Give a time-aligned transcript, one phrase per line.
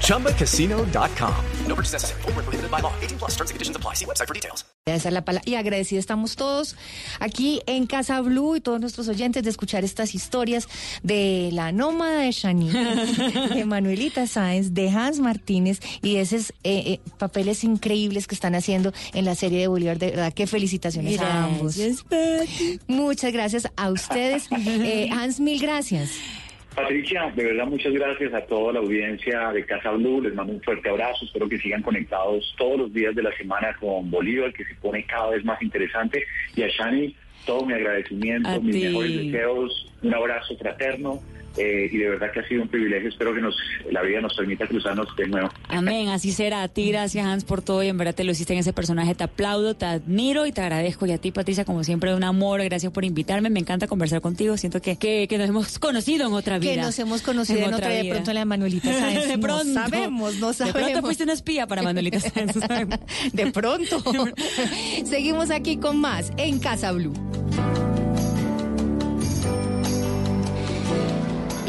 [0.00, 1.34] ChumbaCasino.com.
[1.66, 2.22] No purchase necessary.
[2.22, 2.92] Full prohibited by law.
[3.00, 3.94] 18 plus terms and conditions apply.
[3.94, 4.64] See website for details.
[4.86, 5.50] Esa es la palabra.
[5.50, 6.76] Y agradecidos estamos todos
[7.18, 10.68] aquí en Casa Blue y todos nuestros oyentes de escuchar estas historias
[11.02, 12.70] de la nómada de Shani,
[13.54, 18.92] de Manuelita Sáenz, de Hans Martínez y esos eh, eh, papeles increíbles que están haciendo
[19.14, 19.98] en la serie de Bolívar.
[19.98, 21.78] De verdad, qué felicitaciones a ambos.
[22.86, 24.48] Muchas gracias a ustedes.
[24.84, 26.10] Eh, Hans, mil gracias.
[26.74, 30.60] Patricia, de verdad muchas gracias a toda la audiencia de Casa Blue, les mando un
[30.60, 34.64] fuerte abrazo, espero que sigan conectados todos los días de la semana con Bolívar, que
[34.64, 36.24] se pone cada vez más interesante,
[36.56, 37.14] y a Shani,
[37.46, 41.20] todo mi agradecimiento, mis mejores deseos, un abrazo fraterno,
[41.56, 43.08] eh, y de verdad que ha sido un privilegio.
[43.08, 43.56] Espero que nos
[43.90, 45.50] la vida nos permita cruzarnos de nuevo.
[45.68, 46.62] Amén, así será.
[46.62, 49.14] A ti, gracias Hans por todo y en verdad te lo hiciste en ese personaje.
[49.14, 51.06] Te aplaudo, te admiro y te agradezco.
[51.06, 52.62] Y a ti, Patricia, como siempre, un amor.
[52.64, 53.50] Gracias por invitarme.
[53.50, 54.56] Me encanta conversar contigo.
[54.56, 56.74] Siento que, que, nos hemos conocido en otra vida.
[56.74, 58.02] Que nos hemos conocido en, otra, vida.
[58.02, 59.28] De pronto la Manuelita Sáenz.
[59.28, 59.64] de pronto.
[59.64, 60.80] No sabemos, no sabemos.
[60.80, 62.54] De pronto fuiste una espía para Manuelita Sáenz.
[63.32, 64.02] de pronto.
[65.04, 67.14] Seguimos aquí con más en Casa Blue.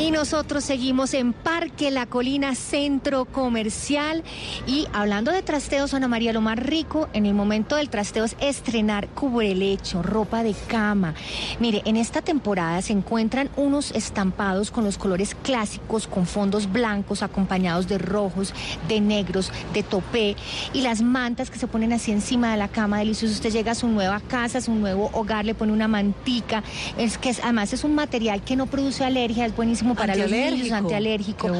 [0.06, 4.23] Y nosotros seguimos en Parque La Colina Centro Comercial
[4.67, 8.38] y hablando de trasteos, Ana María, lo más rico en el momento del trasteo es
[8.39, 11.16] estrenar cubrelecho, ropa de cama.
[11.59, 17.23] Mire, en esta temporada se encuentran unos estampados con los colores clásicos, con fondos blancos
[17.23, 18.53] acompañados de rojos,
[18.88, 20.36] de negros, de topé
[20.72, 23.34] y las mantas que se ponen así encima de la cama, delicioso.
[23.34, 26.62] Usted llega a su nueva casa, a su nuevo hogar, le pone una mantica,
[26.95, 30.71] es que además es un material que no produce alergia, es buenísimo para los niños,
[30.71, 31.51] antialérgico.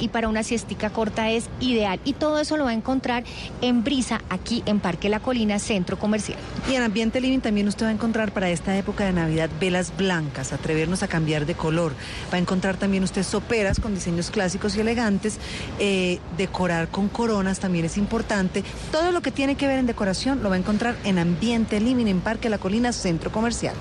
[0.00, 2.00] y para una siestica corta es ideal.
[2.04, 3.24] Y todo eso lo va a encontrar
[3.60, 6.38] en Brisa, aquí en Parque La Colina, Centro Comercial.
[6.70, 9.96] Y en Ambiente Living también usted va a encontrar para esta época de Navidad velas
[9.96, 11.92] blancas, atrevernos a cambiar de color.
[12.32, 15.38] Va a encontrar también usted soperas con diseños clásicos y elegantes.
[15.78, 18.64] Eh, decorar con coronas también es importante.
[18.90, 22.06] Todo lo que tiene que ver en decoración lo va a encontrar en Ambiente Living
[22.06, 23.74] en Parque La Colina, Centro Comercial.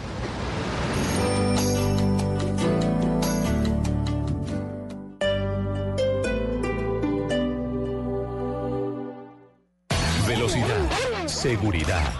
[11.41, 12.13] Seguridad.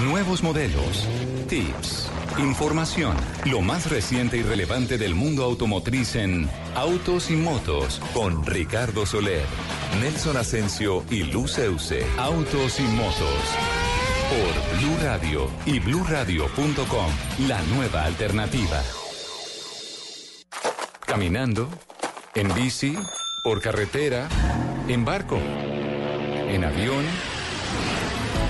[0.00, 1.06] Nuevos modelos.
[1.48, 2.10] Tips.
[2.38, 3.16] Información.
[3.44, 9.44] Lo más reciente y relevante del mundo automotriz en Autos y Motos con Ricardo Soler,
[10.00, 12.04] Nelson Asensio y Luceuse.
[12.18, 13.44] Autos y Motos.
[14.28, 17.12] Por Blue Radio y bluradio.com.
[17.46, 18.82] La nueva alternativa.
[21.06, 21.68] Caminando.
[22.34, 22.96] En bici.
[23.44, 24.28] Por carretera.
[24.88, 25.38] En barco.
[25.38, 27.04] En avión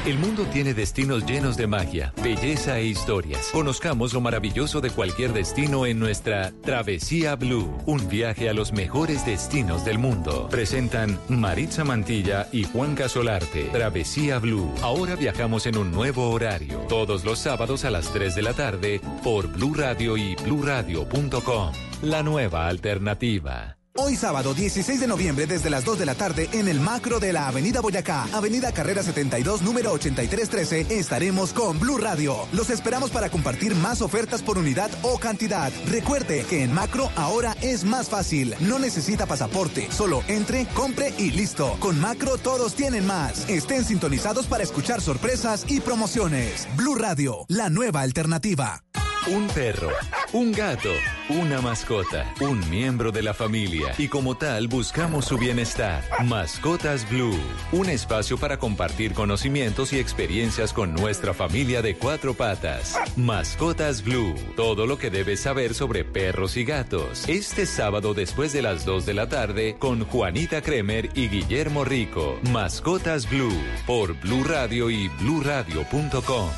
[0.07, 3.49] el mundo tiene destinos llenos de magia, belleza e historias.
[3.53, 9.25] Conozcamos lo maravilloso de cualquier destino en nuestra Travesía Blue, un viaje a los mejores
[9.25, 10.49] destinos del mundo.
[10.51, 13.65] Presentan Maritza Mantilla y Juan Casolarte.
[13.73, 14.71] Travesía Blue.
[14.83, 19.01] Ahora viajamos en un nuevo horario, todos los sábados a las 3 de la tarde
[19.23, 21.73] por Blue Radio y bluradio.com.
[22.03, 23.79] La nueva alternativa.
[23.97, 27.33] Hoy sábado 16 de noviembre desde las 2 de la tarde en el macro de
[27.33, 32.49] la Avenida Boyacá, Avenida Carrera 72, número 8313, estaremos con Blue Radio.
[32.51, 35.71] Los esperamos para compartir más ofertas por unidad o cantidad.
[35.87, 38.57] Recuerde que en macro ahora es más fácil.
[38.59, 41.77] No necesita pasaporte, solo entre, compre y listo.
[41.79, 43.49] Con macro todos tienen más.
[43.49, 46.67] Estén sintonizados para escuchar sorpresas y promociones.
[46.77, 48.84] Blue Radio, la nueva alternativa.
[49.27, 49.89] Un perro,
[50.35, 50.91] un gato,
[51.31, 56.05] una mascota, un miembro de la familia y como tal buscamos su bienestar.
[56.27, 57.39] Mascotas Blue,
[57.73, 62.99] un espacio para compartir conocimientos y experiencias con nuestra familia de cuatro patas.
[63.17, 67.27] Mascotas Blue, todo lo que debes saber sobre perros y gatos.
[67.27, 72.39] Este sábado después de las 2 de la tarde con Juanita Kremer y Guillermo Rico.
[72.53, 76.51] Mascotas Blue por Blue Radio y bluradio.com.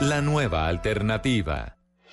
[0.00, 1.74] La nueva alternativa.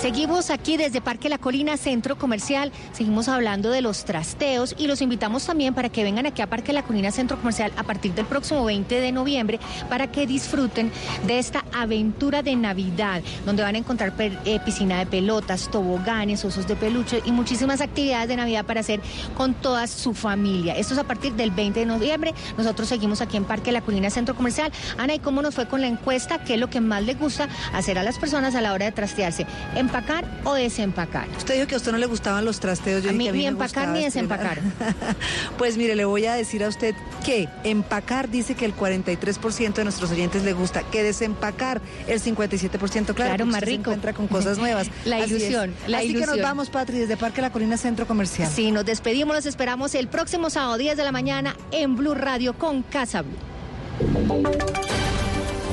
[0.00, 2.72] seguimos aquí desde Parque La Colina, Centro Comercial.
[2.92, 6.72] Seguimos hablando de los trasteos y los invitamos también para que vengan aquí a Parque
[6.72, 9.58] La Colina, Centro Comercial, a partir del próximo 20 de noviembre,
[9.88, 10.92] para que disfruten
[11.26, 16.66] de esta aventura de Navidad, donde van a encontrar eh, piscina de pelotas, toboganes, osos
[16.68, 19.00] de peluche y muchísimas actividades de Navidad para hacer
[19.36, 20.76] con toda su familia.
[20.76, 22.34] Esto es a partir del 20 de noviembre.
[22.56, 24.70] Nosotros seguimos aquí en Parque La Colina, Centro Comercial.
[24.96, 26.38] Ana, ¿y cómo nos fue con la encuesta?
[26.44, 28.92] ¿Qué es lo que más les gusta hacer a las personas a la hora de
[28.92, 29.46] trastearse?
[29.88, 31.26] ¿Empacar o desempacar?
[31.38, 33.02] Usted dijo que a usted no le gustaban los trasteos.
[33.02, 34.60] Yo a, mí, ni empacar ni desempacar.
[35.58, 36.94] pues mire, le voy a decir a usted
[37.24, 42.78] que empacar dice que el 43% de nuestros oyentes le gusta, que desempacar el 57%,
[42.78, 43.70] claro, claro más rico.
[43.70, 44.90] Se encuentra con cosas nuevas.
[45.06, 48.50] la ilusión, la Así que nos vamos, Patri, desde Parque La Colina Centro Comercial.
[48.54, 52.52] Sí, nos despedimos, los esperamos el próximo sábado 10 de la mañana en Blue Radio
[52.52, 53.38] con Casa Blue.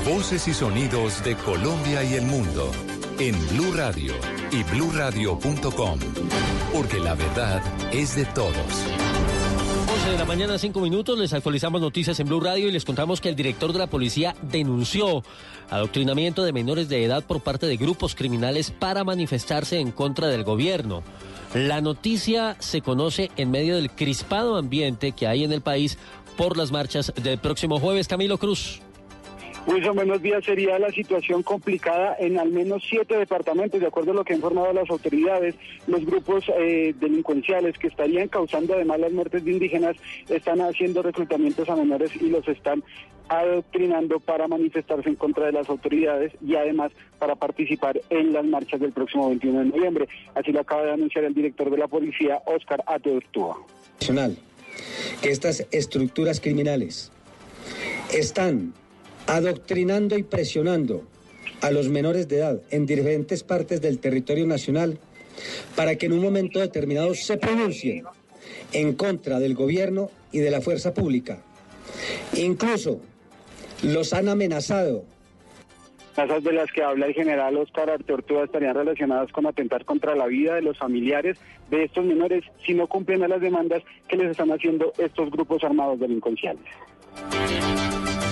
[0.06, 2.72] Voces y sonidos de Colombia y el mundo
[3.20, 4.14] en Blue Radio
[4.52, 6.00] y bluradio.com,
[6.74, 7.62] porque la verdad
[7.94, 8.56] es de todos.
[9.94, 13.22] 11 de la mañana, 5 minutos, les actualizamos noticias en Blue Radio y les contamos
[13.22, 15.24] que el director de la policía denunció
[15.70, 20.44] adoctrinamiento de menores de edad por parte de grupos criminales para manifestarse en contra del
[20.44, 21.04] gobierno.
[21.54, 25.98] La noticia se conoce en medio del crispado ambiente que hay en el país
[26.36, 28.08] por las marchas del próximo jueves.
[28.08, 28.82] Camilo Cruz.
[29.68, 30.46] Wilson, buenos días.
[30.46, 34.40] Sería la situación complicada en al menos siete departamentos, de acuerdo a lo que han
[34.40, 35.56] informado las autoridades.
[35.88, 39.96] Los grupos eh, delincuenciales que estarían causando además las muertes de indígenas
[40.30, 42.84] están haciendo reclutamientos a menores y los están
[43.28, 48.80] adoctrinando para manifestarse en contra de las autoridades y además para participar en las marchas
[48.80, 50.08] del próximo 21 de noviembre.
[50.36, 53.58] Así lo acaba de anunciar el director de la policía, Oscar Ateortúa.
[55.24, 57.12] Que estas estructuras criminales
[58.14, 58.74] están
[59.28, 61.04] adoctrinando y presionando
[61.62, 65.00] a los menores de edad en diferentes partes del territorio nacional
[65.76, 68.06] para que en un momento determinado se pronuncien
[68.72, 71.40] en contra del gobierno y de la fuerza pública.
[72.34, 73.00] Incluso
[73.84, 75.04] los han amenazado.
[76.18, 80.28] Esas de las que habla el general Oscar Arteortúa estarían relacionadas con atentar contra la
[80.28, 81.38] vida de los familiares
[81.70, 85.64] de estos menores si no cumplen a las demandas que les están haciendo estos grupos
[85.64, 86.64] armados delincuenciales.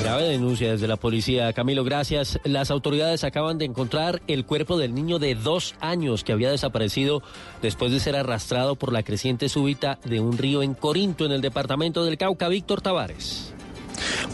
[0.04, 1.54] Grave denuncia desde la policía.
[1.54, 2.38] Camilo, gracias.
[2.44, 7.24] Las autoridades acaban de encontrar el cuerpo del niño de dos años que había desaparecido
[7.62, 11.40] después de ser arrastrado por la creciente súbita de un río en Corinto, en el
[11.40, 12.50] departamento del Cauca.
[12.50, 13.54] Víctor Tavares.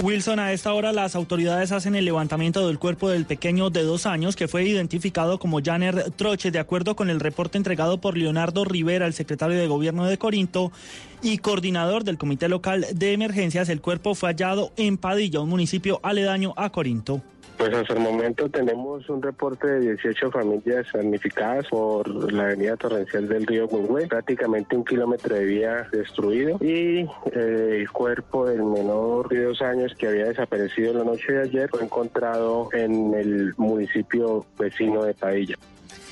[0.02, 4.06] Wilson, a esta hora las autoridades hacen el levantamiento del cuerpo del pequeño de dos
[4.06, 8.64] años que fue identificado como Janer Troche, de acuerdo con el reporte entregado por Leonardo
[8.66, 10.72] Rivera, el secretario de Gobierno de Corinto
[11.22, 13.70] y coordinador del Comité Local de Emergencias.
[13.70, 17.22] El cuerpo fue hallado en Padilla, un municipio aledaño a Corinto.
[17.60, 23.28] Pues hasta el momento tenemos un reporte de 18 familias damnificadas por la avenida torrencial
[23.28, 29.28] del río Gungüe, prácticamente un kilómetro de vía destruido y eh, el cuerpo del menor
[29.28, 34.46] de dos años que había desaparecido la noche de ayer fue encontrado en el municipio
[34.58, 35.58] vecino de Padilla.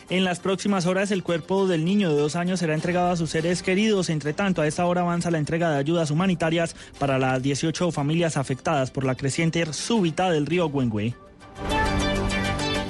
[0.10, 3.30] En las próximas horas el cuerpo del niño de dos años será entregado a sus
[3.30, 4.10] seres queridos.
[4.10, 8.36] Entre tanto, a esta hora avanza la entrega de ayudas humanitarias para las 18 familias
[8.36, 11.16] afectadas por la creciente súbita del río Güengüe.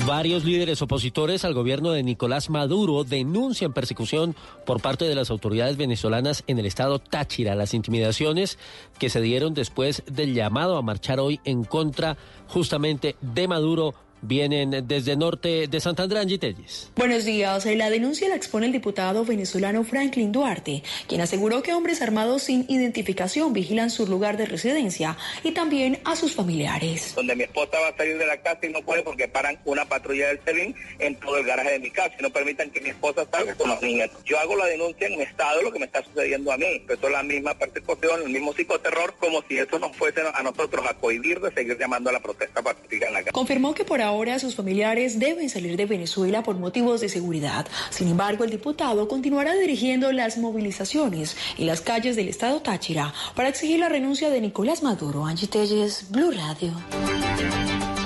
[0.08, 5.76] Varios líderes opositores al gobierno de Nicolás Maduro denuncian persecución por parte de las autoridades
[5.76, 8.58] venezolanas en el estado Táchira, las intimidaciones
[9.00, 12.16] que se dieron después del llamado a marchar hoy en contra
[12.48, 13.96] justamente de Maduro
[14.28, 16.92] vienen desde norte de Santander, Angie Telles.
[16.96, 17.66] Buenos días.
[17.66, 22.66] La denuncia la expone el diputado venezolano Franklin Duarte, quien aseguró que hombres armados sin
[22.68, 27.14] identificación vigilan su lugar de residencia y también a sus familiares.
[27.16, 29.86] Donde mi esposa va a salir de la casa y no puede porque paran una
[29.86, 32.90] patrulla del CELIN en todo el garaje de mi casa y no permitan que mi
[32.90, 34.10] esposa salga con los niños.
[34.26, 36.66] Yo hago la denuncia en mi estado, lo que me está sucediendo a mí.
[36.66, 40.94] Empezó la misma persecución, el mismo psicoterror, como si eso nos fuese a nosotros a
[40.96, 43.32] cohibir de seguir llamando a la protesta pacífica en la calle.
[43.32, 47.68] Confirmó que por ahora sus familiares deben salir de Venezuela por motivos de seguridad.
[47.92, 53.50] Sin embargo, el diputado continuará dirigiendo las movilizaciones en las calles del estado Táchira para
[53.50, 55.26] exigir la renuncia de Nicolás Maduro.
[55.26, 56.74] Angie Telles, Blue Radio.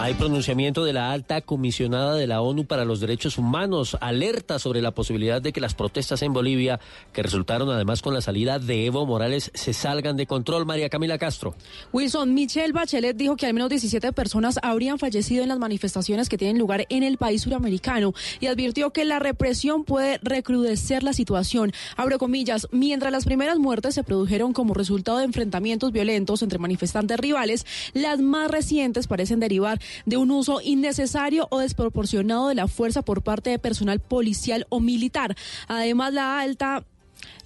[0.01, 4.82] Hay pronunciamiento de la alta comisionada de la ONU para los Derechos Humanos, alerta sobre
[4.82, 6.80] la posibilidad de que las protestas en Bolivia,
[7.13, 10.65] que resultaron además con la salida de Evo Morales, se salgan de control.
[10.65, 11.53] María Camila Castro.
[11.94, 15.90] Wilson, Michelle Bachelet dijo que al menos 17 personas habrían fallecido en las manifestaciones
[16.29, 21.13] que tienen lugar en el país suramericano y advirtió que la represión puede recrudecer la
[21.13, 21.71] situación.
[21.95, 27.17] Abro comillas, mientras las primeras muertes se produjeron como resultado de enfrentamientos violentos entre manifestantes
[27.17, 33.01] rivales, las más recientes parecen derivar de un uso innecesario o desproporcionado de la fuerza
[33.01, 35.36] por parte de personal policial o militar.
[35.67, 36.86] Además, la alta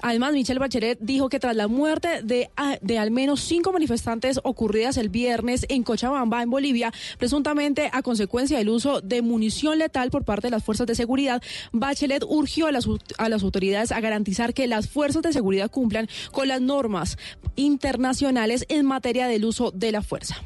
[0.01, 2.49] Además, Michelle Bachelet dijo que tras la muerte de,
[2.81, 8.57] de, al menos cinco manifestantes ocurridas el viernes en Cochabamba, en Bolivia, presuntamente a consecuencia
[8.57, 12.71] del uso de munición letal por parte de las fuerzas de seguridad, Bachelet urgió a
[12.71, 12.87] las,
[13.17, 17.17] a las autoridades a garantizar que las fuerzas de seguridad cumplan con las normas
[17.55, 20.41] internacionales en materia del uso de la fuerza.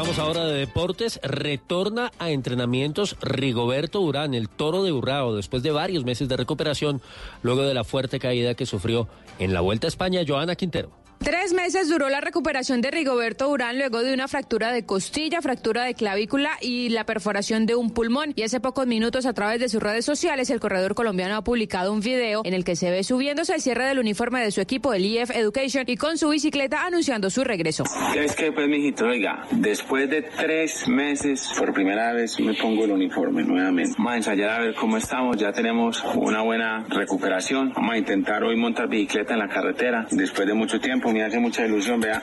[0.00, 1.20] Hablamos ahora de deportes.
[1.22, 7.02] Retorna a entrenamientos Rigoberto Urán, el toro de Urrao, después de varios meses de recuperación,
[7.42, 10.90] luego de la fuerte caída que sufrió en la Vuelta a España, Joana Quintero.
[11.22, 15.84] Tres meses duró la recuperación de Rigoberto Urán luego de una fractura de costilla, fractura
[15.84, 18.32] de clavícula y la perforación de un pulmón.
[18.36, 21.92] Y hace pocos minutos a través de sus redes sociales el corredor colombiano ha publicado
[21.92, 24.94] un video en el que se ve subiéndose al cierre del uniforme de su equipo,
[24.94, 27.84] el EF Education, y con su bicicleta anunciando su regreso.
[28.16, 32.92] Es que pues mijito, oiga, después de tres meses por primera vez me pongo el
[32.92, 33.92] uniforme nuevamente.
[33.98, 37.74] Vamos a ensayar a ver cómo estamos, ya tenemos una buena recuperación.
[37.74, 41.38] Vamos a intentar hoy montar bicicleta en la carretera después de mucho tiempo me hace
[41.38, 42.22] mucha ilusión, vea,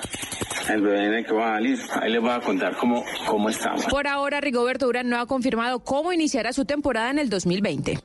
[0.69, 1.79] el bebé en el que va a salir.
[2.01, 3.85] Ahí les voy a contar cómo, cómo estamos.
[3.85, 7.99] Por ahora, Rigoberto Durán no ha confirmado cómo iniciará su temporada en el 2020.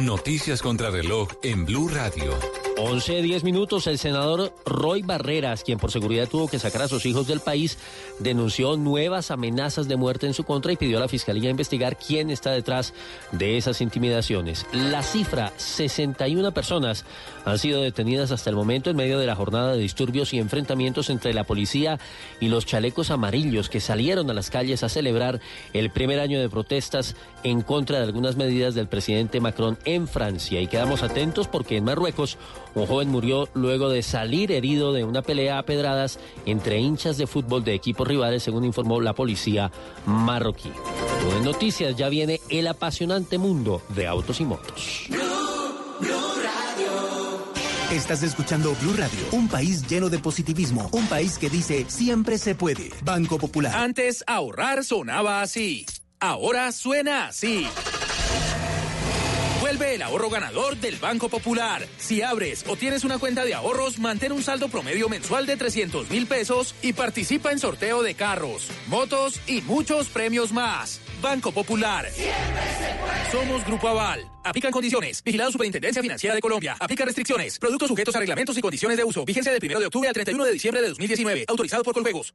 [0.00, 2.63] Noticias contra reloj en Blue Radio.
[2.76, 7.06] 11, 10 minutos, el senador Roy Barreras, quien por seguridad tuvo que sacar a sus
[7.06, 7.78] hijos del país,
[8.18, 12.30] denunció nuevas amenazas de muerte en su contra y pidió a la Fiscalía investigar quién
[12.30, 12.92] está detrás
[13.30, 14.66] de esas intimidaciones.
[14.72, 17.04] La cifra, 61 personas
[17.44, 21.10] han sido detenidas hasta el momento en medio de la jornada de disturbios y enfrentamientos
[21.10, 22.00] entre la policía
[22.40, 25.40] y los chalecos amarillos que salieron a las calles a celebrar
[25.74, 27.14] el primer año de protestas
[27.44, 30.60] en contra de algunas medidas del presidente Macron en Francia.
[30.60, 32.36] Y quedamos atentos porque en Marruecos
[32.74, 37.26] un joven murió luego de salir herido de una pelea a pedradas entre hinchas de
[37.26, 39.70] fútbol de equipos rivales, según informó la policía
[40.06, 40.70] marroquí.
[41.36, 45.08] En noticias ya viene el apasionante mundo de autos y motos.
[47.90, 52.56] Estás escuchando Blue Radio, un país lleno de positivismo, un país que dice siempre se
[52.56, 52.90] puede.
[53.04, 53.72] Banco Popular.
[53.76, 55.86] Antes ahorrar sonaba así,
[56.18, 57.68] ahora suena así.
[59.76, 61.84] Vuelve el ahorro ganador del Banco Popular.
[61.96, 66.10] Si abres o tienes una cuenta de ahorros, mantén un saldo promedio mensual de 300
[66.10, 71.00] mil pesos y participa en sorteo de carros, motos y muchos premios más.
[71.20, 72.08] Banco Popular.
[73.32, 74.24] Somos Grupo Aval.
[74.44, 75.24] Aplican condiciones.
[75.24, 76.76] Vigilado Superintendencia Financiera de Colombia.
[76.78, 77.58] Aplica restricciones.
[77.58, 79.24] Productos sujetos a reglamentos y condiciones de uso.
[79.24, 81.46] Vigencia del 1 de octubre al 31 de diciembre de 2019.
[81.48, 82.32] Autorizado por Coljuegos.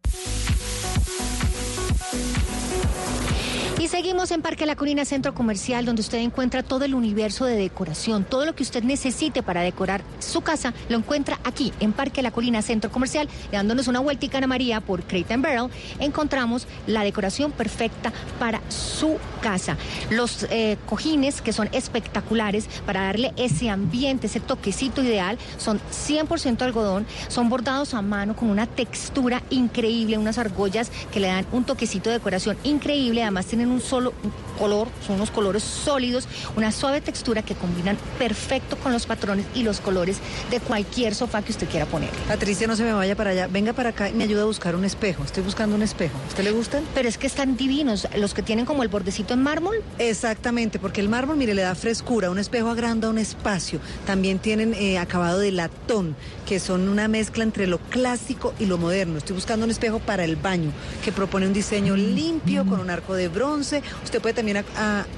[3.79, 7.55] Y seguimos en Parque La Colina Centro Comercial, donde usted encuentra todo el universo de
[7.55, 8.25] decoración.
[8.25, 12.31] Todo lo que usted necesite para decorar su casa lo encuentra aquí, en Parque La
[12.31, 13.29] Colina Centro Comercial.
[13.53, 15.69] Dándonos una vueltica Ana María por Crate Barrel,
[15.99, 19.77] encontramos la decoración perfecta para su casa.
[20.09, 26.63] Los eh, cojines, que son espectaculares para darle ese ambiente, ese toquecito ideal, son 100%
[26.63, 31.63] algodón, son bordados a mano con una textura increíble, unas argollas que le dan un
[31.63, 33.23] toquecito de decoración increíble.
[33.23, 34.13] Además, tienen un solo
[34.57, 39.63] color, son unos colores sólidos, una suave textura que combinan perfecto con los patrones y
[39.63, 40.17] los colores
[40.51, 42.09] de cualquier sofá que usted quiera poner.
[42.27, 44.75] Patricia, no se me vaya para allá, venga para acá y me ayuda a buscar
[44.75, 45.23] un espejo.
[45.23, 46.17] Estoy buscando un espejo.
[46.25, 46.83] ¿A usted le gustan?
[46.93, 49.81] Pero es que están divinos, los que tienen como el bordecito en mármol.
[49.97, 53.79] Exactamente, porque el mármol, mire, le da frescura, un espejo agranda un espacio.
[54.05, 58.77] También tienen eh, acabado de latón, que son una mezcla entre lo clásico y lo
[58.77, 59.17] moderno.
[59.17, 60.71] Estoy buscando un espejo para el baño,
[61.03, 64.63] que propone un diseño limpio con un arco de bronce Usted puede también,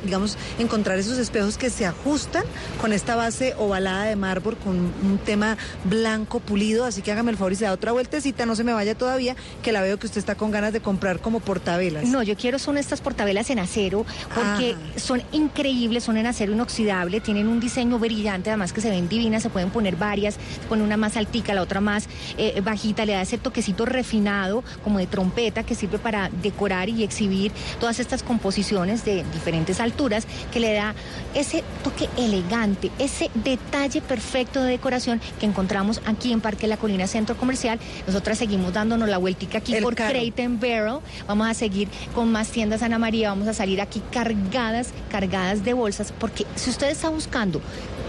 [0.04, 2.44] digamos, encontrar esos espejos que se ajustan
[2.80, 6.86] con esta base ovalada de mármol con un tema blanco pulido.
[6.86, 9.36] Así que hágame el favor y se da otra vueltecita, no se me vaya todavía,
[9.62, 12.06] que la veo que usted está con ganas de comprar como portavelas.
[12.06, 17.22] No, yo quiero son estas portavelas en acero porque son increíbles, son en acero inoxidable,
[17.22, 20.84] tienen un diseño brillante, además que se ven divinas, se pueden poner varias, se pone
[20.84, 22.08] una más altica, la otra más
[22.38, 27.04] eh, bajita, le da ese toquecito refinado como de trompeta que sirve para decorar y
[27.04, 30.96] exhibir todas estas composiciones de diferentes alturas que le da
[31.36, 37.08] ese toque elegante, ese detalle perfecto de decoración que encontramos aquí en Parque La Colina
[37.08, 37.78] Centro Comercial.
[38.08, 41.00] Nosotras seguimos dándonos la vueltica aquí por Creighton Barrel.
[41.28, 45.74] Vamos a seguir con más tiendas Ana María, vamos a salir aquí cargadas, cargadas de
[45.74, 47.62] bolsas, porque si usted está buscando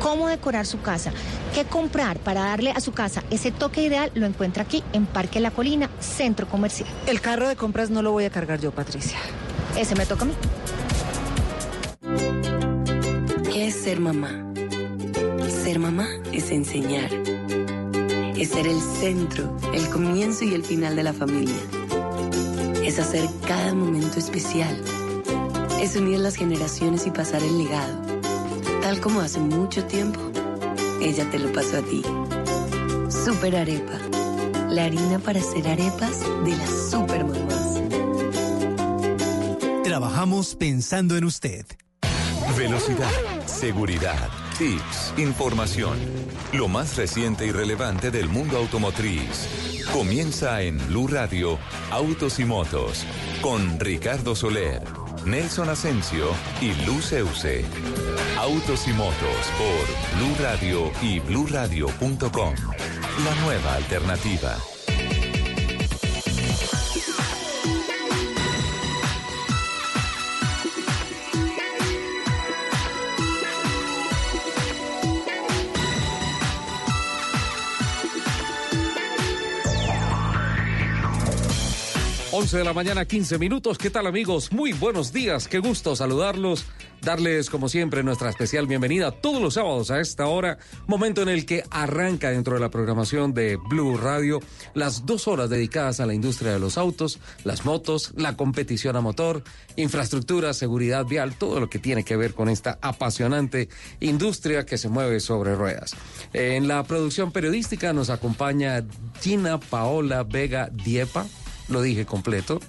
[0.02, 1.12] cómo decorar su casa,
[1.54, 5.38] qué comprar para darle a su casa ese toque ideal, lo encuentra aquí en Parque
[5.38, 6.88] La Colina, Centro Comercial.
[7.06, 9.18] El carro de compras no lo voy a cargar yo, Patricia.
[9.78, 10.34] Ese me toca a mí.
[13.52, 14.44] ¿Qué es ser mamá?
[15.48, 17.10] Ser mamá es enseñar.
[18.36, 21.54] Es ser el centro, el comienzo y el final de la familia.
[22.84, 24.82] es hacer cada momento especial.
[25.80, 28.11] Es unir las generaciones y pasar el legado.
[28.82, 30.20] Tal como hace mucho tiempo,
[31.00, 32.02] ella te lo pasó a ti.
[33.08, 33.98] Super Arepa.
[34.70, 37.80] La harina para hacer arepas de las super mamás.
[39.84, 41.64] Trabajamos pensando en usted.
[42.56, 43.10] Velocidad,
[43.46, 45.96] seguridad, tips, información.
[46.52, 49.82] Lo más reciente y relevante del mundo automotriz.
[49.92, 51.58] Comienza en Blue Radio,
[51.90, 53.04] Autos y Motos,
[53.42, 54.82] con Ricardo Soler,
[55.24, 57.64] Nelson Asensio y Luz Euse.
[58.42, 62.54] Autos y Motos por Blue Radio y bluradio.com.
[63.24, 64.58] La nueva alternativa.
[82.34, 83.78] 11 de la mañana, 15 minutos.
[83.78, 84.50] ¿Qué tal amigos?
[84.50, 85.46] Muy buenos días.
[85.46, 86.64] Qué gusto saludarlos.
[87.02, 90.58] Darles, como siempre, nuestra especial bienvenida todos los sábados a esta hora.
[90.86, 94.38] Momento en el que arranca dentro de la programación de Blue Radio
[94.74, 99.00] las dos horas dedicadas a la industria de los autos, las motos, la competición a
[99.00, 99.42] motor,
[99.74, 103.68] infraestructura, seguridad vial, todo lo que tiene que ver con esta apasionante
[103.98, 105.96] industria que se mueve sobre ruedas.
[106.32, 108.84] En la producción periodística nos acompaña
[109.20, 111.26] Gina Paola Vega Diepa
[111.68, 112.60] lo dije completo.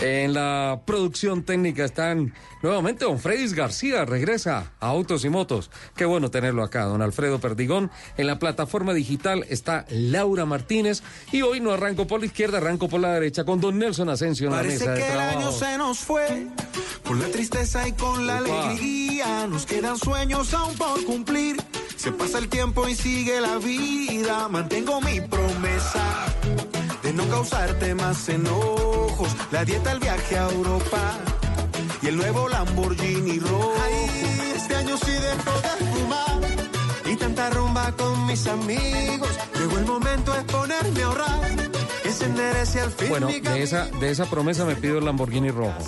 [0.00, 5.70] En la producción técnica están nuevamente don Fredis García, regresa a Autos y Motos.
[5.96, 7.90] Qué bueno tenerlo acá, don Alfredo Perdigón.
[8.16, 11.02] En la plataforma digital está Laura Martínez
[11.32, 14.46] y hoy no arranco por la izquierda, arranco por la derecha con don Nelson Asensio
[14.46, 15.30] en la mesa de que trabajo.
[15.30, 16.46] el año se nos fue,
[17.04, 21.56] con la tristeza y con la alegría, nos quedan sueños aún por cumplir.
[21.96, 26.26] Se pasa el tiempo y sigue la vida, mantengo mi promesa
[27.18, 29.28] no causarte más enojos.
[29.50, 31.18] La dieta, el viaje a Europa
[32.00, 33.74] y el nuevo Lamborghini rojo.
[33.84, 36.40] Ay, este año sí dejo de fumar
[37.12, 39.30] y tanta rumba con mis amigos.
[39.58, 41.67] Llegó el momento de ponerme a ahorrar,
[43.08, 45.78] Bueno, de esa, de esa promesa me pido el Lamborghini rojo.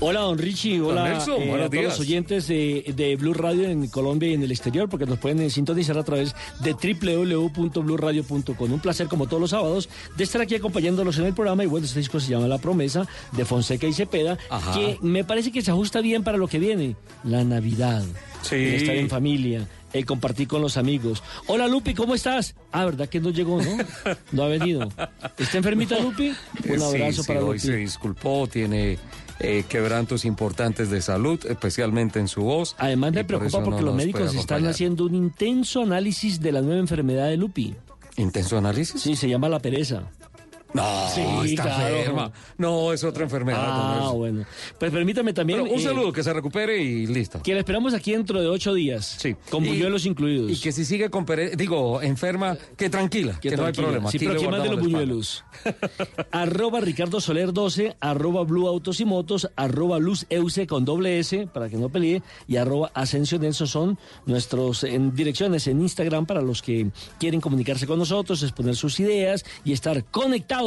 [0.00, 0.78] Hola, don Richie.
[0.78, 1.84] Don Hola Nelson, eh, buenos a todos días.
[1.84, 5.50] los oyentes de, de Blue Radio en Colombia y en el exterior, porque nos pueden
[5.50, 8.72] sintonizar a través de www.bluradio.com.
[8.72, 11.64] Un placer, como todos los sábados, de estar aquí acompañándolos en el programa.
[11.64, 14.72] Y bueno, este disco se llama La Promesa, de Fonseca y Cepeda, Ajá.
[14.74, 16.96] que me parece que se ajusta bien para lo que viene.
[17.24, 18.02] La Navidad.
[18.42, 18.56] Sí.
[18.56, 19.66] El estar en familia.
[19.92, 21.22] El compartir con los amigos.
[21.46, 22.54] Hola Lupi, ¿cómo estás?
[22.72, 23.76] Ah, ¿verdad que no llegó, no?
[24.32, 24.88] No ha venido.
[25.38, 26.28] ¿Está enfermita Lupi?
[26.28, 26.34] Eh,
[26.70, 27.58] Un sí, abrazo sí, para hoy Lupi.
[27.60, 28.98] se disculpó, tiene
[29.38, 32.74] eh, quebrantos importantes de salud, especialmente en su voz.
[32.78, 36.62] Además me por preocupa porque no los médicos están haciendo un intenso análisis de la
[36.62, 37.74] nueva enfermedad de Lupi.
[38.16, 39.00] ¿Intenso análisis?
[39.00, 40.04] Sí, se llama la pereza.
[40.74, 41.96] No, Sí, está claro.
[41.96, 42.32] enferma.
[42.56, 43.60] No, es otra enfermedad.
[43.62, 44.18] Ah, Nelson.
[44.18, 44.44] bueno.
[44.78, 45.60] Pues permítame también...
[45.62, 47.42] Pero un eh, saludo, que se recupere y listo.
[47.42, 49.16] Que la esperamos aquí dentro de ocho días.
[49.18, 49.36] Sí.
[49.50, 50.50] Con Y- buñuelos incluidos.
[50.50, 54.10] Y que si sigue con pere- digo, enferma, que tranquila, que, no hay problema.
[54.10, 55.44] Sí, Aquí pero ¿quién más de los buñuelos?
[56.30, 61.48] arroba Ricardo Soler 12, arroba Blue Autos y Motos, arroba Luz Euse con doble S,
[61.52, 66.40] para que no pelee, y arroba Asensio Nelson son nuestros en direcciones en Instagram para
[66.40, 66.86] los que
[67.20, 70.61] quieren comunicarse con nosotros, exponer sus ideas y estar conectados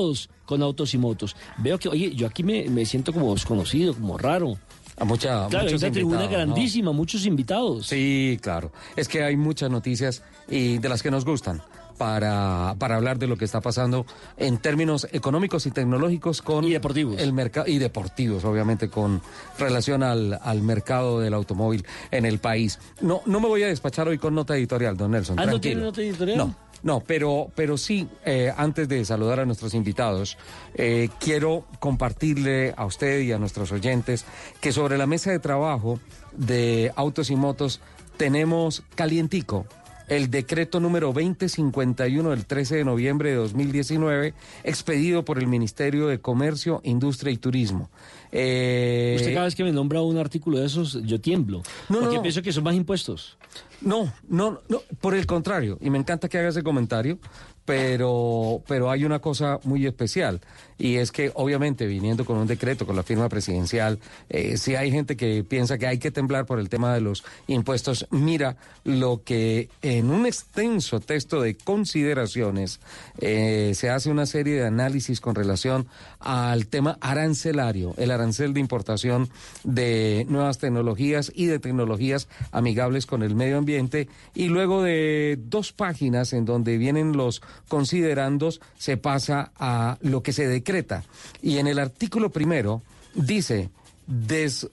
[0.45, 1.35] con Autos y Motos.
[1.57, 4.57] Veo que, oye, yo aquí me, me siento como desconocido, como raro.
[4.97, 6.29] A mucha, Claro, hay muchos una tribuna ¿no?
[6.29, 7.87] grandísima, muchos invitados.
[7.87, 8.71] Sí, claro.
[8.95, 11.61] Es que hay muchas noticias y de las que nos gustan
[11.97, 14.05] para, para hablar de lo que está pasando
[14.37, 17.19] en términos económicos y tecnológicos con Y deportivos.
[17.21, 19.21] el mercado y deportivos, obviamente, con
[19.57, 22.79] relación al, al mercado del automóvil en el país.
[23.01, 25.37] No, no me voy a despachar hoy con nota editorial, don Nelson.
[25.39, 25.59] Ah, ¿no tranquilo.
[25.61, 26.37] tiene nota editorial?
[26.37, 26.55] No.
[26.83, 30.37] No, pero, pero sí, eh, antes de saludar a nuestros invitados,
[30.75, 34.25] eh, quiero compartirle a usted y a nuestros oyentes
[34.61, 35.99] que sobre la mesa de trabajo
[36.33, 37.81] de autos y motos
[38.17, 39.65] tenemos calientico
[40.07, 46.19] el decreto número 2051 del 13 de noviembre de 2019, expedido por el Ministerio de
[46.19, 47.89] Comercio, Industria y Turismo.
[48.31, 51.63] Eh, Usted cada vez que me nombra un artículo de esos, yo tiemblo.
[51.89, 52.21] No, porque no.
[52.21, 53.37] pienso que son más impuestos.
[53.81, 57.19] No, no, no, por el contrario, y me encanta que haga ese comentario,
[57.65, 60.39] pero, pero hay una cosa muy especial,
[60.77, 63.99] y es que obviamente viniendo con un decreto, con la firma presidencial,
[64.29, 67.23] eh, si hay gente que piensa que hay que temblar por el tema de los
[67.47, 72.79] impuestos, mira lo que en un extenso texto de consideraciones
[73.19, 75.87] eh, se hace una serie de análisis con relación
[76.19, 79.29] al tema arancelario, el arancel de importación
[79.63, 85.71] de nuevas tecnologías y de tecnologías amigables con el medio ambiente y luego de dos
[85.71, 91.03] páginas en donde vienen los considerandos se pasa a lo que se decreta.
[91.41, 92.81] Y en el artículo primero
[93.13, 93.69] dice
[94.07, 94.69] des-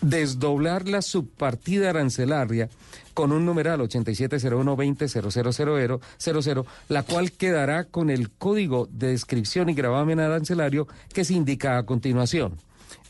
[0.00, 2.68] desdoblar la subpartida arancelaria
[3.14, 10.86] con un numeral 8701200000, la cual quedará con el código de descripción y gravamen arancelario
[11.12, 12.54] que se indica a continuación.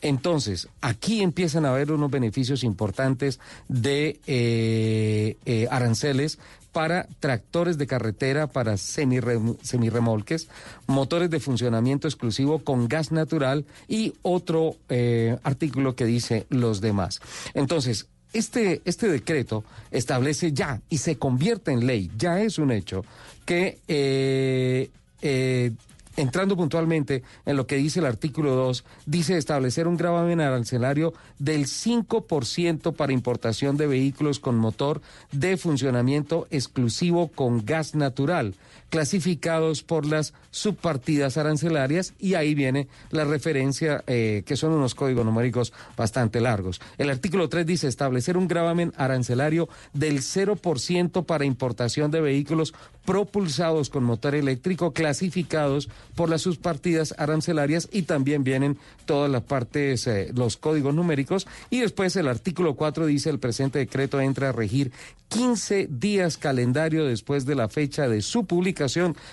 [0.01, 6.39] Entonces, aquí empiezan a haber unos beneficios importantes de eh, eh, aranceles
[6.79, 10.47] para tractores de carretera, para semirrem- semirremolques,
[10.87, 17.19] motores de funcionamiento exclusivo con gas natural y otro eh, artículo que dice los demás.
[17.55, 23.05] Entonces, este, este decreto establece ya y se convierte en ley, ya es un hecho,
[23.45, 24.89] que eh,
[25.21, 25.73] eh,
[26.19, 31.67] entrando puntualmente en lo que dice el artículo 2, dice establecer un gravamen arancelario del
[31.67, 35.01] 5% para importación de vehículos con motor
[35.31, 38.55] de funcionamiento exclusivo con gas natural,
[38.91, 45.25] clasificados por las subpartidas arancelarias y ahí viene la referencia eh, que son unos códigos
[45.25, 46.81] numéricos bastante largos.
[46.97, 52.75] El artículo 3 dice establecer un gravamen arancelario del 0% para importación de vehículos
[53.05, 60.07] propulsados con motor eléctrico clasificados por las subpartidas arancelarias y también vienen todas las partes,
[60.07, 64.53] eh, los códigos numéricos y después el artículo 4 dice el presente decreto entra a
[64.53, 64.93] regir
[65.29, 68.78] 15 días calendario después de la fecha de su publicación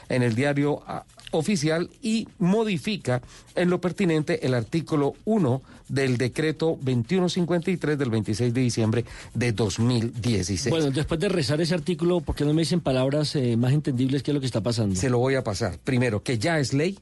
[0.09, 3.21] en el diario ah, oficial y modifica
[3.55, 10.69] en lo pertinente el artículo 1 del decreto 2153 del 26 de diciembre de 2016.
[10.69, 14.23] Bueno, después de rezar ese artículo, ¿por qué no me dicen palabras eh, más entendibles
[14.23, 14.95] qué es lo que está pasando?
[14.95, 15.77] Se lo voy a pasar.
[15.83, 16.97] Primero, que ya es ley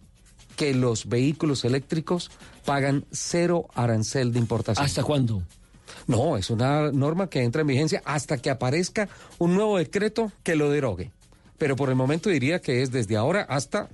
[0.55, 2.31] que los vehículos eléctricos
[2.65, 4.85] pagan cero arancel de importación.
[4.85, 5.43] ¿Hasta cuándo?
[6.07, 10.55] No, es una norma que entra en vigencia hasta que aparezca un nuevo decreto que
[10.55, 11.11] lo derogue.
[11.57, 13.89] Pero por el momento diría que es desde ahora hasta...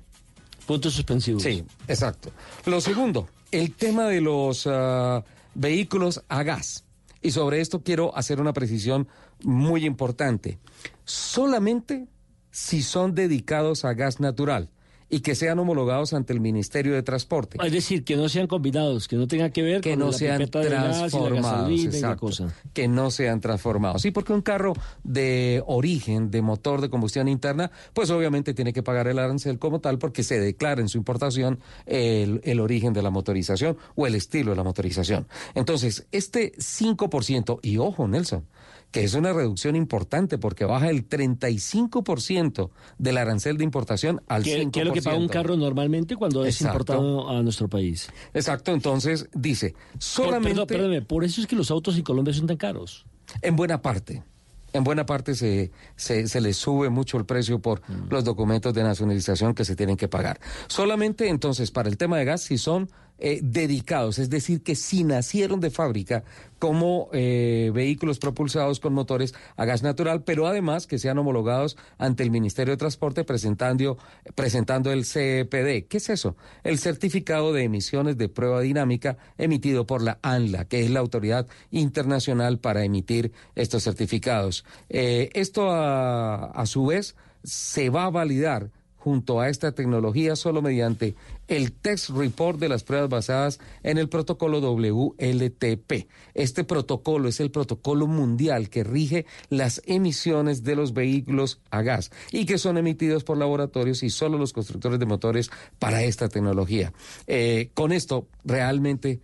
[0.66, 1.42] Puntos suspensivos.
[1.42, 2.32] Sí, exacto.
[2.66, 5.24] Lo segundo, el tema de los ah,
[5.56, 6.86] vehículos a gas.
[7.22, 9.08] Y sobre esto quiero hacer una precisión
[9.44, 10.60] muy importante.
[11.06, 12.08] Solamente
[12.52, 14.70] si son dedicados a gas natural
[15.10, 17.58] y que sean homologados ante el Ministerio de Transporte.
[17.64, 20.14] Es decir, que no sean combinados, que no tenga que ver que con no la
[20.14, 22.56] sean y la transformados, y la exacto, cosa.
[22.74, 24.02] que no sean transformados.
[24.02, 28.84] Sí, porque un carro de origen, de motor de combustión interna, pues obviamente tiene que
[28.84, 33.02] pagar el arancel como tal porque se declara en su importación el, el origen de
[33.02, 35.28] la motorización o el estilo de la motorización.
[35.56, 38.46] Entonces, este 5%, y ojo Nelson,
[38.92, 44.64] que es una reducción importante porque baja el 35% del arancel de importación al ¿Qué,
[44.66, 44.72] 5%.
[44.72, 48.10] qué es lo que paga un carro normalmente cuando es importado a nuestro país?
[48.34, 50.50] Exacto, entonces dice, Por- solamente...
[50.50, 53.06] perdón, perdóneme, por eso es que los autos en Colombia son tan caros.
[53.42, 54.24] En buena parte.
[54.72, 58.10] En buena parte se, se, se le sube mucho el precio por Mm.
[58.12, 60.40] los documentos de nacionalización que se tienen que pagar.
[60.68, 62.88] Solamente entonces para el tema de gas, si son
[63.20, 66.24] eh, dedicados, es decir, que si nacieron de fábrica
[66.58, 72.24] como eh, vehículos propulsados con motores a gas natural, pero además que sean homologados ante
[72.24, 73.98] el Ministerio de Transporte presentando,
[74.36, 75.88] presentando el CPD.
[75.88, 76.36] ¿Qué es eso?
[76.64, 81.48] El certificado de emisiones de prueba dinámica emitido por la ANLA, que es la autoridad
[81.72, 84.66] internacional para emitir estos certificados.
[84.90, 90.62] Eh, esto a, a su vez se va a validar junto a esta tecnología solo
[90.62, 91.16] mediante
[91.48, 96.08] el test report de las pruebas basadas en el protocolo WLTP.
[96.34, 102.12] Este protocolo es el protocolo mundial que rige las emisiones de los vehículos a gas
[102.32, 106.94] y que son emitidos por laboratorios y solo los constructores de motores para esta tecnología.
[107.26, 109.22] Eh, con esto realmente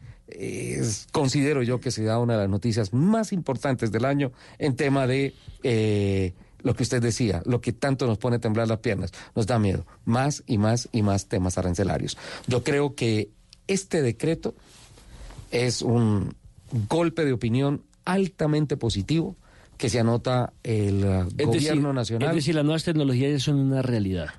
[1.11, 5.05] considero yo que se da una de las noticias más importantes del año en tema
[5.05, 6.33] de eh,
[6.65, 9.59] lo que usted decía, lo que tanto nos pone a temblar las piernas, nos da
[9.59, 12.17] miedo, más y más y más temas arancelarios.
[12.47, 13.29] Yo creo que
[13.67, 14.55] este decreto
[15.51, 16.35] es un
[16.89, 19.35] golpe de opinión altamente positivo
[19.77, 22.29] que se anota el Es gobierno decir, nacional.
[22.29, 24.29] Es decir, las nuevas tecnologías ya son una realidad.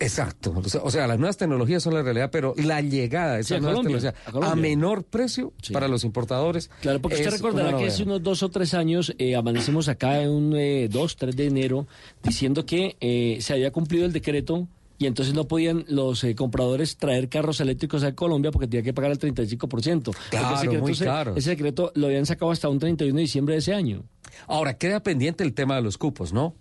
[0.00, 0.54] Exacto.
[0.82, 4.12] O sea, las nuevas tecnologías son la realidad, pero la llegada de esas nuevas Colombia,
[4.12, 6.70] tecnologías a menor precio para los importadores.
[6.80, 10.30] Claro, porque usted recordará que hace unos dos o tres años eh, amanecimos acá en
[10.30, 11.86] un eh, 2, 3 de enero
[12.22, 14.66] diciendo que eh, se había cumplido el decreto
[15.00, 18.92] y entonces no podían los eh, compradores traer carros eléctricos a Colombia porque tenían que
[18.92, 20.02] pagar el 35%.
[20.04, 21.36] Porque Claro, ese decreto muy caro.
[21.36, 24.04] Ese decreto lo habían sacado hasta un 31 de diciembre de ese año.
[24.46, 26.54] Ahora, queda pendiente el tema de los cupos, ¿no?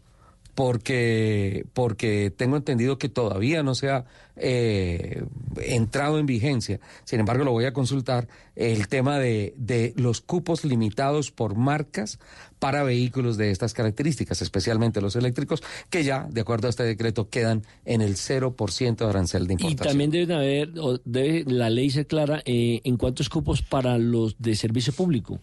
[0.59, 4.03] Porque, porque tengo entendido que todavía no se ha
[4.35, 5.23] eh,
[5.61, 6.81] entrado en vigencia.
[7.05, 12.19] Sin embargo, lo voy a consultar, el tema de, de los cupos limitados por marcas
[12.59, 17.29] para vehículos de estas características, especialmente los eléctricos, que ya, de acuerdo a este decreto,
[17.29, 19.87] quedan en el 0% de arancel de Y importación.
[19.87, 24.35] también deben haber, o debe la ley ser clara eh, en cuántos cupos para los
[24.39, 25.39] de servicio público.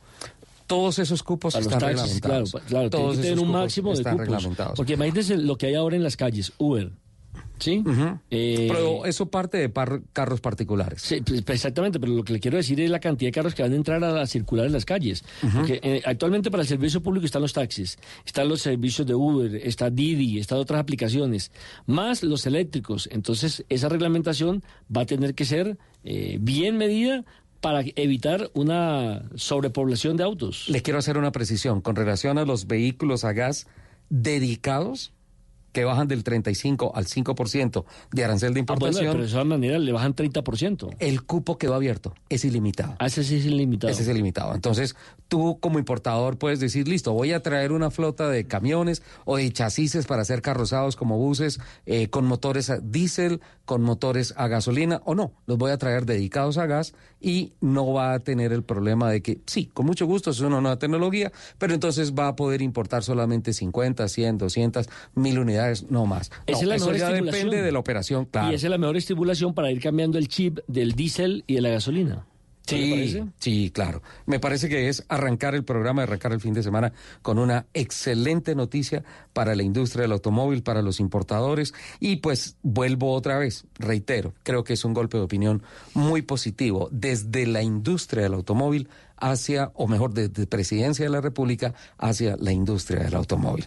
[0.67, 2.51] Todos esos cupos los están taxis, claro, reglamentados.
[2.69, 4.27] claro, tiene Todos que tener esos un cupos máximo de están cupos.
[4.27, 4.77] reglamentados.
[4.77, 6.91] Porque imagínense lo que hay ahora en las calles, Uber,
[7.59, 7.83] ¿sí?
[8.31, 11.01] Eh, Pero eso parte de par- carros particulares.
[11.03, 13.63] Sí, pues, exactamente, pero lo que le quiero decir es la cantidad de carros que
[13.63, 15.25] van a entrar a, a circular en las calles.
[15.55, 19.55] Porque eh, actualmente para el servicio público están los taxis, están los servicios de Uber,
[19.57, 21.51] está Didi, están otras aplicaciones,
[21.87, 23.09] más los eléctricos.
[23.13, 24.63] Entonces, esa reglamentación
[24.95, 27.25] va a tener que ser eh, bien medida
[27.61, 30.69] para evitar una sobrepoblación de autos.
[30.69, 33.67] Le quiero hacer una precisión con relación a los vehículos a gas
[34.09, 35.13] dedicados
[35.73, 39.13] que bajan del 35 al 5% de arancel de Ah, bueno, importación.
[39.13, 40.97] pero de esa manera le bajan 30%.
[41.01, 42.97] El cupo quedó abierto, es ilimitado.
[42.99, 43.93] Ah, ese sí es ilimitado.
[43.93, 44.55] Ese es ilimitado.
[44.55, 44.97] Entonces,
[45.29, 49.53] tú como importador puedes decir, listo, voy a traer una flota de camiones o de
[49.53, 55.03] chasis para ser carrozados como buses eh, con motores a diésel, con motores a gasolina
[55.05, 55.33] o no.
[55.47, 59.21] Los voy a traer dedicados a gas y no va a tener el problema de
[59.21, 63.03] que, sí, con mucho gusto, es una nueva tecnología, pero entonces va a poder importar
[63.03, 66.31] solamente 50, 100, 200, mil unidades, no más.
[66.47, 68.53] Esa No, es la eso mejor ya depende de la operación, claro.
[68.53, 71.61] Y esa es la mejor estimulación para ir cambiando el chip del diésel y de
[71.61, 72.25] la gasolina.
[72.71, 74.03] ¿No le Sí, sí, claro.
[74.27, 78.55] Me parece que es arrancar el programa, arrancar el fin de semana con una excelente
[78.55, 81.75] noticia para la industria del automóvil, para los importadores.
[82.01, 85.63] Y pues vuelvo otra vez, reitero, creo que es un golpe de opinión
[85.95, 91.75] muy positivo desde la industria del automóvil hacia, o mejor, desde Presidencia de la República
[91.99, 93.67] hacia la industria del automóvil.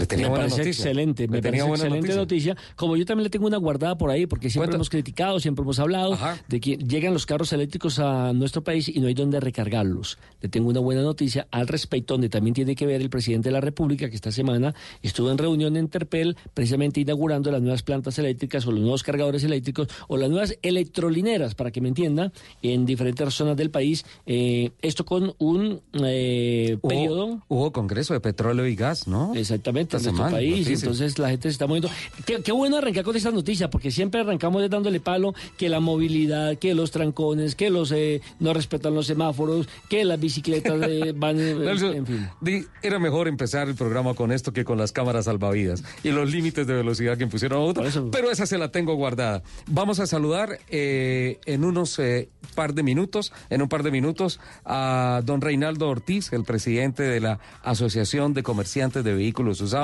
[0.00, 0.82] Le tenía me buena parece noticia.
[0.82, 2.56] excelente, Le me tenía parece excelente noticia.
[2.76, 4.76] Como yo también le tengo una guardada por ahí, porque siempre Cuenta.
[4.76, 8.98] hemos criticado, siempre hemos hablado de que llegan los carros eléctricos a nuestro país y
[9.00, 10.18] no hay dónde recargarlos.
[10.40, 13.52] Le tengo una buena noticia al respecto, donde también tiene que ver el presidente de
[13.52, 18.18] la República, que esta semana estuvo en reunión en Terpel, precisamente inaugurando las nuevas plantas
[18.18, 22.32] eléctricas o los nuevos cargadores eléctricos o las nuevas electrolineras, para que me entienda,
[22.62, 24.04] en diferentes zonas del país.
[24.26, 29.34] Eh, esto con un eh, Hubo- periodo Hubo Congreso de Petróleo y Gas, ¿no?
[29.34, 30.50] Exactamente, En nuestro país.
[30.50, 30.74] noticia.
[30.74, 31.90] Entonces la gente se está moviendo.
[32.26, 36.56] Qué, qué bueno arrancar con esta noticia, porque siempre arrancamos dándole palo que la movilidad,
[36.58, 41.38] que los trancones, que los eh, no respetan los semáforos, que las bicicletas eh, van,
[41.40, 42.28] eh, Nelson, en fin.
[42.40, 46.30] di- era mejor empezar el programa con esto que con las cámaras salvavidas y los
[46.30, 49.42] límites de velocidad que impusieron a otros, pero esa se la tengo guardada.
[49.66, 52.00] Vamos a saludar eh, en unos
[52.54, 57.20] par de minutos, en un par de minutos, a don Reinaldo Ortiz, el presidente de
[57.20, 59.79] la Asociación de Comerciantes de Vehículos Usados,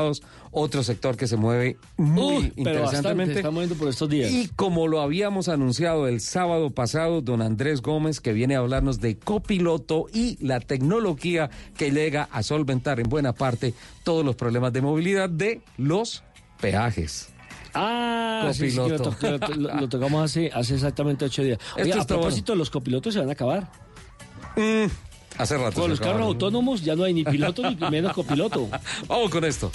[0.51, 3.35] otro sector que se mueve muy Uy, interesantemente.
[3.35, 4.31] se está moviendo por estos días.
[4.31, 9.01] Y como lo habíamos anunciado el sábado pasado, don Andrés Gómez, que viene a hablarnos
[9.01, 14.73] de copiloto y la tecnología que llega a solventar en buena parte todos los problemas
[14.73, 16.23] de movilidad de los
[16.61, 17.29] peajes.
[17.79, 19.11] Ah, sí, lo, Copiloto.
[19.39, 21.59] to- lo- lo tocamos hace, hace exactamente ocho días.
[21.77, 23.71] Esto a propósito, los copilotos se van a acabar.
[25.39, 25.81] Hace rato.
[25.81, 26.29] Con los carros acabaron.
[26.29, 28.69] autónomos ya no hay ni piloto ni menos copiloto.
[29.09, 29.71] Vamos con esto.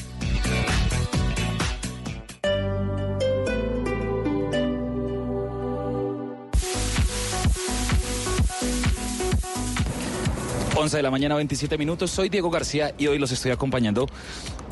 [10.76, 12.10] Once de la mañana, 27 minutos.
[12.10, 14.08] Soy Diego García y hoy los estoy acompañando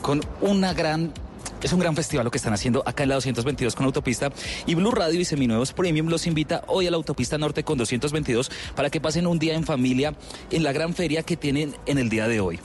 [0.01, 1.13] con una gran.
[1.61, 4.31] Es un gran festival lo que están haciendo acá en la 222 con autopista
[4.65, 8.49] y Blue Radio y Seminuevos Premium los invita hoy a la autopista norte con 222
[8.75, 10.13] para que pasen un día en familia
[10.51, 12.59] en la gran feria que tienen en el día de hoy.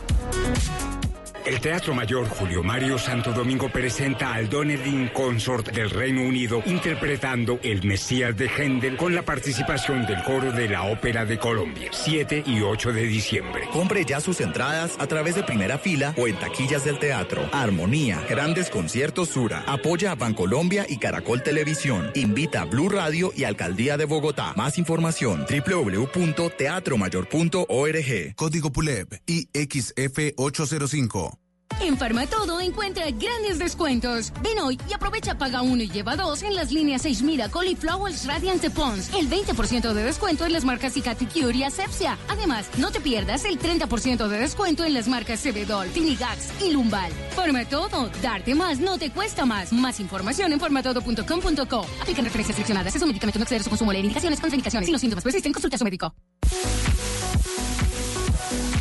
[1.48, 7.58] El Teatro Mayor Julio Mario Santo Domingo presenta al Donedin Consort del Reino Unido interpretando
[7.62, 12.42] El Mesías de Händel con la participación del coro de la Ópera de Colombia, 7
[12.44, 13.62] y 8 de diciembre.
[13.72, 17.48] Compre ya sus entradas a través de primera fila o en taquillas del teatro.
[17.50, 19.64] Armonía, grandes conciertos Sura.
[19.66, 22.10] Apoya a Bancolombia y Caracol Televisión.
[22.14, 24.52] Invita a Blue Radio y Alcaldía de Bogotá.
[24.54, 28.34] Más información www.teatromayor.org.
[28.36, 31.37] Código PULEB IXF 805.
[31.80, 34.32] En Farmatodo encuentra grandes descuentos.
[34.42, 38.60] Ven hoy y aprovecha paga uno y lleva dos en las líneas 6000 Cauliflowers Radiant
[38.60, 39.10] de Pons.
[39.14, 42.18] El 20% de descuento en las marcas Cicatricure y Asepsia.
[42.28, 47.12] Además, no te pierdas el 30% de descuento en las marcas Cebedol, Finigax y Lumbal.
[47.36, 49.72] Farmatodo, darte más no te cuesta más.
[49.72, 51.86] Más información en farmatodo.com.co.
[52.02, 52.94] Aplican referencias seleccionadas.
[52.96, 53.92] Es un medicamento no exceder su consumo.
[53.92, 54.86] Leer indicaciones, contraindicaciones.
[54.86, 56.14] Si los síntomas persisten, consulta a su médico.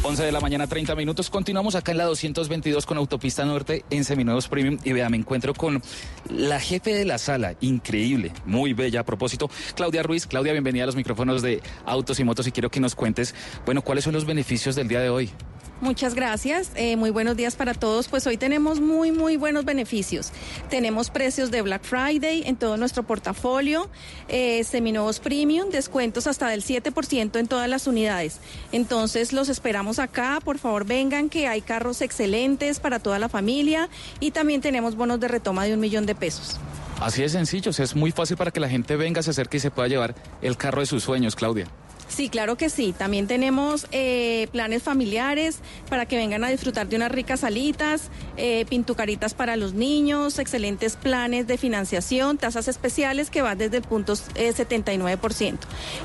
[0.03, 1.29] 11 de la mañana, 30 minutos.
[1.29, 4.77] Continuamos acá en la 222 con Autopista Norte en Seminuevos Premium.
[4.83, 5.81] Y vea, me encuentro con
[6.29, 10.27] la jefe de la sala, increíble, muy bella a propósito, Claudia Ruiz.
[10.27, 13.33] Claudia, bienvenida a los micrófonos de Autos y Motos y quiero que nos cuentes,
[13.65, 15.31] bueno, cuáles son los beneficios del día de hoy.
[15.79, 18.07] Muchas gracias, eh, muy buenos días para todos.
[18.07, 20.31] Pues hoy tenemos muy, muy buenos beneficios.
[20.71, 23.87] Tenemos precios de Black Friday en todo nuestro portafolio,
[24.27, 28.39] eh, seminuevos premium, descuentos hasta del 7% en todas las unidades.
[28.71, 33.87] Entonces los esperamos acá, por favor vengan que hay carros excelentes para toda la familia
[34.19, 36.59] y también tenemos bonos de retoma de un millón de pesos.
[36.99, 39.69] Así de sencillo, es muy fácil para que la gente venga, se acerque y se
[39.69, 41.67] pueda llevar el carro de sus sueños, Claudia.
[42.07, 42.93] Sí, claro que sí.
[42.97, 48.65] También tenemos eh, planes familiares para que vengan a disfrutar de unas ricas salitas, eh,
[48.69, 54.13] pintucaritas para los niños, excelentes planes de financiación, tasas especiales que van desde el punto
[54.35, 55.57] eh, 79%.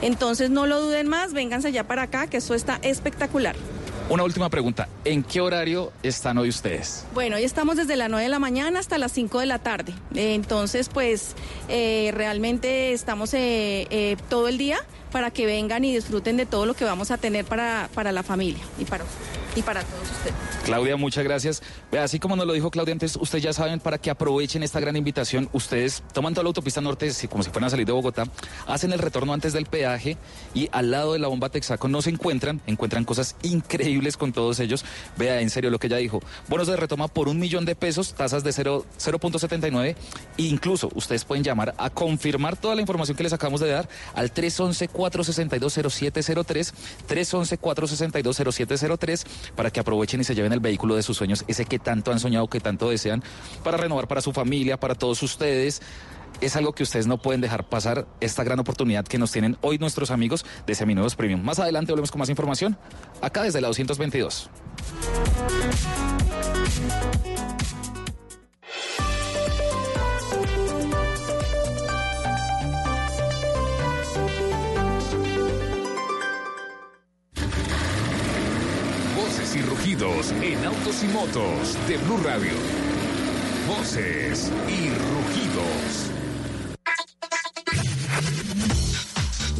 [0.02, 3.56] Entonces no lo duden más, vénganse ya para acá, que eso está espectacular.
[4.08, 7.06] Una última pregunta, ¿en qué horario están hoy ustedes?
[7.14, 9.94] Bueno, hoy estamos desde las 9 de la mañana hasta las 5 de la tarde.
[10.14, 11.34] Entonces, pues
[11.68, 13.30] eh, realmente estamos
[14.28, 14.80] todo el día
[15.12, 18.22] para que vengan y disfruten de todo lo que vamos a tener para, para la
[18.22, 19.04] familia y para,
[19.56, 20.34] y para todos ustedes.
[20.64, 21.62] Claudia, muchas gracias.
[21.98, 24.96] Así como nos lo dijo Claudia antes, ustedes ya saben para que aprovechen esta gran
[24.96, 25.48] invitación.
[25.52, 28.24] Ustedes toman toda la autopista norte como si fueran a salir de Bogotá,
[28.66, 30.16] hacen el retorno antes del peaje
[30.54, 34.60] y al lado de la bomba Texaco no se encuentran, encuentran cosas increíbles con todos
[34.60, 34.84] ellos.
[35.16, 36.20] Vea, en serio lo que ella dijo.
[36.48, 39.96] Bonos de retoma por un millón de pesos, tasas de cero- 0.79.
[40.38, 43.88] E incluso ustedes pueden llamar a confirmar toda la información que les acabamos de dar
[44.14, 46.72] al 311-462-0703,
[47.08, 49.24] 311-462-0703
[49.54, 52.20] para que aprovechen y se lleven el vehículo de sus sueños, ese que tanto han
[52.20, 53.22] soñado, que tanto desean,
[53.62, 55.82] para renovar para su familia, para todos ustedes.
[56.40, 59.78] Es algo que ustedes no pueden dejar pasar, esta gran oportunidad que nos tienen hoy
[59.78, 61.42] nuestros amigos de Seminuevos Premium.
[61.42, 62.76] Más adelante volvemos con más información,
[63.20, 64.50] acá desde la 222.
[79.92, 82.54] En autos y motos de Blue Radio.
[83.68, 86.12] Voces y rugidos.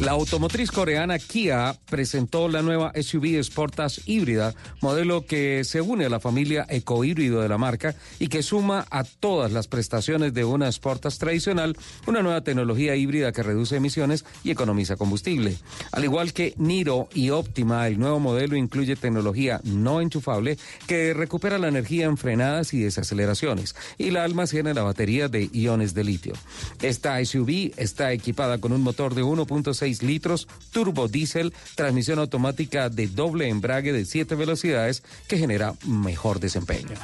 [0.03, 6.09] La automotriz coreana Kia presentó la nueva SUV Sportage híbrida, modelo que se une a
[6.09, 10.69] la familia ecohíbrido de la marca y que suma a todas las prestaciones de una
[10.69, 15.55] Sportage tradicional una nueva tecnología híbrida que reduce emisiones y economiza combustible.
[15.93, 21.57] Al igual que Niro y Optima, el nuevo modelo incluye tecnología no enchufable que recupera
[21.57, 26.03] la energía en frenadas y desaceleraciones y la almacena en la batería de iones de
[26.03, 26.33] litio.
[26.81, 33.07] Esta SUV está equipada con un motor de 1.6 litros, turbo diésel, transmisión automática de
[33.07, 36.95] doble embrague de 7 velocidades que genera mejor desempeño.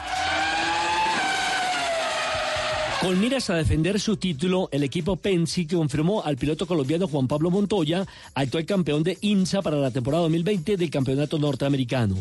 [3.01, 7.49] Con miras a defender su título, el equipo Pensi confirmó al piloto colombiano Juan Pablo
[7.49, 12.17] Montoya, actual campeón de INSA para la temporada 2020 del Campeonato Norteamericano.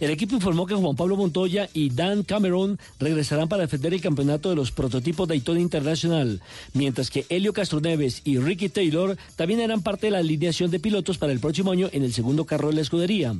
[0.00, 4.50] El equipo informó que Juan Pablo Montoya y Dan Cameron regresarán para defender el campeonato
[4.50, 6.40] de los prototipos Daytona Internacional,
[6.72, 11.18] mientras que Helio Castroneves y Ricky Taylor también eran parte de la alineación de pilotos
[11.18, 13.34] para el próximo año en el segundo carro de la escudería.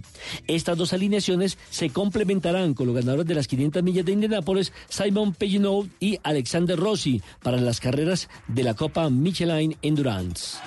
[0.47, 5.34] Estas dos alineaciones se complementarán con los ganadores de las 500 millas de Indianápolis, Simon
[5.34, 10.59] Pagenaud y Alexander Rossi, para las carreras de la Copa Michelin Endurance.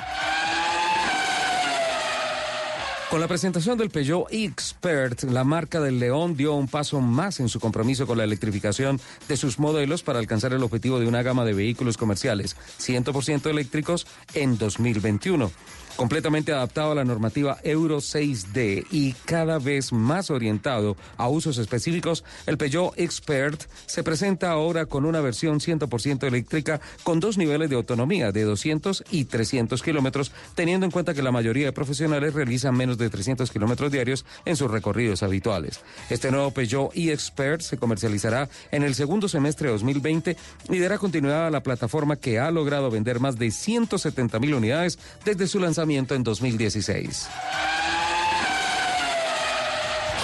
[3.13, 7.47] Con la presentación del Peugeot Expert, la marca del León dio un paso más en
[7.47, 11.45] su compromiso con la electrificación de sus modelos para alcanzar el objetivo de una gama
[11.45, 15.51] de vehículos comerciales 100% eléctricos en 2021
[15.95, 22.23] completamente adaptado a la normativa Euro 6D y cada vez más orientado a usos específicos,
[22.45, 27.75] el Peugeot Expert se presenta ahora con una versión 100% eléctrica con dos niveles de
[27.75, 32.75] autonomía de 200 y 300 kilómetros, teniendo en cuenta que la mayoría de profesionales realizan
[32.75, 35.81] menos de 300 kilómetros diarios en sus recorridos habituales.
[36.09, 40.37] Este nuevo Peugeot E-Expert se comercializará en el segundo semestre de 2020
[40.69, 44.97] y dará continuidad a la plataforma que ha logrado vender más de 170 mil unidades
[45.23, 45.82] desde su lanzamiento
[46.15, 47.27] en 2016.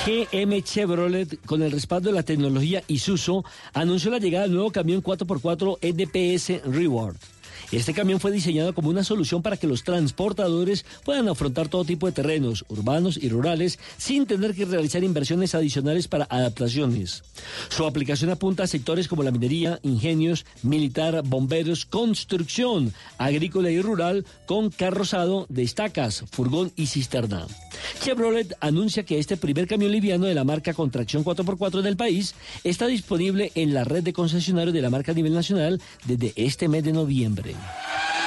[0.05, 3.43] GM Chevrolet, con el respaldo de la tecnología Isuzu,
[3.73, 7.17] anunció la llegada del nuevo camión 4x4 EDPS Reward.
[7.71, 12.07] Este camión fue diseñado como una solución para que los transportadores puedan afrontar todo tipo
[12.07, 17.23] de terrenos, urbanos y rurales, sin tener que realizar inversiones adicionales para adaptaciones.
[17.69, 24.25] Su aplicación apunta a sectores como la minería, ingenios, militar, bomberos, construcción, agrícola y rural,
[24.47, 27.45] con carrozado de estacas, furgón y cisterna.
[28.03, 31.97] Chevrolet anuncia que este primer camión liviano de la marca con tracción 4x4 en el
[31.97, 36.33] país está disponible en la red de concesionarios de la marca a nivel nacional desde
[36.35, 37.55] este mes de noviembre.
[37.59, 38.18] Amen.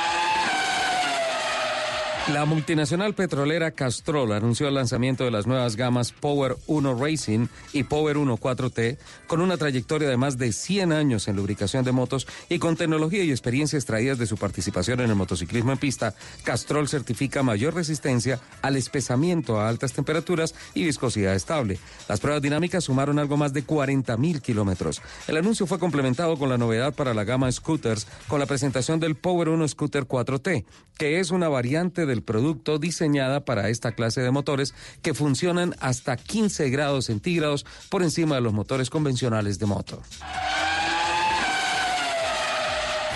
[2.28, 7.82] La multinacional petrolera Castrol anunció el lanzamiento de las nuevas gamas Power 1 Racing y
[7.82, 8.96] Power 1 4T
[9.26, 13.24] con una trayectoria de más de 100 años en lubricación de motos y con tecnología
[13.24, 16.14] y experiencia extraídas de su participación en el motociclismo en pista.
[16.44, 21.80] Castrol certifica mayor resistencia al espesamiento a altas temperaturas y viscosidad estable.
[22.08, 25.02] Las pruebas dinámicas sumaron algo más de 40 mil kilómetros.
[25.26, 29.16] El anuncio fue complementado con la novedad para la gama scooters con la presentación del
[29.16, 30.64] Power 1 Scooter 4T,
[30.96, 35.74] que es una variante de del producto diseñada para esta clase de motores que funcionan
[35.80, 40.02] hasta 15 grados centígrados por encima de los motores convencionales de moto.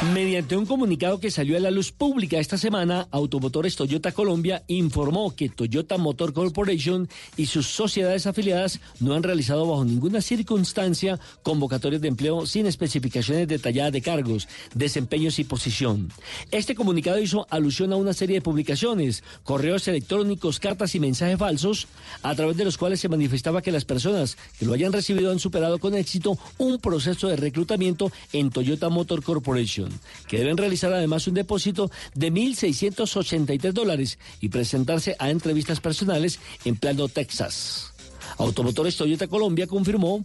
[0.02, 5.34] Mediante un comunicado que salió a la luz pública esta semana, Automotores Toyota Colombia informó
[5.34, 12.02] que Toyota Motor Corporation y sus sociedades afiliadas no han realizado bajo ninguna circunstancia convocatorias
[12.02, 16.12] de empleo sin especificaciones detalladas de cargos, desempeños y posición.
[16.50, 21.88] Este comunicado hizo alusión a una serie de publicaciones, correos electrónicos, cartas y mensajes falsos,
[22.22, 25.38] a través de los cuales se manifestaba que las personas que lo hayan recibido han
[25.38, 29.85] superado con éxito un proceso de reclutamiento en Toyota Motor Corporation
[30.28, 36.76] que deben realizar además un depósito de 1.683 dólares y presentarse a entrevistas personales en
[36.76, 37.92] Plano, Texas.
[38.38, 40.24] Automotores Toyota Colombia confirmó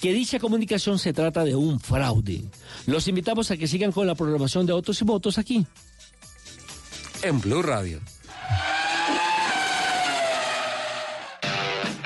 [0.00, 2.42] que dicha comunicación se trata de un fraude.
[2.86, 5.66] Los invitamos a que sigan con la programación de Autos y Motos aquí.
[7.22, 8.00] En Blue Radio.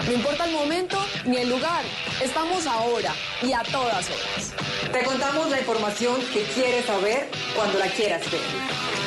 [0.07, 1.85] No importa el momento ni el lugar,
[2.23, 4.53] estamos ahora y a todas horas.
[4.93, 8.41] Te contamos la información que quieres saber cuando la quieras ver.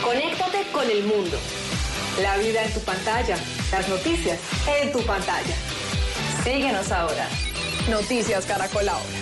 [0.03, 1.38] Conéctate con el mundo.
[2.22, 3.38] La vida en tu pantalla,
[3.72, 4.39] las noticias
[4.82, 5.55] en tu pantalla.
[6.43, 7.28] Síguenos ahora.
[7.89, 9.16] Noticias Caracol ahora.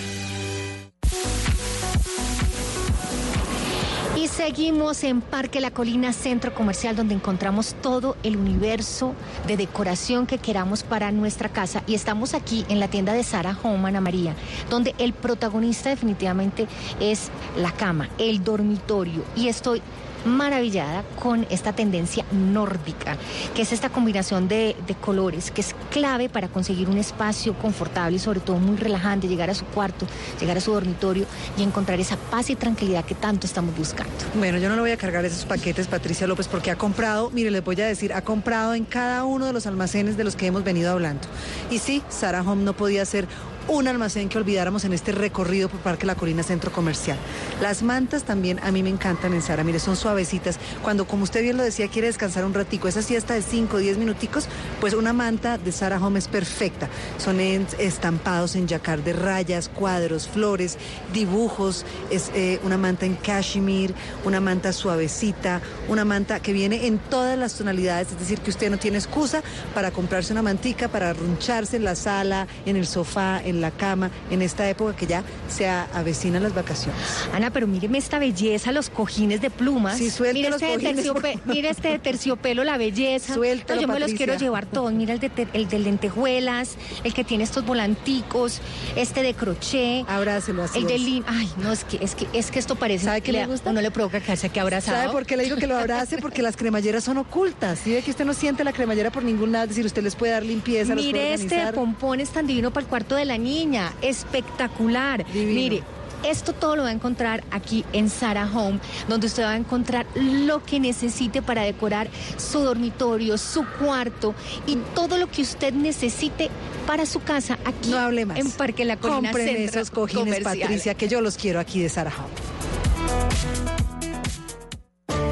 [4.36, 9.14] Seguimos en Parque La Colina, centro comercial, donde encontramos todo el universo
[9.46, 11.82] de decoración que queramos para nuestra casa.
[11.86, 14.34] Y estamos aquí en la tienda de Sara Home, Ana María,
[14.68, 16.66] donde el protagonista definitivamente
[17.00, 19.24] es la cama, el dormitorio.
[19.36, 19.80] Y estoy
[20.26, 23.16] maravillada con esta tendencia nórdica,
[23.54, 28.18] que es esta combinación de, colores, que es clave para conseguir un espacio confortable y
[28.18, 30.06] sobre todo muy relajante, llegar a su cuarto,
[30.40, 34.12] llegar a su dormitorio y encontrar esa paz y tranquilidad que tanto estamos buscando.
[34.34, 37.50] Bueno, yo no le voy a cargar esos paquetes, Patricia López, porque ha comprado, mire,
[37.50, 40.46] les voy a decir, ha comprado en cada uno de los almacenes de los que
[40.46, 41.22] hemos venido hablando.
[41.70, 43.28] Y sí, Sara Home no podía ser
[43.68, 47.18] un almacén que olvidáramos en este recorrido por Parque La Colina Centro Comercial.
[47.60, 50.58] Las mantas también a mí me encantan en Sara, mire, son suavecitas.
[50.82, 53.78] Cuando, como usted bien lo decía, quiere descansar un ratico, esa siesta de 5 o
[53.78, 54.48] 10 minuticos,
[54.80, 56.88] pues una manta de Sara Home es perfecta.
[57.18, 60.78] Son estampados en yacar de rayas, cuadros, flores,
[61.12, 63.94] dibujos, es eh, una manta en cashmere,
[64.24, 68.70] una manta suavecita, una manta que viene en todas las tonalidades, es decir, que usted
[68.70, 69.42] no tiene excusa
[69.74, 74.10] para comprarse una mantica, para arruncharse en la sala, en el sofá, en la cama,
[74.30, 77.00] en esta época que ya se avecinan las vacaciones.
[77.32, 79.98] Ana, pero míreme esta belleza, los cojines de plumas.
[79.98, 83.34] Sí, suelte mire los este cojines, terciope- mire este terciopelo, la belleza.
[83.34, 84.92] Suéltalo, No, yo me los quiero llevar todos.
[84.92, 88.60] Mira el de, el de lentejuelas, el que tiene estos volanticos,
[88.96, 90.04] este de crochet.
[90.08, 91.00] Abrácelo así El de es.
[91.00, 91.24] lin.
[91.26, 93.04] Ay, no, es que, es que, es que esto parece.
[93.06, 93.70] ¿Sabe qué le a gusta?
[93.70, 94.98] uno le provoca quedarse aquí abrazado.
[94.98, 96.18] ¿Sabe por qué le digo que lo abrace?
[96.18, 97.78] Porque las cremalleras son ocultas.
[97.82, 100.16] Si ve que usted no siente la cremallera por ningún lado, es decir, usted les
[100.16, 101.74] puede dar limpieza, los Mire puede este de organizar.
[101.74, 103.92] pompones tan divino para el cuarto de la niña.
[104.02, 105.24] Espectacular.
[105.32, 105.82] Mire.
[106.24, 110.06] Esto todo lo va a encontrar aquí en Sara Home, donde usted va a encontrar
[110.14, 114.34] lo que necesite para decorar su dormitorio, su cuarto
[114.66, 116.48] y todo lo que usted necesite
[116.86, 118.38] para su casa aquí No hable más.
[118.38, 120.58] en Parque La Colina Compren Centro esos cojines, Comercial.
[120.60, 123.85] Patricia, que yo los quiero aquí de Sara Home.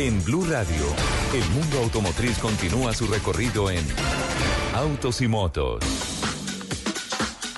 [0.00, 0.86] En Blue Radio,
[1.34, 3.84] el mundo automotriz continúa su recorrido en
[4.74, 5.84] Autos y Motos.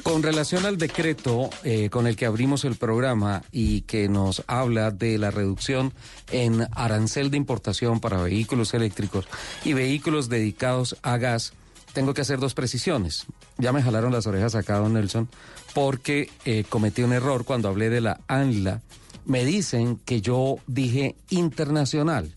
[0.02, 4.90] Con relación al decreto eh, con el que abrimos el programa y que nos habla
[4.90, 5.94] de la reducción
[6.32, 9.28] en arancel de importación para vehículos eléctricos
[9.64, 11.52] y vehículos dedicados a gas,
[11.92, 13.26] tengo que hacer dos precisiones.
[13.58, 15.28] Ya me jalaron las orejas acá, don Nelson,
[15.74, 18.82] porque eh, cometí un error cuando hablé de la ANLA.
[19.24, 22.32] Me dicen que yo dije internacional.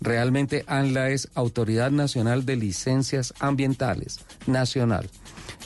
[0.00, 5.10] Realmente ANLA es Autoridad Nacional de Licencias Ambientales, nacional.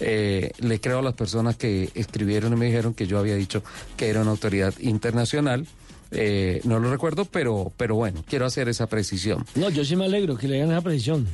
[0.01, 3.63] Eh, le creo a las personas que escribieron y me dijeron que yo había dicho
[3.97, 5.67] que era una autoridad internacional.
[6.11, 9.45] Eh, no lo recuerdo, pero, pero bueno, quiero hacer esa precisión.
[9.55, 11.29] No, yo sí me alegro que le hagan esa precisión.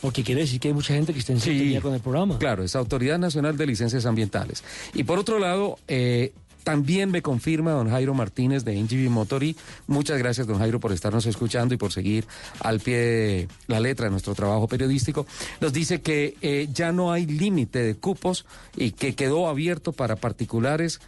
[0.00, 2.36] Porque quiere decir que hay mucha gente que está en sintonía con el programa.
[2.38, 4.64] Claro, es Autoridad Nacional de Licencias Ambientales.
[4.94, 6.32] Y por otro lado, eh,
[6.62, 9.56] también me confirma don Jairo Martínez de NGV Motori.
[9.86, 12.26] Muchas gracias, don Jairo, por estarnos escuchando y por seguir
[12.60, 15.26] al pie de la letra de nuestro trabajo periodístico.
[15.60, 18.46] Nos dice que eh, ya no hay límite de cupos
[18.76, 21.00] y que quedó abierto para particulares,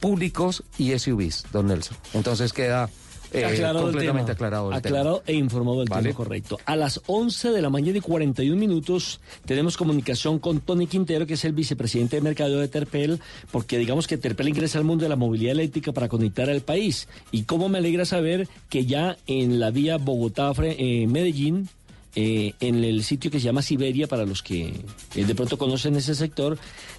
[0.00, 1.96] públicos y SUVs, don Nelson.
[2.12, 2.90] Entonces queda
[3.34, 4.34] eh, Aclarado el completamente tema.
[4.34, 4.98] aclarado el tema.
[4.98, 6.02] Aclarado e informado del Vale.
[6.04, 6.58] tema correcto.
[6.64, 11.34] A las 11 de la mañana y 41 minutos tenemos comunicación con Tony Quintero, que
[11.34, 13.20] es el vicepresidente de mercadeo de Terpel,
[13.50, 17.08] porque digamos que Terpel ingresa al mundo de la movilidad eléctrica para conectar al país.
[17.32, 21.68] Y cómo me alegra saber que ya en la vía Bogotá-Medellín,
[22.16, 24.72] eh, en el sitio que se llama Siberia, para los que
[25.14, 26.58] eh, de pronto conocen ese sector,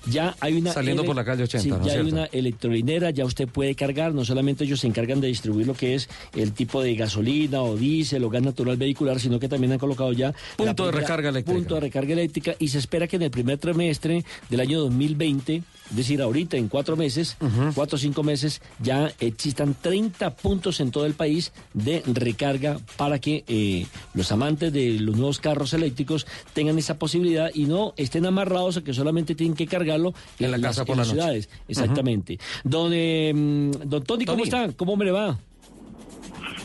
[0.09, 0.74] ya hay una...
[0.74, 3.47] Saliendo ele- por la calle 80, Sí, ¿no es ya hay una electrolinera, ya usted
[3.47, 6.95] puede cargar, no solamente ellos se encargan de distribuir lo que es el tipo de
[6.95, 10.34] gasolina o diésel o gas natural vehicular, sino que también han colocado ya...
[10.57, 11.57] Punto de recarga eléctrica.
[11.57, 15.55] Punto de recarga eléctrica y se espera que en el primer trimestre del año 2020,
[15.91, 17.38] es decir, ahorita en cuatro meses,
[17.74, 23.20] cuatro o cinco meses, ya existan 30 puntos en todo el país de recarga para
[23.20, 28.26] que eh, los amantes de los nuevos carros eléctricos tengan esa posibilidad y no estén
[28.26, 31.08] amarrados a que solamente tienen que cargarlo En la las- casa por en la las
[31.14, 31.22] noche.
[31.22, 31.49] ciudades.
[31.68, 32.39] Exactamente.
[32.64, 34.43] Don, eh, don Tony, ¿cómo Tony.
[34.43, 34.74] está?
[34.76, 35.38] ¿Cómo me le va?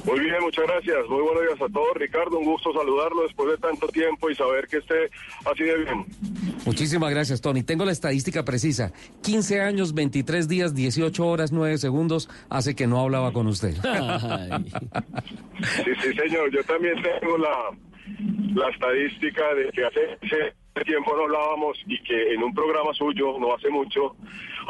[0.05, 0.97] Muy bien, muchas gracias.
[1.11, 1.89] Muy buenos días a todos.
[1.95, 5.11] Ricardo, un gusto saludarlo después de tanto tiempo y saber que esté
[5.45, 6.07] así de bien.
[6.65, 7.63] Muchísimas gracias, Tony.
[7.63, 8.93] Tengo la estadística precisa.
[9.23, 13.75] 15 años, 23 días, 18 horas, 9 segundos hace que no hablaba con usted.
[15.85, 16.51] Sí, sí, señor.
[16.55, 17.51] Yo también tengo la,
[18.55, 20.55] la estadística de que hace
[20.85, 24.17] tiempo no hablábamos y que en un programa suyo, no hace mucho,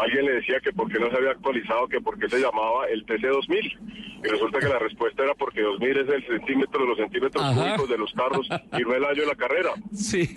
[0.02, 2.86] alguien le decía que por qué no se había actualizado, que por qué se llamaba
[2.90, 3.78] el TC2000.
[4.22, 7.54] Y resulta que la respuesta era porque 2000 es el centímetro de los centímetros Ajá.
[7.76, 8.46] cúbicos de los carros
[8.78, 9.70] y no el año de la carrera.
[9.94, 10.28] Sí,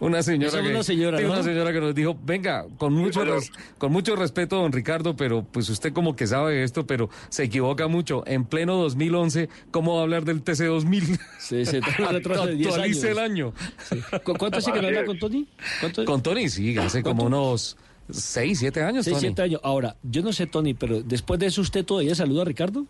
[0.00, 1.32] una señora, que, una señora, sí, ¿no?
[1.32, 5.42] una señora que nos dijo, venga, con mucho, res- con mucho respeto, don Ricardo, pero
[5.42, 8.24] pues usted como que sabe esto, pero se equivoca mucho.
[8.26, 11.18] En pleno 2011, ¿cómo va a hablar del TC2000?
[11.38, 13.18] Sí, se trae un retraso de 10 Actualice años.
[13.18, 13.52] el año.
[14.22, 15.46] ¿Cu- ¿Cuánto hace que no habla con Tony?
[15.80, 16.04] ¿Cuánto?
[16.04, 17.76] Con Tony, sí, hace como unos
[18.10, 19.28] seis, siete años, Seis, Tony.
[19.28, 19.60] siete años.
[19.62, 22.86] Ahora, yo no sé, Tony, pero después de eso, ¿usted todavía saluda a Ricardo?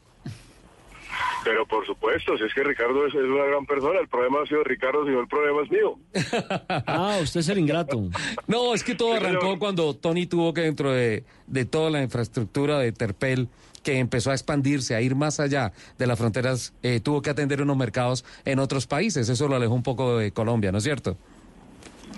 [1.45, 4.47] Pero por supuesto, si es que Ricardo es, es una gran persona, el problema ha
[4.47, 5.99] sido Ricardo, sino el problema es mío.
[6.87, 8.09] Ah, usted es el ingrato.
[8.47, 12.79] No, es que todo arrancó cuando Tony tuvo que dentro de, de toda la infraestructura
[12.79, 13.49] de Terpel
[13.83, 17.61] que empezó a expandirse, a ir más allá de las fronteras, eh, tuvo que atender
[17.61, 19.29] unos mercados en otros países.
[19.29, 21.19] Eso lo alejó un poco de Colombia, ¿no es cierto?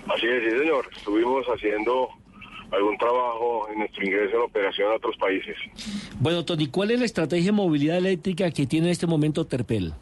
[0.07, 0.87] Así es, sí, señor.
[0.95, 2.07] Estuvimos haciendo
[2.71, 5.55] algún trabajo en nuestro ingreso en operación a otros países.
[6.19, 9.93] Bueno, Tony, ¿cuál es la estrategia de movilidad eléctrica que tiene en este momento Terpel?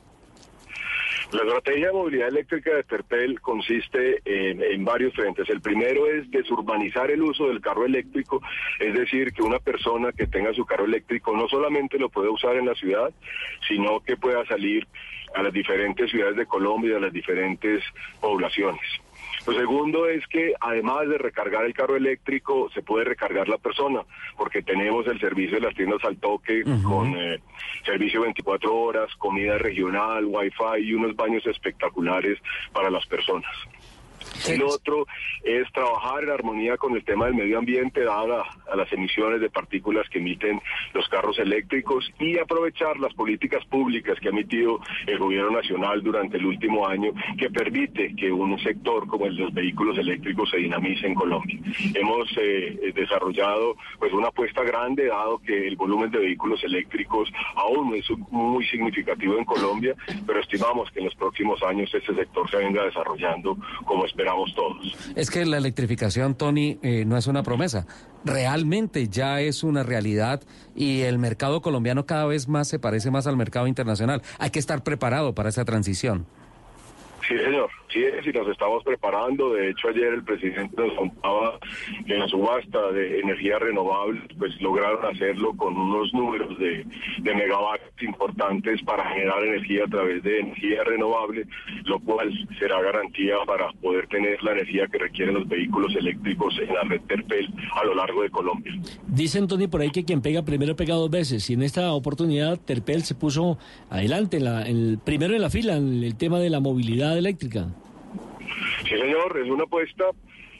[1.31, 5.49] La estrategia de movilidad eléctrica de Terpel consiste en, en, varios frentes.
[5.49, 8.41] El primero es desurbanizar el uso del carro eléctrico,
[8.79, 12.55] es decir, que una persona que tenga su carro eléctrico no solamente lo pueda usar
[12.57, 13.11] en la ciudad,
[13.67, 14.87] sino que pueda salir
[15.33, 17.83] a las diferentes ciudades de Colombia a las diferentes
[18.21, 18.81] poblaciones.
[19.47, 24.01] Lo segundo es que además de recargar el carro eléctrico, se puede recargar la persona,
[24.37, 26.83] porque tenemos el servicio de las tiendas al toque uh -huh.
[26.83, 27.39] con eh,
[27.85, 32.39] servicio 24 horas, comida regional, wifi y unos baños espectaculares
[32.73, 33.51] para las personas.
[34.47, 35.07] El otro
[35.43, 39.49] es trabajar en armonía con el tema del medio ambiente, dada a las emisiones de
[39.49, 40.61] partículas que emiten
[40.93, 46.37] los carros eléctricos y aprovechar las políticas públicas que ha emitido el gobierno nacional durante
[46.37, 50.57] el último año, que permite que un sector como el de los vehículos eléctricos se
[50.57, 51.59] dinamice en Colombia.
[51.93, 57.89] Hemos eh, desarrollado pues una apuesta grande, dado que el volumen de vehículos eléctricos aún
[57.89, 62.49] no es muy significativo en Colombia, pero estimamos que en los próximos años este sector
[62.49, 64.24] se venga desarrollando como esperamos
[64.55, 64.95] todos.
[65.15, 67.85] Es que la electrificación, Tony, eh, no es una promesa.
[68.23, 70.41] Realmente ya es una realidad
[70.75, 74.21] y el mercado colombiano cada vez más se parece más al mercado internacional.
[74.39, 76.25] Hay que estar preparado para esa transición.
[77.27, 77.69] Sí, señor.
[77.95, 79.53] Sí, es, y nos estamos preparando.
[79.53, 81.57] De hecho, ayer el presidente nos contaba
[82.05, 86.85] que en la subasta de energía renovable, pues lograron hacerlo con unos números de,
[87.19, 91.47] de megawatts importantes para generar energía a través de energía renovable,
[91.85, 96.73] lo cual será garantía para poder tener la energía que requieren los vehículos eléctricos en
[96.73, 97.47] la red Terpel
[97.81, 98.73] a lo largo de Colombia.
[99.07, 101.49] Dicen, Tony, por ahí que quien pega primero pega dos veces.
[101.49, 103.57] Y en esta oportunidad, Terpel se puso
[103.89, 107.69] adelante, la, el primero en la fila, en el tema de la movilidad eléctrica.
[108.83, 110.05] Sí, señor, es una apuesta.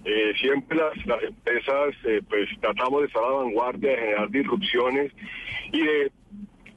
[0.04, 4.30] Eh, siempre las, las empresas eh, pues tratamos de estar a la vanguardia, de generar
[4.30, 5.12] disrupciones
[5.72, 6.12] y de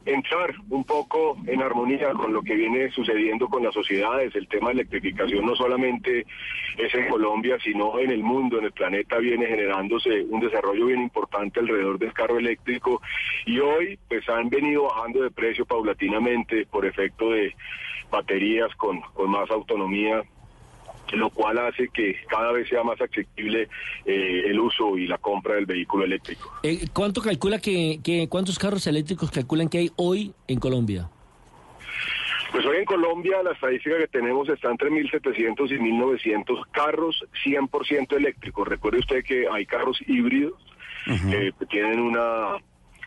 [0.09, 4.35] entrar un poco en armonía con lo que viene sucediendo con las sociedades.
[4.35, 6.25] El tema de electrificación no solamente
[6.79, 11.03] es en Colombia, sino en el mundo, en el planeta viene generándose un desarrollo bien
[11.03, 13.03] importante alrededor del carro eléctrico
[13.45, 17.55] y hoy pues han venido bajando de precio paulatinamente por efecto de
[18.11, 20.23] baterías con, con más autonomía
[21.17, 23.69] lo cual hace que cada vez sea más accesible
[24.05, 26.53] eh, el uso y la compra del vehículo eléctrico.
[26.63, 31.09] Eh, ¿Cuánto calcula que, que, cuántos carros eléctricos calculan que hay hoy en Colombia?
[32.51, 38.17] Pues hoy en Colombia la estadística que tenemos está entre 1.700 y 1.900 carros 100%
[38.17, 38.67] eléctricos.
[38.67, 40.55] Recuerde usted que hay carros híbridos
[41.07, 41.35] uh -huh.
[41.35, 42.57] eh, que tienen una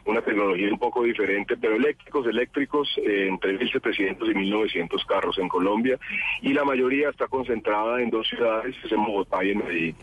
[0.05, 5.47] una tecnología un poco diferente, pero eléctricos, eléctricos, eh, entre 1.700 y 1.900 carros en
[5.47, 5.99] Colombia,
[6.41, 9.95] y la mayoría está concentrada en dos ciudades, es en Bogotá y en Medellín.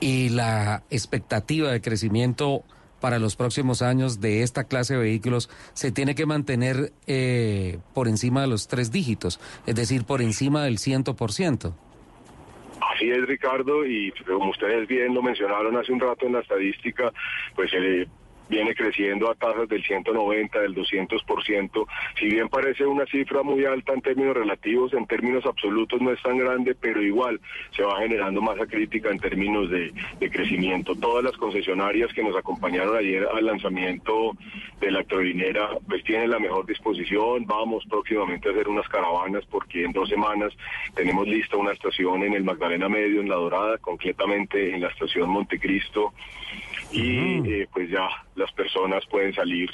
[0.00, 2.62] Y la expectativa de crecimiento
[3.00, 8.08] para los próximos años de esta clase de vehículos se tiene que mantener eh, por
[8.08, 11.74] encima de los tres dígitos, es decir, por encima del 100%.
[12.94, 17.12] Así es, Ricardo, y como ustedes bien lo mencionaron hace un rato en la estadística,
[17.54, 18.06] pues eh,
[18.48, 21.86] viene creciendo a tasas del 190, del 200%.
[22.18, 26.22] Si bien parece una cifra muy alta en términos relativos, en términos absolutos no es
[26.22, 27.40] tan grande, pero igual
[27.74, 29.92] se va generando masa crítica en términos de,
[30.30, 30.94] crecimiento.
[30.96, 34.32] Todas las concesionarias que nos acompañaron ayer al lanzamiento
[34.80, 37.46] de la electrolinera, pues tienen la mejor disposición.
[37.46, 40.52] Vamos próximamente a hacer unas caravanas porque en dos semanas
[40.94, 45.30] tenemos lista una estación en el Magdalena Medio, en La Dorada, concretamente en la estación
[45.30, 46.12] Montecristo
[46.92, 49.70] y eh, pues ya las personas pueden salir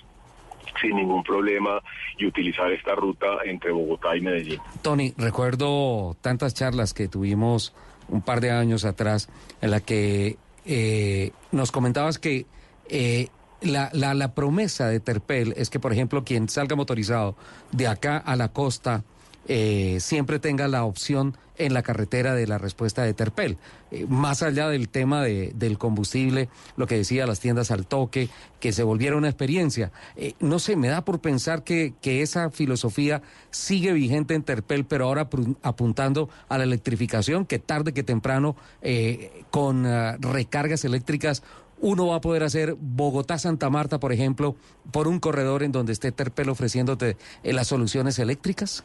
[0.80, 1.80] sin ningún problema
[2.18, 4.60] y utilizar esta ruta entre Bogotá y Medellín.
[4.82, 7.74] Tony, recuerdo tantas charlas que tuvimos
[8.08, 9.28] un par de años atrás
[9.60, 12.46] en la que eh, nos comentabas que
[12.88, 13.28] eh,
[13.60, 17.36] la, la, la promesa de Terpel es que, por ejemplo, quien salga motorizado
[17.70, 19.04] de acá a la costa
[19.48, 23.58] eh, siempre tenga la opción en la carretera de la respuesta de Terpel.
[23.90, 28.30] Eh, más allá del tema de, del combustible, lo que decía las tiendas al toque,
[28.58, 29.92] que se volviera una experiencia.
[30.16, 34.84] Eh, no sé, me da por pensar que, que esa filosofía sigue vigente en Terpel,
[34.84, 35.28] pero ahora
[35.62, 38.56] apuntando a la electrificación, que tarde que temprano,
[39.50, 41.42] con uh, recargas eléctricas,
[41.82, 44.56] uno va a poder hacer Bogotá-Santa Marta, por ejemplo,
[44.92, 48.84] por un corredor en donde esté Terpel ofreciéndote eh, las soluciones eléctricas?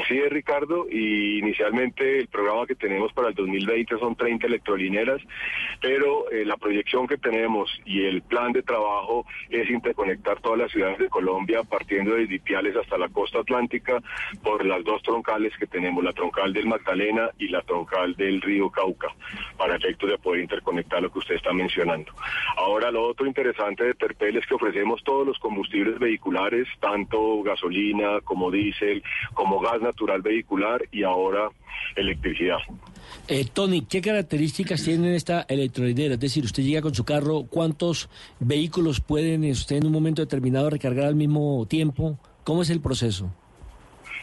[0.00, 5.20] Así es, Ricardo, y inicialmente el programa que tenemos para el 2020 son 30 electrolineras,
[5.80, 10.72] pero eh, la proyección que tenemos y el plan de trabajo es interconectar todas las
[10.72, 14.02] ciudades de Colombia, partiendo de Ipiales hasta la costa atlántica,
[14.42, 18.70] por las dos troncales que tenemos, la troncal del Magdalena y la troncal del río
[18.70, 19.08] Cauca,
[19.56, 22.12] para efectos de poder interconectar lo que usted está mencionando.
[22.56, 28.20] Ahora, lo otro interesante de Terpel es que ofrecemos todos los combustibles vehiculares, tanto gasolina
[28.24, 29.02] como diésel,
[29.34, 31.50] como gas natural vehicular y ahora
[31.96, 32.58] electricidad.
[33.28, 36.14] Eh, Tony, ¿qué características tiene esta electrolinera?
[36.14, 38.08] Es decir, usted llega con su carro, ¿cuántos
[38.40, 42.18] vehículos pueden usted en un momento determinado recargar al mismo tiempo?
[42.44, 43.32] ¿Cómo es el proceso?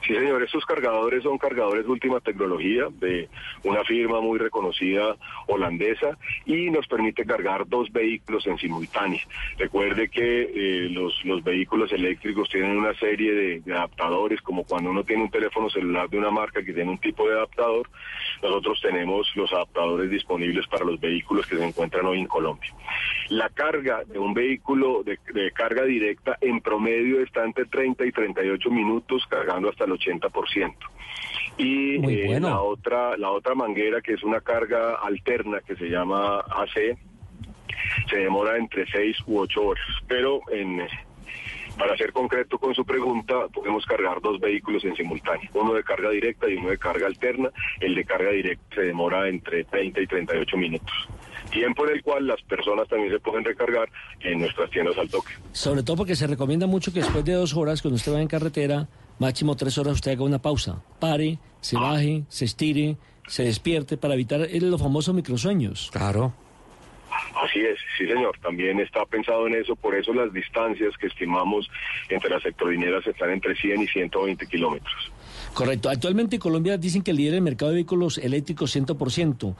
[0.06, 3.28] Sí, señor, estos cargadores son cargadores de última tecnología de
[3.64, 5.16] una firma muy reconocida
[5.47, 9.20] holandesa y nos permite cargar dos vehículos en simultáneo.
[9.58, 14.89] Recuerde que eh, los, los vehículos eléctricos tienen una serie de, de, adaptadores, como cuando
[14.89, 17.89] uno tiene un teléfono celular de una marca que tiene un tipo de adaptador,
[18.41, 22.74] nosotros tenemos los adaptadores disponibles para los vehículos que se encuentran hoy en Colombia.
[23.30, 28.12] La carga de un vehículo de, de carga directa en promedio está entre 30 y
[28.12, 30.74] 38 minutos cargando hasta el 80%.
[31.58, 36.40] Y eh, la otra la otra manguera que es una carga alterna que se llama
[36.40, 36.98] AC
[38.10, 40.88] se demora entre 6 u 8 horas, pero en
[41.78, 46.10] para ser concreto con su pregunta, podemos cargar dos vehículos en simultáneo, uno de carga
[46.10, 47.50] directa y uno de carga alterna.
[47.80, 50.94] El de carga directa se demora entre 30 y 38 minutos
[51.50, 55.34] tiempo en el cual las personas también se pueden recargar en nuestras tiendas al toque.
[55.52, 58.28] Sobre todo porque se recomienda mucho que después de dos horas, cuando usted va en
[58.28, 58.88] carretera,
[59.20, 62.97] máximo tres horas, usted haga una pausa, pare, se baje, se estire,
[63.28, 65.89] se despierte para evitar los famosos microsueños.
[65.91, 66.34] Claro.
[67.43, 71.70] Así es, sí señor, también está pensado en eso, por eso las distancias que estimamos
[72.09, 75.11] entre las sectorineras están entre 100 y 120 kilómetros.
[75.53, 75.89] Correcto.
[75.89, 79.55] Actualmente en Colombia dicen que lidera el mercado de vehículos eléctricos 100%,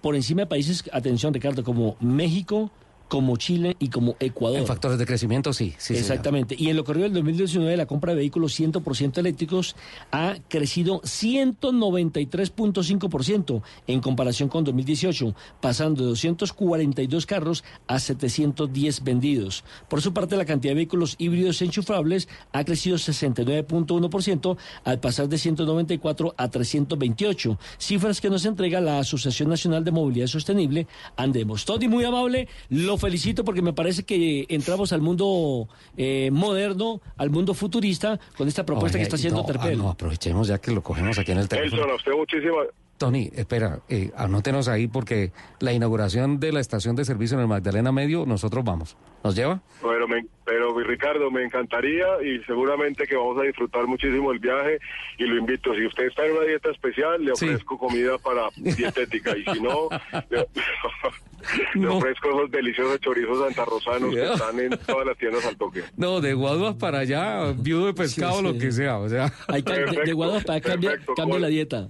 [0.00, 2.70] por encima de países, atención Ricardo, como México,
[3.08, 4.58] como Chile y como Ecuador.
[4.58, 5.74] En factores de crecimiento, sí.
[5.78, 6.56] sí Exactamente.
[6.58, 9.76] Y en lo corrido del 2019, la compra de vehículos 100% eléctricos
[10.10, 19.64] ha crecido 193.5% en comparación con 2018, pasando de 242 carros a 710 vendidos.
[19.88, 25.38] Por su parte, la cantidad de vehículos híbridos enchufables ha crecido 69.1% al pasar de
[25.38, 30.86] 194 a 328, cifras que nos entrega la Asociación Nacional de Movilidad Sostenible,
[31.16, 31.64] Andemos.
[31.64, 37.30] Todi, muy amable, lo felicito porque me parece que entramos al mundo eh, moderno, al
[37.30, 39.74] mundo futurista, con esta propuesta Oye, que está haciendo no, Terpel.
[39.74, 41.82] ah, no, aprovechemos ya que lo cogemos aquí en el teléfono.
[41.82, 42.66] Nelson, a usted muchísimas...
[42.98, 47.48] Tony, espera, eh, anótenos ahí porque la inauguración de la estación de servicio en el
[47.48, 48.96] Magdalena Medio, nosotros vamos.
[49.22, 49.60] ¿Nos lleva?
[49.82, 54.78] Pero, me, pero Ricardo, me encantaría y seguramente que vamos a disfrutar muchísimo el viaje
[55.18, 55.74] y lo invito.
[55.74, 57.80] Si usted está en una dieta especial, le ofrezco sí.
[57.80, 59.88] comida para dietética y si no,
[60.30, 60.38] le,
[61.74, 61.96] le no.
[61.96, 64.28] ofrezco esos deliciosos chorizos santarrosanos yeah.
[64.28, 65.82] que están en todas las tiendas al toque.
[65.96, 68.52] No, de Guaduas para allá, viudo de pescado, sí, sí.
[68.52, 68.98] lo que sea.
[68.98, 69.32] O sea.
[69.48, 71.86] Hay perfecto, de, de Guaduas para acá, cambia, cambia la dieta.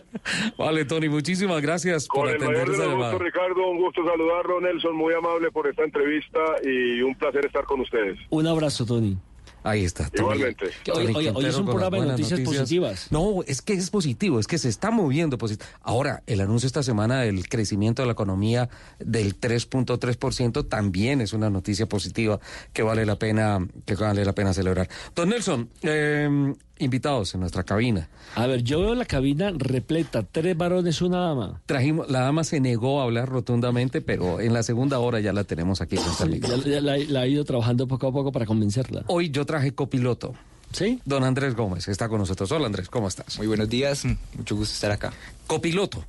[0.58, 3.18] Vale, Tony, muchísimas gracias Con por el atender esa llamada.
[3.18, 7.80] Ricardo, un gusto saludarlo, Nelson, muy amable por esta entrevista y un placer estar con
[7.80, 8.18] ustedes.
[8.30, 9.16] Un abrazo, Tony.
[9.64, 10.10] Ahí está.
[10.10, 10.34] Tony.
[10.34, 10.66] Igualmente.
[10.92, 13.06] Oye, oye, hoy es un programa de noticias, noticias, positivas.
[13.10, 15.66] No, es que es positivo, es que se está moviendo positivo.
[15.80, 21.48] Ahora, el anuncio esta semana del crecimiento de la economía del 3.3% también es una
[21.48, 22.38] noticia positiva
[22.74, 24.88] que vale la pena, que vale la pena celebrar.
[25.14, 28.08] Don Nelson, eh, invitados en nuestra cabina.
[28.34, 31.60] A ver, yo veo la cabina repleta, tres varones, una dama.
[31.66, 35.44] Trajimos, la dama se negó a hablar rotundamente, pero en la segunda hora ya la
[35.44, 35.96] tenemos aquí.
[35.96, 39.04] Sí, ya, ya la, la, ha ido trabajando poco a poco para convencerla.
[39.06, 40.34] Hoy yo traje copiloto.
[40.72, 41.00] ¿Sí?
[41.04, 42.50] Don Andrés Gómez está con nosotros.
[42.50, 43.38] Hola Andrés, ¿cómo estás?
[43.38, 44.04] Muy buenos días,
[44.36, 45.12] mucho gusto estar acá.
[45.46, 46.04] Copiloto.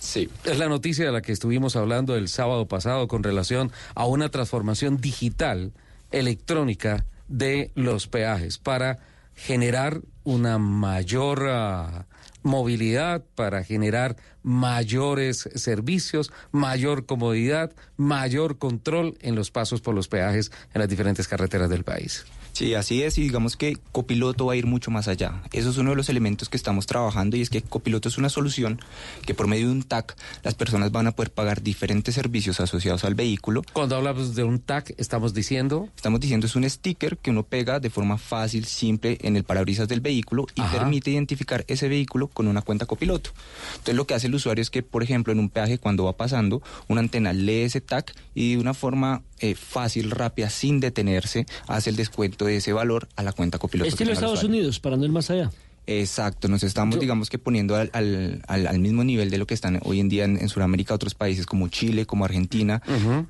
[0.00, 0.30] Sí.
[0.44, 4.30] Es la noticia de la que estuvimos hablando el sábado pasado con relación a una
[4.30, 5.72] transformación digital,
[6.10, 8.98] electrónica de los peajes para
[9.46, 12.04] generar una mayor uh,
[12.42, 20.50] movilidad, para generar mayores servicios, mayor comodidad, mayor control en los pasos por los peajes
[20.74, 22.24] en las diferentes carreteras del país.
[22.52, 25.42] Sí, así es, y digamos que Copiloto va a ir mucho más allá.
[25.52, 28.28] Eso es uno de los elementos que estamos trabajando y es que Copiloto es una
[28.28, 28.80] solución
[29.24, 33.04] que por medio de un TAC las personas van a poder pagar diferentes servicios asociados
[33.04, 33.62] al vehículo.
[33.72, 35.88] Cuando hablamos de un TAC, estamos diciendo...
[35.96, 39.88] Estamos diciendo es un sticker que uno pega de forma fácil, simple en el parabrisas
[39.88, 40.78] del vehículo y Ajá.
[40.78, 43.30] permite identificar ese vehículo con una cuenta copiloto.
[43.72, 46.16] Entonces lo que hace el usuario es que, por ejemplo, en un peaje cuando va
[46.16, 51.46] pasando, una antena lee ese tag y de una forma eh, fácil, rápida, sin detenerse,
[51.66, 53.88] hace el descuento de ese valor a la cuenta copiloto.
[53.88, 54.58] Estilo Estados usuario.
[54.58, 55.50] Unidos, para no ir más allá.
[55.92, 59.54] Exacto, nos estamos, digamos que poniendo al, al, al- al mismo nivel de lo que
[59.54, 62.80] están hoy en día en, en Sudamérica otros países como Chile, como Argentina,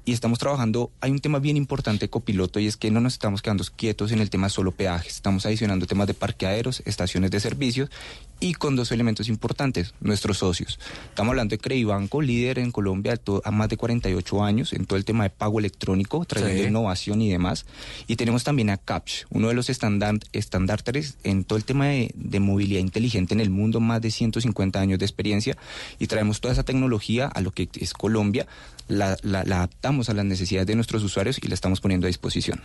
[0.04, 3.40] y estamos trabajando, hay un tema bien importante copiloto y es que no nos estamos
[3.40, 7.88] quedando quietos en el tema solo peajes, estamos adicionando temas de parqueaderos, estaciones de servicios
[8.40, 10.78] y con dos elementos importantes, nuestros socios.
[11.08, 15.04] Estamos hablando de Credibanco, líder en Colombia a más de 48 años en todo el
[15.06, 16.68] tema de pago electrónico, trayendo Sí.
[16.68, 17.64] innovación y demás.
[18.06, 22.10] Y tenemos también a Capsch, uno de los estandar- estandartes en todo el tema de,
[22.14, 25.56] de movilidad inteligente en el mundo, más de 150 años de experiencia.
[25.98, 28.46] Y traemos toda esa tecnología a lo que es Colombia,
[28.88, 32.08] la, la- la adaptamos a las necesidades de nuestros usuarios y la estamos poniendo a
[32.08, 32.60] disposición.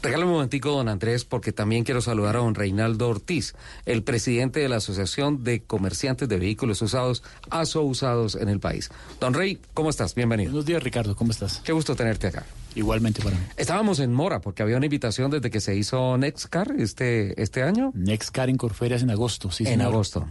[0.00, 4.60] Regálame un momentico, don Andrés, porque también quiero saludar a don Reinaldo Ortiz, el presidente
[4.60, 8.90] de la Asociación de Comerciantes de Vehículos Usados, ASO Usados en el país.
[9.18, 10.14] Don Rey, ¿cómo estás?
[10.14, 10.52] Bienvenido.
[10.52, 11.60] Buenos días, Ricardo, ¿cómo estás?
[11.64, 12.46] Qué gusto tenerte acá.
[12.76, 13.42] Igualmente para mí.
[13.56, 17.90] Estábamos en Mora, porque había una invitación desde que se hizo Nextcar este, este año.
[17.94, 19.86] Nextcar en Corferias en agosto, sí, en señor.
[19.92, 20.28] agosto.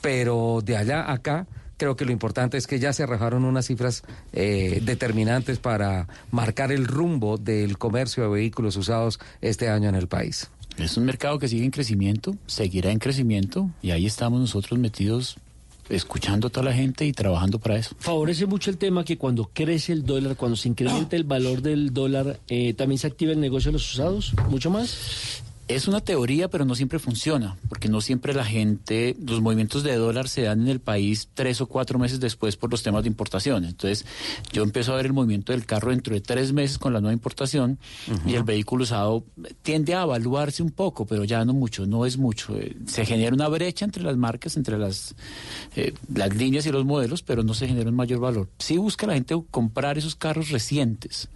[0.00, 1.46] Pero de allá a acá,
[1.78, 4.02] creo que lo importante es que ya se arrojaron unas cifras
[4.34, 10.08] eh, determinantes para marcar el rumbo del comercio de vehículos usados este año en el
[10.08, 10.50] país.
[10.76, 15.38] Es un mercado que sigue en crecimiento, seguirá en crecimiento y ahí estamos nosotros metidos
[15.88, 17.96] escuchando a toda la gente y trabajando para eso.
[17.98, 21.92] Favorece mucho el tema que cuando crece el dólar, cuando se incrementa el valor del
[21.92, 25.42] dólar, eh, también se activa el negocio de los usados, mucho más.
[25.68, 29.94] Es una teoría, pero no siempre funciona, porque no siempre la gente, los movimientos de
[29.96, 33.08] dólar se dan en el país tres o cuatro meses después por los temas de
[33.08, 33.66] importación.
[33.66, 34.06] Entonces,
[34.50, 37.12] yo empiezo a ver el movimiento del carro dentro de tres meses con la nueva
[37.12, 37.78] importación
[38.26, 39.24] y el vehículo usado
[39.60, 42.56] tiende a evaluarse un poco, pero ya no mucho, no es mucho.
[42.56, 45.14] Eh, Se genera una brecha entre las marcas, entre las,
[45.76, 48.48] eh, las líneas y los modelos, pero no se genera un mayor valor.
[48.58, 51.28] Sí busca la gente comprar esos carros recientes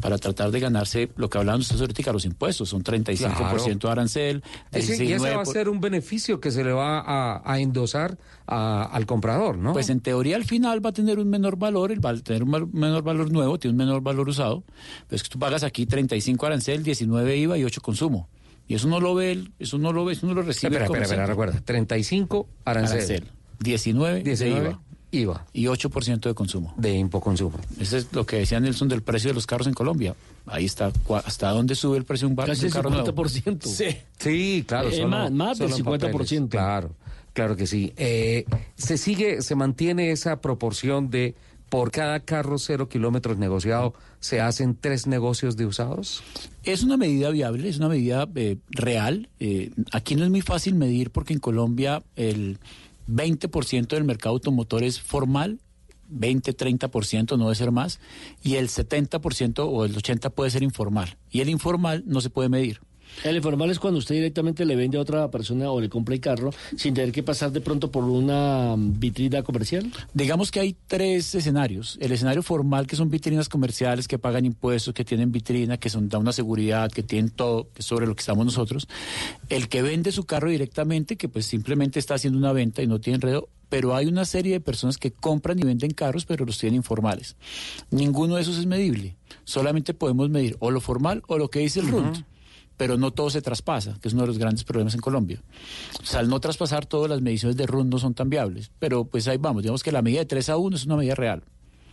[0.00, 4.42] para tratar de ganarse lo que hablábamos ustedes ahorita, los impuestos, son 35% de arancel.
[4.72, 7.58] Ese- y ese va a 19 ser un beneficio que se le va a, a
[7.60, 9.72] endosar a- al comprador, ¿no?
[9.72, 12.42] Pues en teoría al final va a tener un menor valor, el va a tener
[12.42, 14.64] un menor valor nuevo, tiene un menor valor usado.
[15.06, 18.28] Pero es que tú pagas aquí 35 arancel, 19 IVA y 8 consumo.
[18.68, 20.68] Y eso no lo ve, el- eso no lo ve, eso no lo recibe.
[20.76, 21.60] Espera, el espera, espera, recuerda.
[21.64, 22.96] 35 arancel.
[22.98, 23.24] Arancel.
[23.58, 24.80] 19, 19 de IVA.
[25.12, 25.44] IVA.
[25.52, 26.72] Y 8% de consumo.
[26.76, 27.58] De impoconsumo.
[27.78, 30.14] Eso es lo que decía Nelson del precio de los carros en Colombia.
[30.46, 30.92] Ahí está,
[31.24, 33.06] hasta dónde sube el precio de un, bar- Casi de un el carro nuevo.
[33.24, 33.62] 50%.
[33.62, 33.96] Sí.
[34.18, 34.88] Sí, claro.
[34.88, 36.12] Eh, solo- más- más del solo en 50%.
[36.12, 36.48] papeles.
[36.50, 36.90] Claro,
[37.32, 37.92] claro que sí.
[37.96, 38.44] Eh,
[38.76, 41.34] se sigue, se mantiene esa proporción de
[41.68, 46.20] por cada carro cero kilómetros negociado, se hacen tres negocios de usados.
[46.64, 49.28] Es una medida viable, es una medida eh, real.
[49.38, 52.58] Eh, aquí no es muy fácil medir porque en Colombia el
[53.10, 55.60] 20% del mercado automotor es formal,
[56.10, 58.00] 20-30% no debe ser más,
[58.42, 61.16] y el 70% o el 80% puede ser informal.
[61.30, 62.80] Y el informal no se puede medir.
[63.24, 66.20] El informal es cuando usted directamente le vende a otra persona o le compra el
[66.20, 69.92] carro sin tener que pasar de pronto por una mm, vitrina comercial.
[70.14, 71.98] Digamos que hay tres escenarios.
[72.00, 76.08] El escenario formal, que son vitrinas comerciales que pagan impuestos, que tienen vitrina, que son,
[76.08, 78.88] da una seguridad, que tienen todo, que es sobre lo que estamos nosotros.
[79.48, 83.00] El que vende su carro directamente, que pues simplemente está haciendo una venta y no
[83.00, 83.48] tiene enredo.
[83.68, 87.36] Pero hay una serie de personas que compran y venden carros, pero los tienen informales.
[87.90, 89.14] Ninguno de esos es medible.
[89.44, 92.24] Solamente podemos medir o lo formal o lo que dice el RUNT
[92.80, 95.42] pero no todo se traspasa, que es uno de los grandes problemas en Colombia.
[96.02, 99.04] O sea, al no traspasar todas las mediciones de RUN no son tan viables, pero
[99.04, 101.42] pues ahí vamos, digamos que la medida de 3 a 1 es una medida real.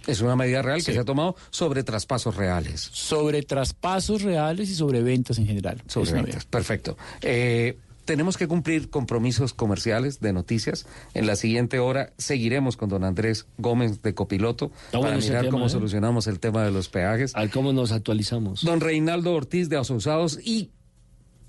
[0.07, 0.85] Es una medida real Sí.
[0.85, 2.79] que se ha tomado sobre traspasos reales.
[2.93, 5.83] Sobre traspasos reales y sobre ventas en general.
[5.87, 6.45] Sobre ventas.
[6.45, 6.95] Perfecto.
[7.19, 10.87] Eh, tenemos que cumplir compromisos comerciales de noticias.
[11.13, 15.65] En la siguiente hora seguiremos con don Andrés Gómez de Copiloto para mirar tema, cómo
[15.65, 15.69] ¿eh?
[15.69, 17.35] solucionamos el tema de los peajes.
[17.35, 18.63] A ver cómo nos actualizamos.
[18.63, 20.71] Don Reinaldo Ortiz de Asociados y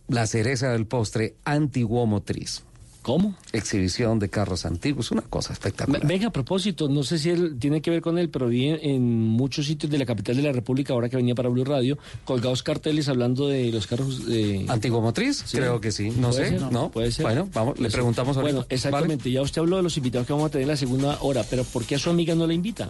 [0.09, 2.62] la cereza del postre Antiguomotriz.
[3.02, 3.34] ¿Cómo?
[3.52, 6.06] Exhibición de carros antiguos, una cosa espectacular.
[6.06, 8.78] Venga, a propósito, no sé si él tiene que ver con él, pero vi en,
[8.82, 11.96] en muchos sitios de la capital de la República, ahora que venía para Blue Radio,
[12.26, 14.66] colgados carteles hablando de los carros de...
[14.68, 15.44] ¿Antiguomotriz?
[15.50, 16.11] Creo que sí.
[16.11, 16.72] No ¿Puede sé, ser?
[16.72, 16.90] ¿no?
[16.90, 17.22] Puede ser.
[17.22, 18.52] Bueno, vamos, le Puede preguntamos ahorita.
[18.52, 19.30] Bueno, exactamente.
[19.30, 21.64] Ya usted habló de los invitados que vamos a tener en la segunda hora, pero
[21.64, 22.88] ¿por qué a su amiga no la invita?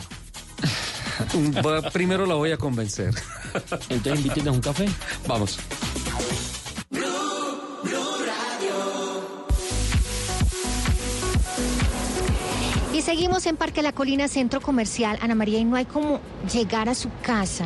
[1.93, 3.15] Primero la voy a convencer.
[3.89, 4.89] Entonces invítenos a un café.
[5.29, 5.59] Vamos.
[13.09, 15.17] Seguimos en Parque La Colina, centro comercial.
[15.23, 16.21] Ana María, y no hay como
[16.53, 17.65] llegar a su casa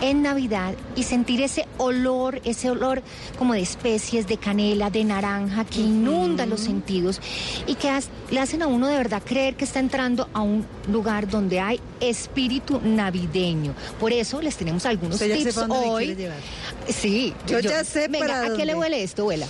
[0.00, 3.02] en Navidad y sentir ese olor, ese olor
[3.38, 7.20] como de especies, de canela, de naranja, que inunda los sentidos
[7.66, 10.64] y que has- le hacen a uno de verdad creer que está entrando a un
[10.90, 13.74] lugar donde hay espíritu navideño.
[13.98, 16.16] Por eso les tenemos algunos tips hoy.
[16.88, 19.46] Sí, Yo ya sé Venga, para ¿a qué le huele esto, abuela?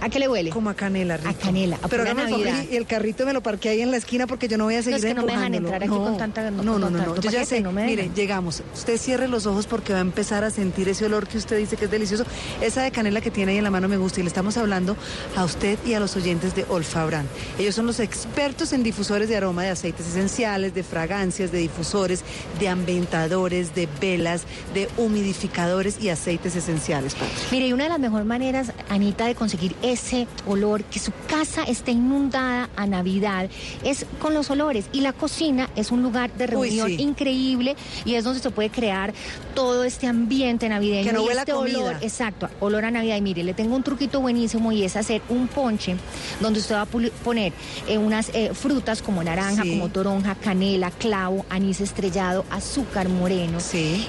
[0.00, 0.48] ¿A qué le huele?
[0.50, 1.28] Como a canela, rico.
[1.28, 2.64] A canela, a Pero pura el Navidad.
[2.70, 4.82] y el carrito me lo parqué ahí en la esquina porque yo no voy a
[4.82, 7.04] seguir es que no me dejan entrar aquí con tanta- No, con no, no, no.
[7.04, 7.60] tanto Yo ya sé.
[7.60, 8.62] no Mire, llegamos.
[8.74, 11.76] Usted cierre los ojos porque va a empezar a sentir ese olor que usted dice
[11.76, 12.24] que es delicioso.
[12.60, 14.96] Esa de canela que tiene ahí en la mano me gusta y le estamos hablando
[15.36, 17.26] a usted y a los oyentes de Olfabran.
[17.58, 22.22] Ellos son los expertos en difusores de aroma de aceites esenciales, de fragancias, de difusores,
[22.60, 24.42] de ambientadores, de velas,
[24.74, 27.16] de humidificadores y aceites esenciales.
[27.50, 31.62] Mire, y una de las mejores maneras, Anita, de conseguir ese olor, que su casa
[31.64, 33.48] esté inundada a Navidad,
[33.84, 34.86] es con los olores.
[34.92, 36.96] Y la cocina es un lugar de Uy, reunión sí.
[37.00, 39.12] increíble y es donde se puede crear
[39.54, 41.04] todo este ambiente navideño.
[41.06, 41.78] Que no huela este comida.
[41.78, 43.16] olor, exacto, olor a Navidad.
[43.16, 45.96] Y mire, le tengo un truquito buenísimo y es hacer un ponche
[46.40, 47.52] donde usted va a poner
[47.88, 49.70] eh, unas eh, frutas como naranja, Sí.
[49.70, 53.58] como toronja, canela, clavo, anís estrellado, azúcar moreno.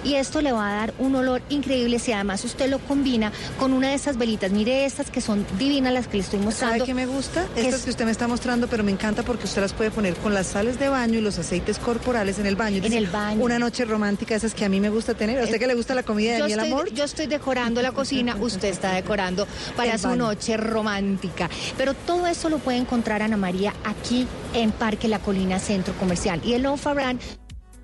[0.03, 3.73] Y esto le va a dar un olor increíble si además usted lo combina con
[3.73, 4.51] una de esas velitas.
[4.51, 6.85] Mire estas que son divinas las que le estoy ¿Sabe mostrando.
[6.85, 7.45] qué me gusta?
[7.55, 10.14] Estas es- que usted me está mostrando, pero me encanta porque usted las puede poner
[10.21, 12.83] con las sales de baño y los aceites corporales en el baño.
[12.83, 13.43] En el baño.
[13.43, 15.39] Una noche romántica, esas que a mí me gusta tener.
[15.39, 16.93] ¿A usted que le gusta la comida de yo miel estoy, amor?
[16.93, 20.25] yo estoy decorando la cocina, usted está decorando para El su baño.
[20.27, 21.49] noche romántica.
[21.77, 26.41] Pero todo eso lo puede encontrar Ana María aquí en Parque La Colina Centro Comercial.
[26.43, 27.19] Y el Ofa Brand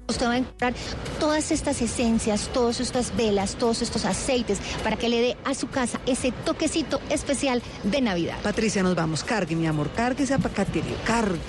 [0.07, 0.73] Usted va a encontrar
[1.21, 5.69] todas estas esencias, todas estas velas, todos estos aceites para que le dé a su
[5.69, 8.36] casa ese toquecito especial de Navidad.
[8.43, 9.23] Patricia, nos vamos.
[9.23, 9.89] Cargue, mi amor.
[9.95, 10.95] Cargue ese apacaterio.
[11.05, 11.39] Cargue.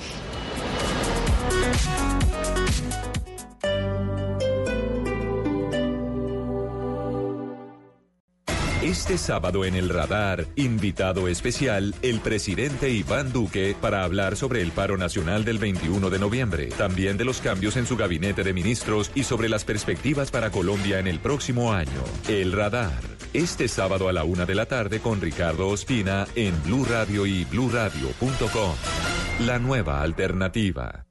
[8.83, 14.73] Este sábado en el radar, invitado especial, el presidente Iván Duque para hablar sobre el
[14.73, 19.11] paro nacional del 21 de noviembre, también de los cambios en su gabinete de ministros
[19.15, 22.03] y sobre las perspectivas para Colombia en el próximo año.
[22.29, 23.01] El radar,
[23.33, 27.45] este sábado a la una de la tarde con Ricardo Ospina en Blue Radio y
[27.45, 28.75] bluradio.com.
[29.47, 31.07] La nueva alternativa.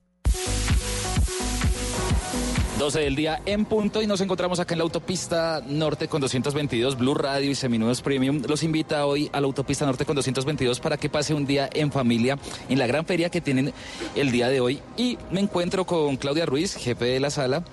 [2.82, 6.98] 12 del día en punto y nos encontramos acá en la autopista norte con 222
[6.98, 8.42] Blue Radio y Seminuevos Premium.
[8.48, 11.92] Los invita hoy a la autopista norte con 222 para que pase un día en
[11.92, 13.72] familia en la gran feria que tienen
[14.16, 14.80] el día de hoy.
[14.98, 17.64] Y me encuentro con Claudia Ruiz, jefe de la sala.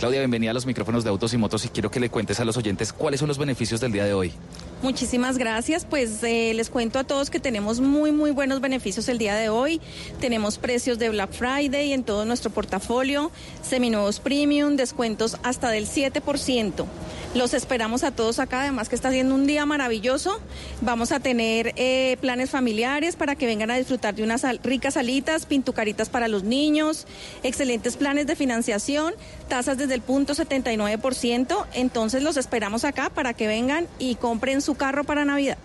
[0.00, 2.44] Claudia, bienvenida a los micrófonos de autos y motos y quiero que le cuentes a
[2.44, 4.34] los oyentes cuáles son los beneficios del día de hoy.
[4.80, 5.84] Muchísimas gracias.
[5.84, 9.48] Pues eh, les cuento a todos que tenemos muy, muy buenos beneficios el día de
[9.48, 9.80] hoy.
[10.20, 16.86] Tenemos precios de Black Friday en todo nuestro portafolio, seminuevos premium, descuentos hasta del 7%.
[17.34, 20.40] Los esperamos a todos acá, además que está siendo un día maravilloso.
[20.80, 25.44] Vamos a tener eh, planes familiares para que vengan a disfrutar de unas ricas salitas,
[25.44, 27.06] pintucaritas para los niños,
[27.42, 29.12] excelentes planes de financiación,
[29.48, 31.66] tasas desde el punto 79%.
[31.74, 35.58] Entonces los esperamos acá para que vengan y compren su carro para Navidad.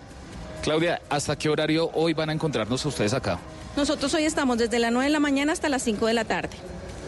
[0.62, 3.38] Claudia, ¿hasta qué horario hoy van a encontrarnos ustedes acá?
[3.76, 6.56] Nosotros hoy estamos desde las 9 de la mañana hasta las 5 de la tarde.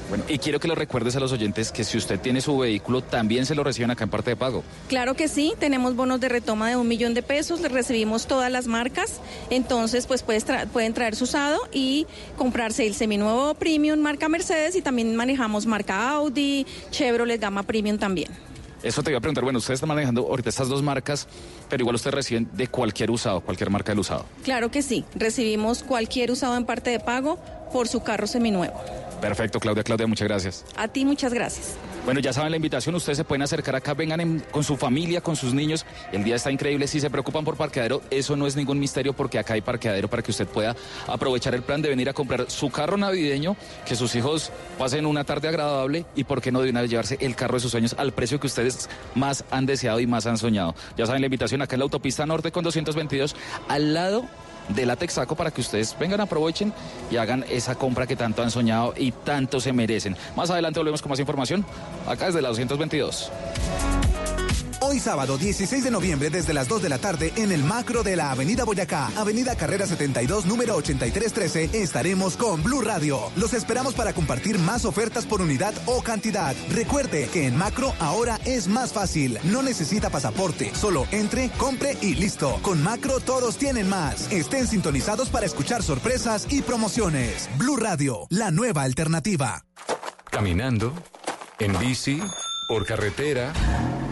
[0.09, 3.03] Bueno, y quiero que lo recuerdes a los oyentes que si usted tiene su vehículo,
[3.03, 4.63] también se lo reciben acá en parte de pago.
[4.89, 8.49] Claro que sí, tenemos bonos de retoma de un millón de pesos, le recibimos todas
[8.53, 9.21] las marcas,
[9.51, 14.83] entonces pues tra- pueden traer su usado y comprarse el seminuevo Premium marca Mercedes y
[14.83, 18.29] también manejamos marca Audi, Chevrolet Gama Premium también.
[18.87, 21.27] Eso te iba a preguntar, bueno, ustedes están manejando ahorita estas dos marcas,
[21.69, 24.27] pero igual ustedes reciben de cualquier usado, cualquier marca del usado.
[24.45, 27.39] Claro que sí, recibimos cualquier usado en parte de pago
[27.77, 28.81] por su carro seminuevo.
[29.21, 30.65] Perfecto, Claudia, Claudia, muchas gracias.
[30.77, 31.75] A ti muchas gracias.
[32.07, 35.21] Bueno, ya saben la invitación, ustedes se pueden acercar acá, vengan en- con su familia,
[35.21, 35.85] con sus niños.
[36.13, 39.39] El día está increíble, si se preocupan por parqueadero, eso no es ningún misterio porque
[39.39, 40.75] acá hay parqueadero para que usted pueda
[41.07, 45.25] aprovechar el plan de venir a comprar su carro navideño, que sus hijos pasen una
[45.25, 47.95] tarde agradable y por qué no de una vez llevarse el carro de sus sueños
[47.99, 50.75] al precio que ustedes más han deseado y más han soñado.
[50.97, 53.35] Ya saben la invitación acá en la autopista norte con 222
[53.69, 54.25] al lado
[54.69, 56.73] de la Texaco para que ustedes vengan, aprovechen
[57.11, 60.17] y hagan esa compra que tanto han soñado y tanto se merecen.
[60.37, 61.65] Más adelante volvemos con más información
[62.07, 63.31] acá desde la 222.
[64.81, 68.15] Hoy sábado 16 de noviembre desde las 2 de la tarde en el macro de
[68.15, 73.31] la Avenida Boyacá, Avenida Carrera 72, número 8313, estaremos con Blue Radio.
[73.37, 76.55] Los esperamos para compartir más ofertas por unidad o cantidad.
[76.71, 79.39] Recuerde que en macro ahora es más fácil.
[79.45, 82.59] No necesita pasaporte, solo entre, compre y listo.
[82.63, 84.31] Con macro todos tienen más.
[84.31, 87.49] Estén sintonizados para escuchar sorpresas y promociones.
[87.57, 89.65] Blue Radio, la nueva alternativa.
[90.31, 90.93] Caminando,
[91.59, 92.21] en bici,
[92.69, 93.53] por carretera,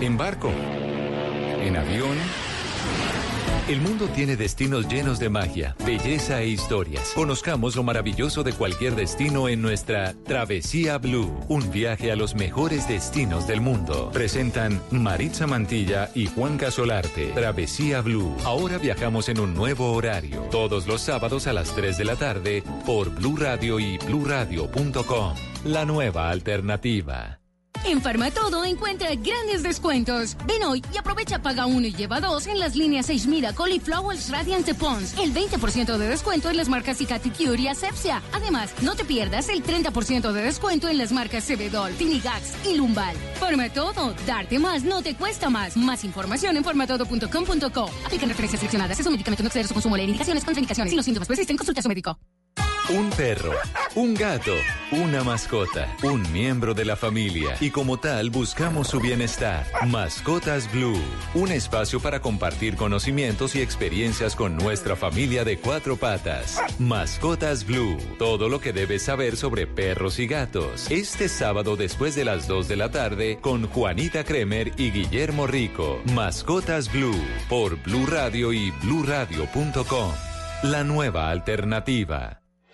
[0.01, 2.17] en barco, en avión.
[3.67, 7.13] El mundo tiene destinos llenos de magia, belleza e historias.
[7.15, 12.87] Conozcamos lo maravilloso de cualquier destino en nuestra Travesía Blue, un viaje a los mejores
[12.87, 14.11] destinos del mundo.
[14.13, 17.29] Presentan Maritza Mantilla y Juan Casolarte.
[17.29, 18.37] Travesía Blue.
[18.45, 22.63] Ahora viajamos en un nuevo horario, todos los sábados a las 3 de la tarde
[22.85, 25.35] por Blue Radio y bluradio.com.
[25.65, 27.44] La nueva alternativa.
[27.85, 30.37] En Farmatodo encuentra grandes descuentos.
[30.47, 34.73] Ven hoy y aprovecha paga uno y lleva dos en las líneas 6000 Cauliflowers Radiant
[34.75, 35.15] Pons.
[35.19, 38.23] El 20% de descuento en las marcas Cicati y Asepsia.
[38.33, 43.17] Además, no te pierdas el 30% de descuento en las marcas Cebedol, Tinigax y Lumbal.
[43.39, 45.77] Farmatodo, darte más no te cuesta más.
[45.77, 47.91] Más información en farmatodo.com.co.
[48.07, 48.99] Aplican referencias seleccionadas.
[48.99, 49.97] Es un medicamento no exceder su consumo.
[49.97, 50.91] Leer indicaciones, contraindicaciones.
[50.91, 52.19] Si los síntomas persisten, consulta a su médico.
[52.91, 53.53] Un perro,
[53.95, 54.53] un gato,
[54.91, 59.65] una mascota, un miembro de la familia y como tal buscamos su bienestar.
[59.87, 61.01] Mascotas Blue,
[61.33, 66.61] un espacio para compartir conocimientos y experiencias con nuestra familia de cuatro patas.
[66.79, 70.91] Mascotas Blue, todo lo que debes saber sobre perros y gatos.
[70.91, 76.03] Este sábado después de las 2 de la tarde con Juanita Kremer y Guillermo Rico.
[76.13, 80.13] Mascotas Blue por Blue Radio y bluradio.com.
[80.65, 82.44] La nueva alternativa.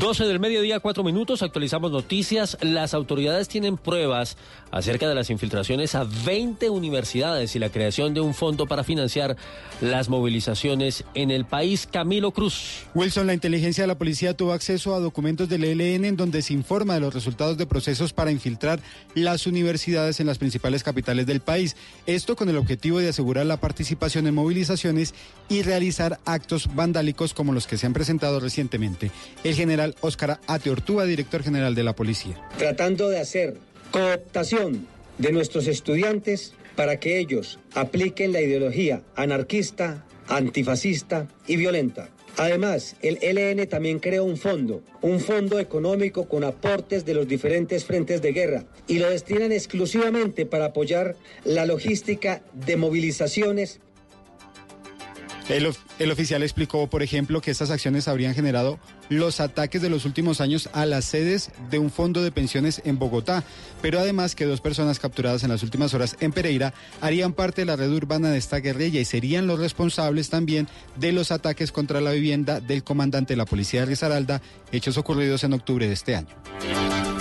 [0.00, 2.58] 12 del mediodía, 4 minutos, actualizamos noticias.
[2.60, 4.36] Las autoridades tienen pruebas
[4.70, 9.36] acerca de las infiltraciones a 20 universidades y la creación de un fondo para financiar
[9.80, 11.88] las movilizaciones en el país.
[11.90, 12.84] Camilo Cruz.
[12.94, 16.52] Wilson, la inteligencia de la policía tuvo acceso a documentos del ELN en donde se
[16.52, 18.80] informa de los resultados de procesos para infiltrar
[19.14, 21.76] las universidades en las principales capitales del país.
[22.06, 25.14] Esto con el objetivo de asegurar la participación en movilizaciones
[25.48, 29.10] y realizar actos vandálicos como los que se han presentado recientemente.
[29.44, 32.40] El general Óscar Ateortúa, director general de la policía.
[32.58, 33.56] Tratando de hacer
[33.90, 34.86] cooptación
[35.18, 42.10] de nuestros estudiantes para que ellos apliquen la ideología anarquista, antifascista y violenta.
[42.38, 47.86] Además, el LN también creó un fondo, un fondo económico con aportes de los diferentes
[47.86, 53.80] frentes de guerra y lo destinan exclusivamente para apoyar la logística de movilizaciones
[55.48, 60.04] el, el, oficial explicó, por ejemplo, que estas acciones habrían generado los ataques de los
[60.04, 63.44] últimos años a las sedes de un fondo de pensiones en Bogotá,
[63.82, 67.66] pero además que dos personas capturadas en las últimas horas en Pereira harían parte de
[67.66, 72.00] la red urbana de esta guerrilla y serían los responsables también de los ataques contra
[72.00, 74.42] la vivienda del comandante de la policía de Risaralda,
[74.72, 76.34] hechos ocurridos en octubre de este año.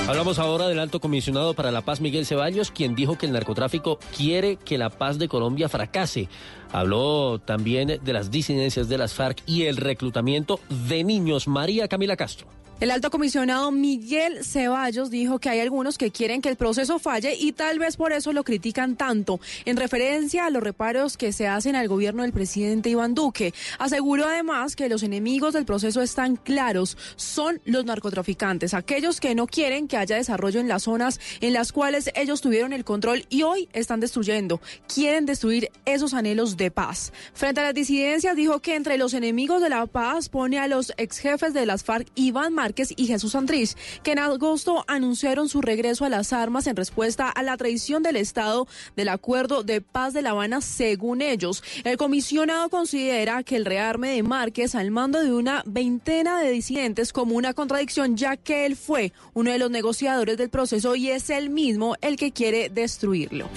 [0.08, 3.98] Hablamos ahora del alto comisionado para la paz Miguel Ceballos, quien dijo que el narcotráfico
[4.16, 6.30] quiere que la paz de Colombia fracase.
[6.72, 11.48] Habló también de las disidencias de las FARC y el reclutamiento de niños.
[11.88, 12.65] Camila Castro.
[12.82, 17.34] El alto comisionado Miguel Ceballos dijo que hay algunos que quieren que el proceso falle
[17.40, 21.48] y tal vez por eso lo critican tanto, en referencia a los reparos que se
[21.48, 23.54] hacen al gobierno del presidente Iván Duque.
[23.80, 29.48] Aseguró además que los enemigos del proceso están claros, son los narcotraficantes, aquellos que no
[29.48, 33.44] quieren que haya desarrollo en las zonas en las cuales ellos tuvieron el control y
[33.44, 34.60] hoy están destruyendo,
[34.94, 37.14] quieren destruir esos anhelos de paz.
[37.34, 40.92] Frente a las disidencias dijo que entre los enemigos de la paz pone a los
[40.98, 45.62] ex jefes de las FARC Iván Márquez y Jesús Andrés, que en agosto anunciaron su
[45.62, 50.16] regreso a las armas en respuesta a la traición del Estado del Acuerdo de Paz
[50.16, 51.64] de La Habana, según ellos.
[51.84, 57.14] El comisionado considera que el rearme de Márquez al mando de una veintena de disidentes
[57.14, 61.30] como una contradicción, ya que él fue uno de los negociadores del proceso y es
[61.30, 63.48] él mismo el que quiere destruirlo.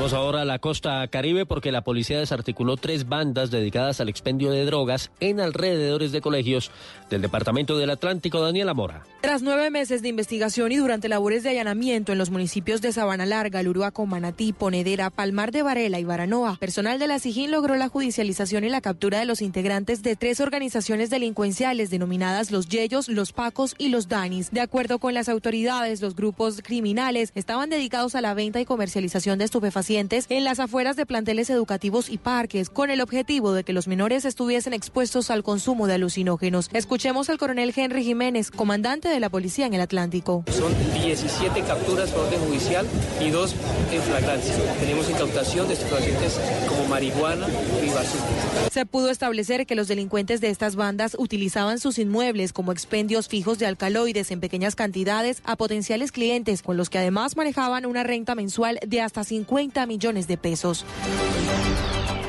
[0.00, 4.50] Vamos ahora a la costa caribe porque la policía desarticuló tres bandas dedicadas al expendio
[4.50, 6.70] de drogas en alrededores de colegios
[7.10, 8.40] del departamento del Atlántico.
[8.40, 9.02] Daniela Mora.
[9.20, 13.26] Tras nueve meses de investigación y durante labores de allanamiento en los municipios de Sabana
[13.26, 17.90] Larga, Luruaco, Manatí, Ponedera, Palmar de Varela y Baranoa, personal de la SIGIN logró la
[17.90, 23.34] judicialización y la captura de los integrantes de tres organizaciones delincuenciales denominadas los Yeyos, los
[23.34, 24.50] Pacos y los Danis.
[24.50, 29.38] De acuerdo con las autoridades, los grupos criminales estaban dedicados a la venta y comercialización
[29.38, 33.72] de estupefacientes en las afueras de planteles educativos y parques, con el objetivo de que
[33.72, 36.70] los menores estuviesen expuestos al consumo de alucinógenos.
[36.72, 40.44] Escuchemos al coronel Henry Jiménez, comandante de la policía en el Atlántico.
[40.52, 42.86] Son 17 capturas por orden judicial
[43.20, 43.56] y dos
[43.90, 44.54] en flagrancia.
[44.78, 47.48] Tenemos incautación de estupefacientes como marihuana
[47.84, 48.70] y basura.
[48.70, 53.58] Se pudo establecer que los delincuentes de estas bandas utilizaban sus inmuebles como expendios fijos
[53.58, 58.36] de alcaloides en pequeñas cantidades a potenciales clientes, con los que además manejaban una renta
[58.36, 60.84] mensual de hasta 50 millones de pesos.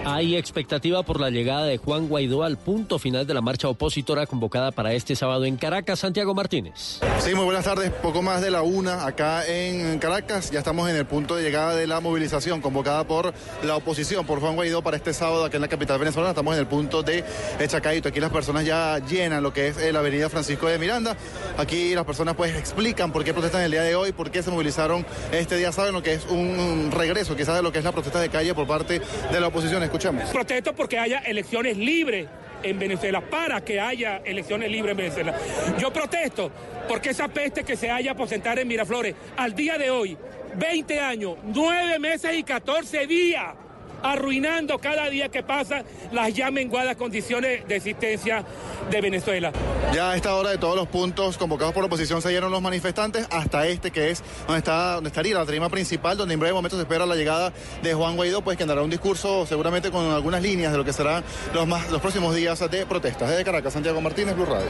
[0.04, 4.26] Hay expectativa por la llegada de Juan Guaidó al punto final de la marcha opositora
[4.26, 6.00] convocada para este sábado en Caracas.
[6.00, 7.00] Santiago Martínez.
[7.20, 7.92] Sí, muy buenas tardes.
[7.92, 10.50] Poco más de la una acá en Caracas.
[10.50, 13.32] Ya estamos en el punto de llegada de la movilización convocada por
[13.64, 16.32] la oposición, por Juan Guaidó para este sábado aquí en la capital venezolana.
[16.32, 17.24] Estamos en el punto de
[17.68, 18.10] Chacaito.
[18.10, 21.16] Aquí las personas ya llenan lo que es eh, la avenida Francisco de Miranda.
[21.60, 24.50] Aquí las personas pues explican por qué protestan el día de hoy, por qué se
[24.50, 27.92] movilizaron este día sábado, lo que es un regreso quizás de lo que es la
[27.92, 29.00] protesta de calle por parte
[29.32, 29.91] de la oposición.
[29.92, 30.30] Escuchamos.
[30.30, 32.26] Protesto porque haya elecciones libres
[32.64, 35.36] en Venezuela, para que haya elecciones libres en Venezuela.
[35.78, 36.50] Yo protesto
[36.88, 40.18] porque esa peste que se haya aposentar en Miraflores, al día de hoy,
[40.56, 43.54] 20 años, 9 meses y 14 días,
[44.04, 48.44] arruinando cada día que pasa las ya menguadas condiciones de existencia
[48.90, 49.52] de Venezuela.
[49.94, 52.62] Ya a esta hora de todos los puntos convocados por la oposición se dieron los
[52.62, 56.54] manifestantes hasta este que es donde está donde estaría la trima principal donde en breve
[56.54, 60.06] momento se espera la llegada de Juan Guaidó pues que dará un discurso seguramente con
[60.12, 61.24] algunas líneas de lo que serán
[61.54, 64.70] los más los próximos días de protestas desde Caracas Santiago Martínez Blue Radio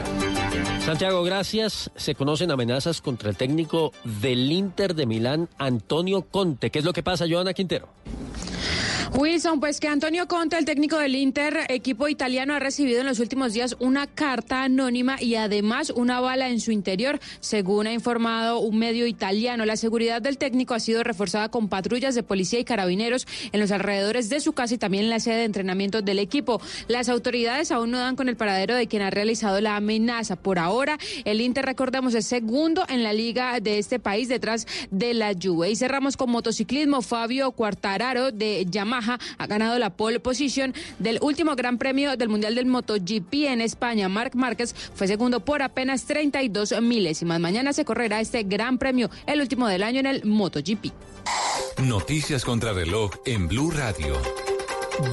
[0.84, 6.78] Santiago gracias se conocen amenazas contra el técnico del Inter de Milán Antonio Conte ¿qué
[6.78, 7.88] es lo que pasa Joana Quintero?
[9.10, 13.18] Wilson, pues que Antonio Conte, el técnico del Inter, equipo italiano, ha recibido en los
[13.18, 18.60] últimos días una carta anónima y además una bala en su interior, según ha informado
[18.60, 19.66] un medio italiano.
[19.66, 23.70] La seguridad del técnico ha sido reforzada con patrullas de policía y carabineros en los
[23.70, 26.60] alrededores de su casa y también en la sede de entrenamiento del equipo.
[26.88, 30.36] Las autoridades aún no dan con el paradero de quien ha realizado la amenaza.
[30.36, 35.12] Por ahora, el Inter, recordamos, es segundo en la liga de este país detrás de
[35.12, 35.70] la Juve.
[35.70, 37.02] Y cerramos con motociclismo.
[37.02, 39.01] Fabio Cuartararo de Yamaha
[39.38, 44.08] ha ganado la pole position del último Gran Premio del Mundial del MotoGP en España.
[44.08, 47.40] Marc Márquez fue segundo por apenas 32 milésimas.
[47.40, 50.92] Mañana se correrá este Gran Premio, el último del año en el MotoGP.
[51.78, 54.20] Noticias contra reloj en Blue Radio.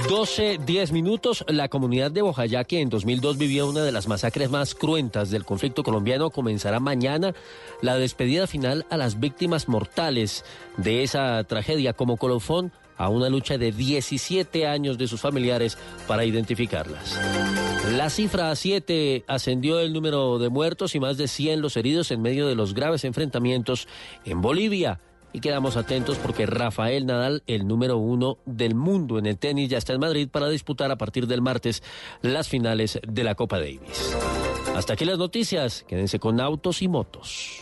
[0.08, 1.44] 12, 10 minutos.
[1.48, 5.44] La comunidad de Bojayá, que en 2002 vivió una de las masacres más cruentas del
[5.44, 7.34] conflicto colombiano, comenzará mañana
[7.80, 10.44] la despedida final a las víctimas mortales
[10.76, 16.26] de esa tragedia como colofón a una lucha de 17 años de sus familiares para
[16.26, 17.18] identificarlas.
[17.92, 22.10] La cifra a 7 ascendió el número de muertos y más de 100 los heridos
[22.10, 23.88] en medio de los graves enfrentamientos
[24.26, 25.00] en Bolivia.
[25.32, 29.78] Y quedamos atentos porque Rafael Nadal, el número uno del mundo en el tenis, ya
[29.78, 31.82] está en Madrid para disputar a partir del martes
[32.20, 34.14] las finales de la Copa Davis.
[34.76, 35.86] Hasta aquí las noticias.
[35.88, 37.60] Quédense con autos y motos.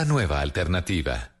[0.00, 1.32] La nueva alternativa.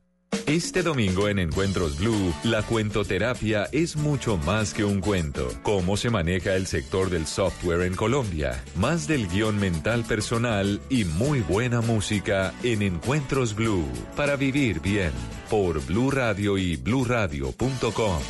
[0.44, 5.48] Este domingo en Encuentros Blue, la cuentoterapia es mucho más que un cuento.
[5.62, 8.62] Cómo se maneja el sector del software en Colombia.
[8.74, 13.88] Más del guion mental personal y muy buena música en Encuentros Blue.
[14.14, 15.12] Para vivir bien.
[15.48, 18.20] Por Blue Radio y bluradio.com.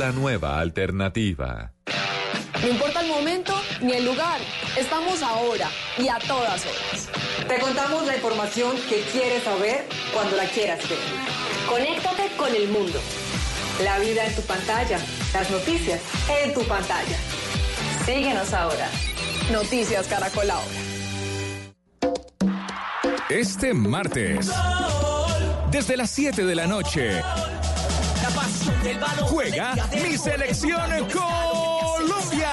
[0.00, 1.74] La nueva alternativa.
[2.60, 4.40] No importa el momento ni el lugar.
[4.76, 7.17] Estamos ahora y a todas horas.
[7.48, 10.98] Te contamos la información que quieres saber cuando la quieras ver.
[11.66, 13.00] Conéctate con el mundo.
[13.82, 14.98] La vida en tu pantalla.
[15.32, 15.98] Las noticias
[16.42, 17.16] en tu pantalla.
[18.04, 18.90] Síguenos ahora.
[19.50, 20.66] Noticias Caracol ahora.
[23.30, 24.50] Este martes,
[25.70, 27.22] desde las 7 de la noche,
[29.22, 32.52] juega mi selección Colombia.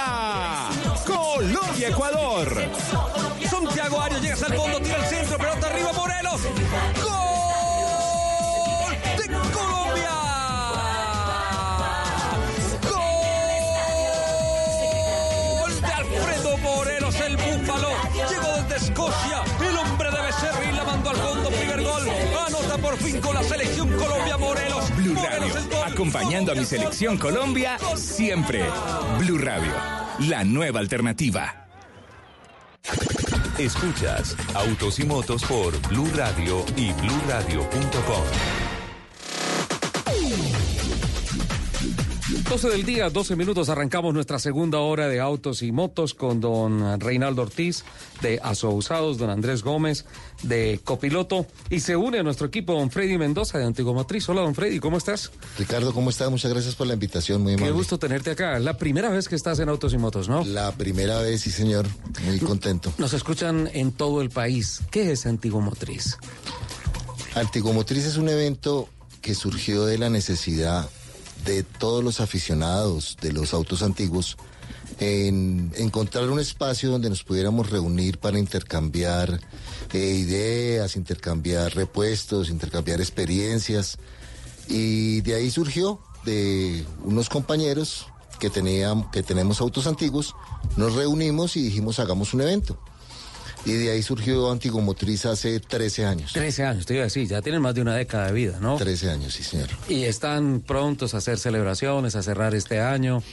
[1.05, 3.24] Colombia-Ecuador.
[3.49, 6.41] Santiago Arias llega hasta el fondo, tira el centro, pelota arriba, Morelos.
[6.41, 6.53] ¡Gol
[9.17, 10.11] de Colombia!
[15.61, 17.89] ¡Gol de Alfredo Morelos, el búfalo!
[18.13, 22.09] Llegó desde Escocia, el hombre de Becerril la mandó al fondo, primer gol.
[22.47, 24.95] Anota por fin con la selección Colombia Morelos.
[24.95, 25.53] Blue Radio,
[25.85, 28.65] acompañando a mi selección Colombia siempre.
[29.19, 29.71] Blue Radio,
[30.19, 31.61] la nueva alternativa.
[33.57, 38.64] Escuchas Autos y Motos por Blue Radio y bluradio.com.
[42.49, 46.99] 12 del día, 12 minutos, arrancamos nuestra segunda hora de autos y motos con don
[46.99, 47.83] Reinaldo Ortiz
[48.21, 50.05] de Asousados, don Andrés Gómez
[50.43, 54.29] de Copiloto y se une a nuestro equipo don Freddy Mendoza de Antiguo Matriz.
[54.29, 55.31] Hola don Freddy, ¿cómo estás?
[55.57, 56.29] Ricardo, ¿cómo estás?
[56.29, 57.77] Muchas gracias por la invitación, muy Qué amable.
[57.77, 58.59] gusto tenerte acá.
[58.59, 60.45] La primera vez que estás en Autos y Motos, ¿no?
[60.45, 61.87] La primera vez, sí señor,
[62.25, 62.93] muy contento.
[62.99, 64.81] Nos escuchan en todo el país.
[64.91, 66.17] ¿Qué es Antiguo Motriz?
[67.33, 68.87] Antiguo Motriz es un evento
[69.21, 70.87] que surgió de la necesidad
[71.45, 74.37] de todos los aficionados de los autos antiguos
[74.99, 79.39] en encontrar un espacio donde nos pudiéramos reunir para intercambiar
[79.93, 83.97] eh, ideas, intercambiar repuestos, intercambiar experiencias.
[84.67, 88.07] Y de ahí surgió de unos compañeros
[88.39, 90.35] que, tenían, que tenemos autos antiguos,
[90.77, 92.77] nos reunimos y dijimos hagamos un evento.
[93.65, 96.33] Y de ahí surgió Antiguo Motriz hace 13 años.
[96.33, 98.77] 13 años, te iba a decir, ya tienen más de una década de vida, ¿no?
[98.77, 99.69] 13 años, sí señor.
[99.89, 103.23] Y están prontos a hacer celebraciones, a cerrar este año.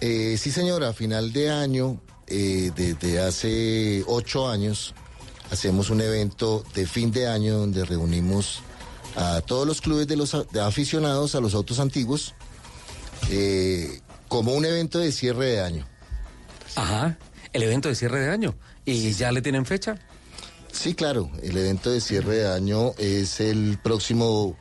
[0.00, 4.94] Eh, sí, señora, a final de año, eh, desde hace ocho años,
[5.50, 8.62] hacemos un evento de fin de año donde reunimos
[9.14, 12.34] a todos los clubes de los de aficionados a los autos antiguos
[13.30, 15.86] eh, como un evento de cierre de año.
[16.74, 17.18] Ajá,
[17.52, 18.54] el evento de cierre de año.
[18.84, 19.98] ¿Y ya le tienen fecha?
[20.72, 24.56] Sí, claro, el evento de cierre de año es el próximo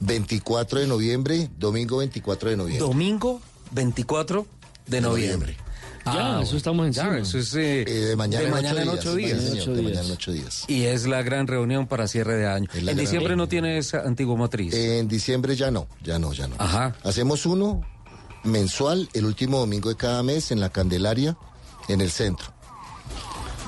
[0.00, 2.86] 24 de noviembre, domingo 24 de noviembre.
[2.86, 3.40] Domingo
[3.72, 4.46] 24
[4.86, 5.56] de noviembre.
[6.04, 7.18] Ya, eso estamos ya, encima.
[7.18, 9.40] eso es eh, de mañana, de en, mañana ocho en ocho días.
[9.40, 10.64] Señor, de mañana en ocho días.
[10.66, 12.68] Y es la gran reunión para cierre de año.
[12.74, 14.74] En diciembre no tienes Antiguo Motriz.
[14.74, 16.56] En diciembre ya no, ya no, ya no.
[16.58, 16.96] Ajá.
[17.04, 17.82] Hacemos uno
[18.42, 21.36] mensual, el último domingo de cada mes, en la Candelaria,
[21.88, 22.52] en el centro.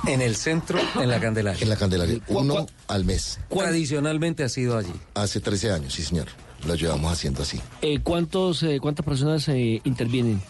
[0.06, 1.62] En el centro, en la Candelaria.
[1.62, 3.38] En la Candelaria, ¿Cu- uno al mes.
[3.48, 4.92] Tradicionalmente ha sido allí.
[5.14, 6.26] Hace 13 años, sí señor.
[6.66, 7.60] Lo llevamos haciendo así.
[7.82, 10.40] Eh, ¿cuántos, eh, ¿Cuántas personas eh, intervienen?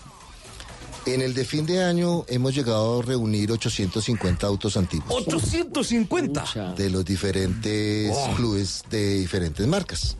[1.06, 5.08] En el de fin de año hemos llegado a reunir 850 autos antiguos.
[5.26, 6.74] ¡850!
[6.76, 8.34] De los diferentes Oh.
[8.36, 10.16] clubes de diferentes marcas.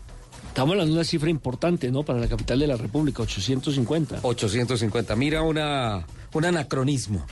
[0.48, 2.02] Estamos hablando de una cifra importante, ¿no?
[2.05, 4.20] Para la capital de la República, 850.
[4.23, 5.16] 850.
[5.16, 7.24] Mira una, un anacronismo.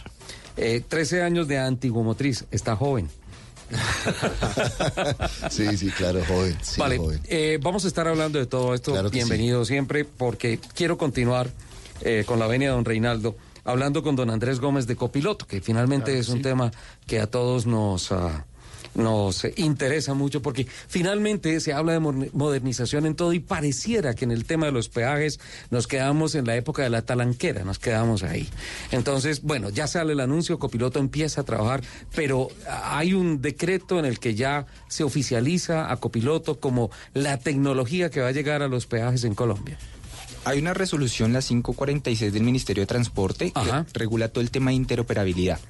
[0.57, 2.45] Eh, 13 años de Antiguo Motriz.
[2.51, 3.09] Está joven.
[5.51, 6.57] Sí, sí, claro, joven.
[6.63, 7.21] sí, vale, joven.
[7.25, 8.93] eh, vamos a estar hablando de todo esto.
[8.93, 11.51] Claro Bienvenido siempre, porque quiero continuar
[12.03, 15.61] eh, con la venia de don Reinaldo, hablando con don Andrés Gómez de Copiloto, que
[15.61, 16.71] finalmente es un tema
[17.07, 18.13] que a todos nos...
[18.13, 18.45] ah,
[18.95, 24.25] nos interesa mucho porque finalmente se habla de mo- modernización en todo y pareciera que
[24.25, 25.41] en el tema de los peajes
[25.71, 28.49] nos quedamos en la época de la talanquera, nos quedamos ahí.
[28.91, 31.83] Entonces, bueno, ya sale el anuncio, Copiloto empieza a trabajar,
[32.15, 38.11] pero hay un decreto en el que ya se oficializa a Copiloto como la tecnología
[38.11, 39.79] que va a llegar a los peajes en Colombia.
[40.45, 44.77] Hay una resolución, la 546 del Ministerio de Transporte, que regula todo el tema de
[44.77, 45.61] interoperabilidad.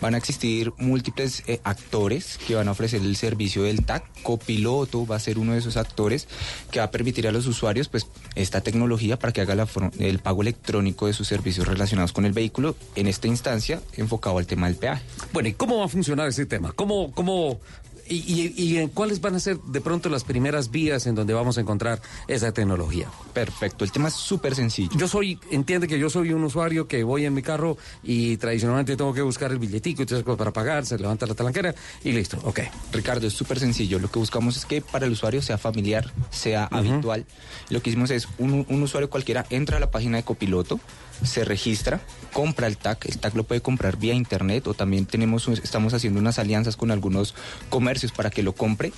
[0.00, 4.04] Van a existir múltiples eh, actores que van a ofrecer el servicio del TAC.
[4.22, 6.26] Copiloto va a ser uno de esos actores
[6.72, 10.18] que va a permitir a los usuarios pues, esta tecnología para que haga la el
[10.18, 14.66] pago electrónico de sus servicios relacionados con el vehículo, en esta instancia enfocado al tema
[14.66, 15.04] del peaje.
[15.32, 16.72] Bueno, ¿y cómo va a funcionar ese tema?
[16.72, 17.60] ¿Cómo, cómo,
[18.08, 18.16] y,
[18.56, 21.58] y- y en cuáles van a ser de pronto las primeras vías en donde vamos
[21.58, 23.08] a encontrar esa tecnología?
[23.32, 24.90] Perfecto, el tema es súper sencillo.
[24.96, 28.96] Yo soy, entiende que yo soy un usuario que voy en mi carro y tradicionalmente
[28.96, 31.74] tengo que buscar el billetico y todo eso para pagar, se levanta la talanquera
[32.04, 32.60] y listo, ok.
[32.92, 33.98] Ricardo, es súper sencillo.
[33.98, 37.26] Lo que buscamos es que para el usuario sea familiar, sea habitual.
[37.70, 40.80] Lo que hicimos es, un, un usuario cualquiera entra a la página de Copiloto,
[41.22, 42.00] se registra,
[42.32, 43.06] compra el TAC.
[43.06, 46.90] El TAC lo puede comprar vía internet o también tenemos, estamos haciendo unas alianzas con
[46.90, 47.34] algunos
[47.68, 48.92] comercios para que lo compre.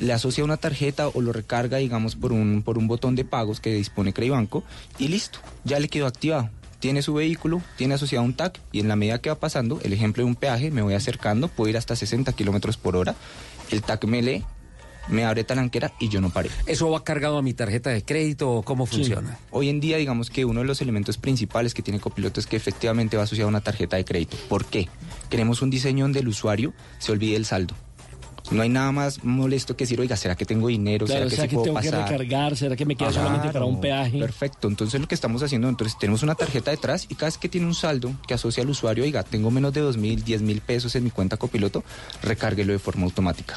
[0.00, 3.60] Le asocia una tarjeta o lo recarga, digamos, por un, por un botón de pagos
[3.60, 4.64] que dispone Credibanco
[4.98, 6.50] y listo, ya le quedó activado.
[6.80, 9.94] Tiene su vehículo, tiene asociado un TAC y en la medida que va pasando, el
[9.94, 13.14] ejemplo de un peaje, me voy acercando, puedo ir hasta 60 kilómetros por hora,
[13.70, 14.44] el TAC me lee,
[15.08, 16.50] me abre talanquera y yo no paré.
[16.66, 19.38] ¿Eso va cargado a mi tarjeta de crédito o cómo funciona?
[19.50, 22.56] Hoy en día, digamos que uno de los elementos principales que tiene Copiloto es que
[22.56, 24.36] efectivamente va asociado a una tarjeta de crédito.
[24.48, 24.88] ¿Por qué?
[25.30, 27.74] Queremos un diseño donde el usuario se olvide el saldo.
[28.50, 31.06] No hay nada más molesto que decir, oiga, ¿será que tengo dinero?
[31.06, 32.10] Claro, ¿Será que ¿será sí que puedo tengo que pasar?
[32.10, 32.56] recargar?
[32.56, 34.18] ¿Será que me queda solamente para un peaje?
[34.18, 34.68] Perfecto.
[34.68, 37.66] Entonces lo que estamos haciendo, entonces tenemos una tarjeta detrás y cada vez que tiene
[37.66, 40.94] un saldo que asocia al usuario, oiga, tengo menos de dos mil, diez mil pesos
[40.94, 41.84] en mi cuenta copiloto,
[42.22, 43.56] recárguelo de forma automática.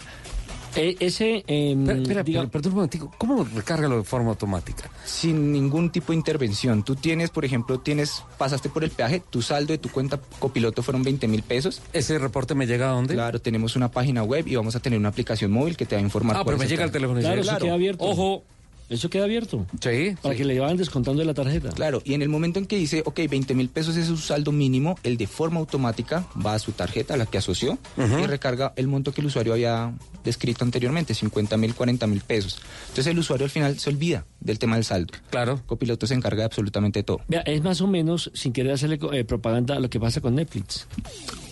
[0.78, 3.12] Eh, ese, em, Espera, espera, diga- pero- perdón un momentico.
[3.18, 4.90] ¿Cómo recárgalo de forma automática?
[5.06, 6.84] Sin ningún tipo de intervención.
[6.84, 10.84] Tú tienes, por ejemplo, tienes, pasaste por el peaje, tu saldo de tu cuenta copiloto
[10.84, 11.82] fueron 20 mil pesos.
[11.94, 13.14] ¿Ese reporte me llega a dónde?
[13.16, 16.00] Claro, tenemos una página web y vamos a tener una aplicación móvil que te va
[16.02, 16.38] a informar.
[16.38, 18.04] Ah, pero me llega el teléfono Claro, queda abierto.
[18.06, 18.44] Ojo.
[18.90, 19.66] Eso queda abierto.
[19.82, 20.16] Sí.
[20.22, 21.70] Para que le vayan descontando de la tarjeta.
[21.70, 24.52] Claro, y en el momento en que dice, ok, 20 mil pesos es su saldo
[24.52, 28.74] mínimo, él de forma automática va a su tarjeta, a la que asoció, y recarga
[28.76, 29.94] el monto que el usuario había
[30.24, 32.60] descrito anteriormente, 50 mil, 40 mil pesos.
[32.90, 35.14] Entonces el usuario al final se olvida del tema del saldo.
[35.30, 35.62] Claro.
[35.66, 37.22] Copiloto se encarga de absolutamente todo.
[37.28, 40.36] Vea, es más o menos, sin querer hacerle eh, propaganda, a lo que pasa con
[40.36, 40.88] Netflix.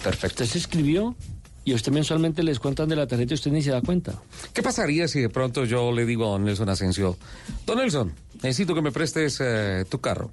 [0.04, 0.44] Perfecto.
[0.44, 1.16] Usted se escribió
[1.66, 4.14] y usted mensualmente les cuentan de la tarjeta y usted ni se da cuenta.
[4.54, 7.18] ¿Qué pasaría si de pronto yo le digo a Nelson Asensio,
[7.66, 10.30] don Nelson, necesito que me prestes eh, tu carro?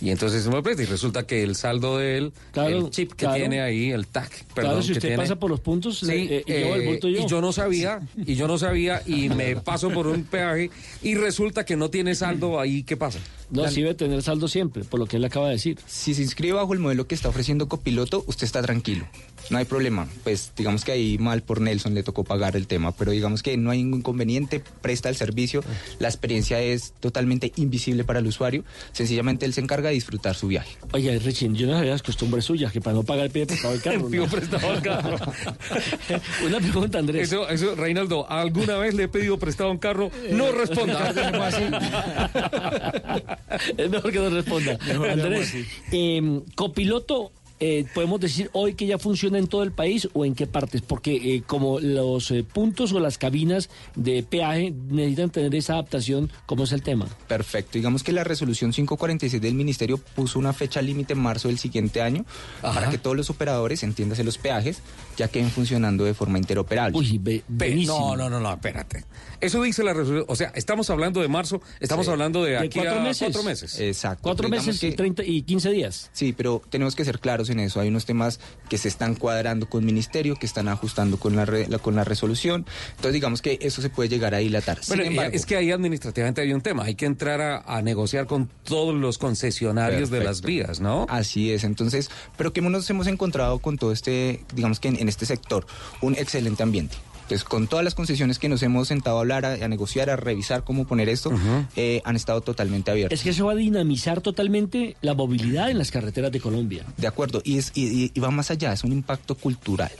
[0.00, 3.10] Y entonces me lo presta y resulta que el saldo de él, Claro, el chip
[3.10, 3.34] que claro.
[3.36, 6.06] tiene ahí, el TAC, perdón, claro, si que usted tiene- pasa por los puntos Sí,
[6.06, 7.20] le- eh, y lleva el eh, bulto yo.
[7.20, 10.70] y yo no sabía, y yo no sabía, y me paso por un peaje
[11.02, 13.18] y resulta que no tiene saldo ahí, ¿qué pasa?
[13.50, 15.78] No, sí debe tener saldo siempre, por lo que él acaba de decir.
[15.86, 19.06] Si se inscribe bajo el modelo que está ofreciendo Copiloto, usted está tranquilo.
[19.48, 20.06] No hay problema.
[20.22, 23.56] Pues digamos que ahí mal por Nelson le tocó pagar el tema, pero digamos que
[23.56, 25.64] no hay ningún inconveniente, presta el servicio,
[25.98, 30.76] la experiencia es totalmente invisible para el usuario, sencillamente él se encarga disfrutar su viaje.
[30.92, 33.82] Oiga, Richie, yo no sabía las costumbres suyas, que para no pagar pide prestado el
[33.82, 34.08] carro.
[34.10, 35.16] Pido prestado el carro.
[36.46, 37.28] Una pregunta, Andrés.
[37.28, 40.10] Eso, eso, Reinaldo, ¿alguna vez le he pedido prestado un carro?
[40.30, 41.10] No responda.
[43.76, 44.78] es mejor que no responda.
[45.10, 45.54] Andrés,
[45.92, 50.34] eh, copiloto, eh, podemos decir hoy que ya funciona en todo el país o en
[50.34, 55.54] qué partes, porque eh, como los eh, puntos o las cabinas de peaje necesitan tener
[55.54, 57.06] esa adaptación, ¿cómo es el tema?
[57.26, 57.72] Perfecto.
[57.74, 62.00] Digamos que la resolución 546 del Ministerio puso una fecha límite en marzo del siguiente
[62.02, 62.24] año
[62.62, 64.80] para que todos los operadores, entiéndase los peajes,
[65.16, 66.96] ya queden funcionando de forma interoperable.
[66.96, 67.42] Uy, Pe-
[67.86, 69.04] no, no, no, no, espérate.
[69.40, 70.26] Eso dice la resolución.
[70.28, 72.12] O sea, estamos hablando de marzo, estamos Sí.
[72.12, 73.18] hablando de, ¿De aquí cuatro a meses?
[73.20, 73.78] cuatro meses.
[73.80, 74.22] Exacto.
[74.22, 76.10] Cuatro meses y, que- 30 y 15 días.
[76.12, 77.80] Sí, pero tenemos que ser claros en eso.
[77.80, 81.66] Hay unos temas que se están cuadrando con ministerio, que están ajustando con la, re-
[81.68, 82.66] la- con la resolución.
[82.90, 84.82] Entonces, digamos que eso se puede llegar a dilatar.
[84.82, 86.84] Sin Bueno, embargo, es que ahí administrativamente hay un tema.
[86.84, 91.06] Hay que entrar a, a negociar con todos los concesionarios de las vías, ¿no?
[91.08, 95.08] Así es, entonces, pero que nos hemos encontrado con todo este, digamos que en, en
[95.08, 95.66] este sector,
[96.02, 96.96] un excelente ambiente.
[97.28, 100.16] Entonces, con todas las concesiones que nos hemos sentado a hablar, a, a negociar, a
[100.16, 101.30] revisar cómo poner esto,
[101.76, 103.18] eh, han estado totalmente abiertos.
[103.18, 106.84] Es que eso va a dinamizar totalmente la movilidad en las carreteras de Colombia.
[106.96, 109.92] De acuerdo, y, es, y, y- y va más allá, es un impacto cultural.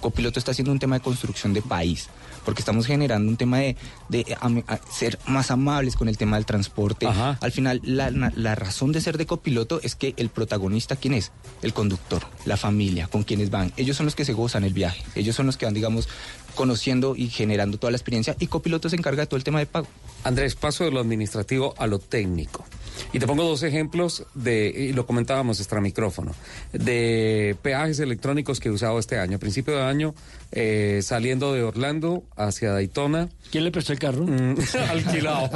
[0.00, 2.08] Copiloto está haciendo un tema de construcción de país,
[2.44, 3.76] porque estamos generando un tema de,
[4.08, 7.06] de a- ser más amables con el tema del transporte.
[7.40, 11.14] Al final, la, la- la razón de ser de copiloto es que el protagonista, ¿quién
[11.14, 11.32] es?
[11.62, 13.72] El conductor, la familia, con quienes van.
[13.76, 16.08] Ellos son los que se gozan el viaje, ellos son los que van, digamos,
[16.56, 19.66] conociendo y generando toda la experiencia, y copiloto se encarga de todo el tema de
[19.66, 19.86] pago.
[20.24, 22.64] Andrés, paso de lo administrativo a lo técnico.
[23.12, 26.34] Y te pongo dos ejemplos de, y lo comentábamos extra micrófono,
[26.72, 29.36] de peajes electrónicos que he usado este año.
[29.36, 30.14] A principio de año,
[30.52, 33.28] eh, saliendo de Orlando hacia Daytona.
[33.50, 34.26] ¿Quién le prestó el carro?
[34.90, 35.50] alquilado.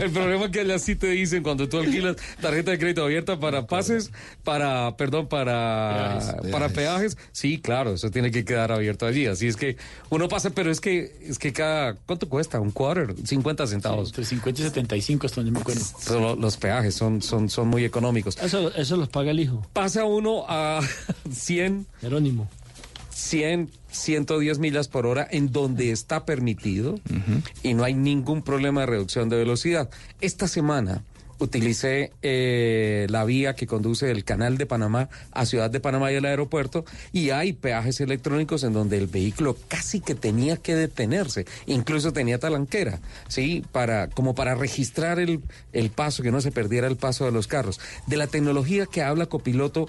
[0.00, 3.38] el problema es que allá sí te dicen cuando tú alquilas tarjeta de crédito abierta
[3.38, 4.10] para pases,
[4.44, 6.50] para, perdón, para Peajes.
[6.50, 7.18] para peajes.
[7.32, 9.26] Sí, claro, eso tiene que quedar abierto allí.
[9.26, 9.76] Así es que
[10.10, 12.60] uno pasa, pero es que es que cada ¿cuánto cuesta?
[12.60, 14.08] Un quarter, 50 centavos.
[14.08, 15.82] Entre 50 y 75, hasta donde me acuerdo.
[16.42, 18.36] Los peajes son, son, son muy económicos.
[18.42, 19.66] Eso, eso los paga el hijo.
[19.72, 20.80] Pasa uno a
[21.32, 22.48] 100, Jerónimo.
[23.14, 26.98] 100, 110 millas por hora en donde está permitido
[27.62, 29.88] y no hay ningún problema de reducción de velocidad.
[30.20, 31.02] Esta semana
[31.42, 36.16] utilicé eh, la vía que conduce del canal de Panamá a Ciudad de Panamá y
[36.16, 41.46] el aeropuerto y hay peajes electrónicos en donde el vehículo casi que tenía que detenerse,
[41.66, 43.64] incluso tenía talanquera, ¿sí?
[43.72, 45.40] Para, como para registrar el,
[45.72, 47.80] el paso, que no se perdiera el paso de los carros.
[48.06, 49.88] De la tecnología que habla copiloto,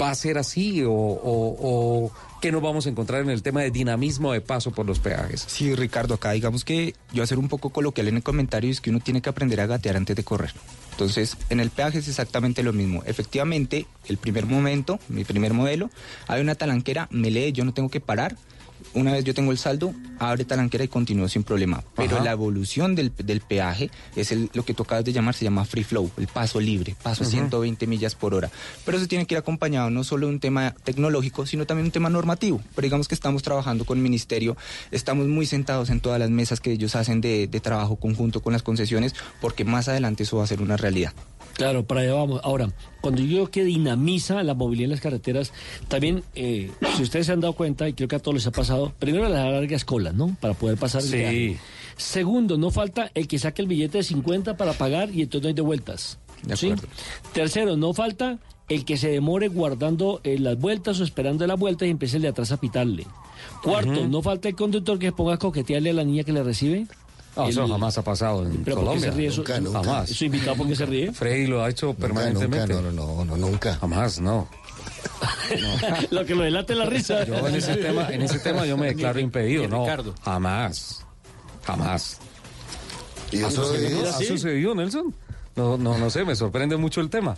[0.00, 2.10] ¿va a ser así o, o,
[2.40, 5.44] qué nos vamos a encontrar en el tema de dinamismo de paso por los peajes?
[5.46, 8.90] Sí, Ricardo, acá digamos que yo ser un poco coloquial en el comentario es que
[8.90, 10.52] uno tiene que aprender a gatear antes de correr.
[10.96, 13.02] Entonces, en el peaje es exactamente lo mismo.
[13.04, 15.90] Efectivamente, el primer momento, mi primer modelo,
[16.26, 18.34] hay una talanquera, me lee, yo no tengo que parar.
[18.94, 21.82] Una vez yo tengo el saldo, abre talanquera y continúo sin problema.
[21.94, 22.24] Pero Ajá.
[22.24, 25.64] la evolución del, del peaje es el- lo que tú acabas de llamar, se llama
[25.64, 27.36] free flow, el paso libre, paso a Ujú.
[27.36, 28.50] 120 millas por hora.
[28.84, 31.92] Pero eso tiene que ir acompañado no solo de un tema tecnológico, sino también un
[31.92, 32.60] tema normativo.
[32.74, 34.56] Pero digamos que estamos trabajando con el ministerio,
[34.90, 38.52] estamos muy sentados en todas las mesas que ellos hacen de, de trabajo conjunto con
[38.52, 41.12] las concesiones, porque más adelante eso va a ser una realidad.
[41.56, 42.40] Claro, para allá vamos.
[42.44, 42.70] Ahora,
[43.00, 45.52] cuando yo digo que dinamiza la movilidad en las carreteras,
[45.88, 48.52] también, eh, si ustedes se han dado cuenta, y creo que a todos les ha
[48.52, 50.36] pasado, primero las largas colas, ¿no?
[50.40, 51.56] Para poder pasar el Sí.
[51.96, 55.48] Segundo, no falta el que saque el billete de 50 para pagar y entonces no
[55.48, 56.18] hay de vueltas.
[56.54, 56.74] ¿sí?
[57.32, 58.38] Tercero, no falta
[58.68, 62.22] el que se demore guardando eh, las vueltas o esperando las vueltas y empiece el
[62.22, 63.06] de atrás a pitarle.
[63.62, 66.86] Cuarto, no falta el conductor que ponga a coquetearle a la niña que le recibe.
[67.36, 69.10] Ah, eso El- jamás ha pasado en Pero ¿por qué Colombia.
[69.10, 69.36] se ríe eso?
[69.38, 69.82] Nunca, nunca.
[69.84, 70.10] Jamás.
[70.10, 71.12] ¿Su invitado por qué se ríe?
[71.12, 72.74] Freddy lo ha hecho permanentemente.
[72.74, 73.74] nunca, no, no, no, nunca.
[73.76, 74.48] Jamás, no.
[76.10, 77.24] Lo que lo delate la risa.
[77.24, 79.82] Yo en ese tema, en ese tema yo me declaro impedido, no.
[79.84, 80.14] Ricardo.
[80.22, 81.04] Jamás.
[81.64, 82.18] Jamás.
[83.32, 85.14] Y ¿Ha sucedido, ¿Ha sucedido, Nelson?
[85.56, 87.36] No, no, no sé, me sorprende mucho el tema.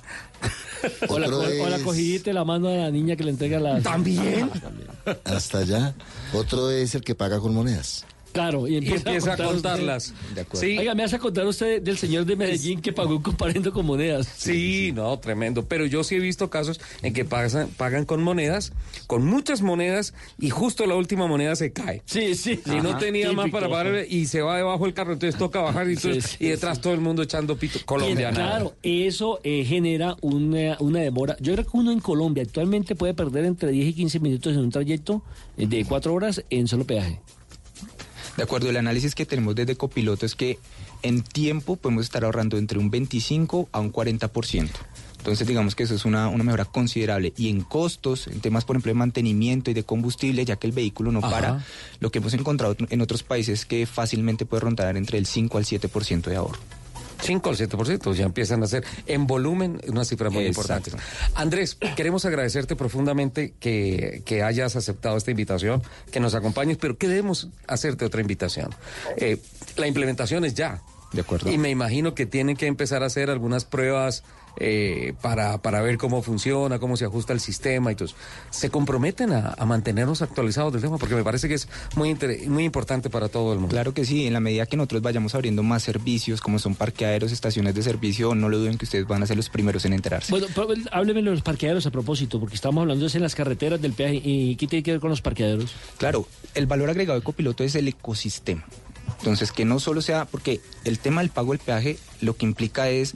[1.09, 3.59] O la, o la es- cogidita y la mano a la niña que le entrega
[3.61, 3.81] la...
[3.81, 4.51] ¿También?
[5.25, 5.95] Hasta allá.
[6.35, 8.05] Otro es el que paga con monedas.
[8.39, 10.15] Claro, y empieza, Y empieza a contar contarlas.
[10.33, 10.61] De acuerdo.
[10.65, 10.79] Sí.
[10.79, 13.85] Oiga, me vas a contar usted del señor de Medellín que pagó un comparendo con
[13.85, 14.29] monedas.
[14.37, 15.65] Sí, no, tremendo.
[15.67, 18.73] Pero yo sí he visto casos en que pagan, pagan con monedas,
[19.09, 22.01] con muchas monedas, y justo la última moneda se cae.
[22.05, 22.61] Sí, sí.
[22.65, 25.89] Y no tenía más para pagar y se va debajo del carro, entonces toca bajar
[25.91, 27.81] y, entonces- Sí, sí, y detrás todo el mundo echando pito.
[27.85, 28.51] Colombia, Y, nada.
[28.51, 31.37] Claro, eso eh, genera una, una demora.
[31.41, 34.61] Yo creo que uno en Colombia actualmente puede perder entre 10 y 15 minutos en
[34.61, 35.23] un trayecto
[35.57, 37.19] eh, de 4 horas en solo peaje.
[38.39, 40.61] De acuerdo, el análisis que tenemos desde Copiloto es que
[41.03, 44.71] en tiempo podemos estar ahorrando entre un 25 a un 40%.
[45.17, 47.33] Entonces digamos que eso es una, una mejora considerable.
[47.37, 50.73] Y en costos, en temas por ejemplo de mantenimiento y de combustible, ya que el
[50.73, 51.31] vehículo no Ajá.
[51.31, 51.67] para,
[51.99, 55.59] lo que hemos encontrado en otros países es que fácilmente puede rondar entre el 5
[55.59, 56.61] al 7% de ahorro.
[57.21, 60.91] 5 al 7%, ya empiezan a ser en volumen una cifra muy Exacto.
[60.91, 61.05] importante.
[61.35, 67.49] Andrés, queremos agradecerte profundamente que, que hayas aceptado esta invitación, que nos acompañes, pero queremos
[67.67, 68.71] hacerte otra invitación.
[69.17, 69.39] Eh,
[69.77, 70.83] la implementación es ya.
[71.13, 71.51] De acuerdo.
[71.51, 74.25] Y me imagino que tienen que empezar a hacer algunas pruebas
[74.59, 78.07] eh, para, para ver cómo funciona, cómo se ajusta el sistema y todo.
[78.07, 78.17] eso.
[78.51, 80.99] ¿Se comprometen a, a mantenernos actualizados del tema?
[80.99, 83.73] Porque me parece que es muy, inter- muy importante para todo el mundo.
[83.73, 87.33] Claro que sí, en la medida que nosotros vayamos abriendo más servicios, como son parqueaderos,
[87.33, 90.31] estaciones de servicio, no lo duden que ustedes van a ser los primeros en enterarse.
[90.31, 93.35] Bueno, pero, hábleme de los parqueaderos a propósito, porque estamos hablando de eso en las
[93.35, 94.21] carreteras del peaje.
[94.23, 95.75] ¿Y qué tiene que ver con los parqueaderos?
[95.99, 98.65] Claro, el valor agregado de copiloto es el ecosistema.
[99.19, 102.89] Entonces, que no solo sea, porque el tema del pago del peaje lo que implica
[102.89, 103.15] es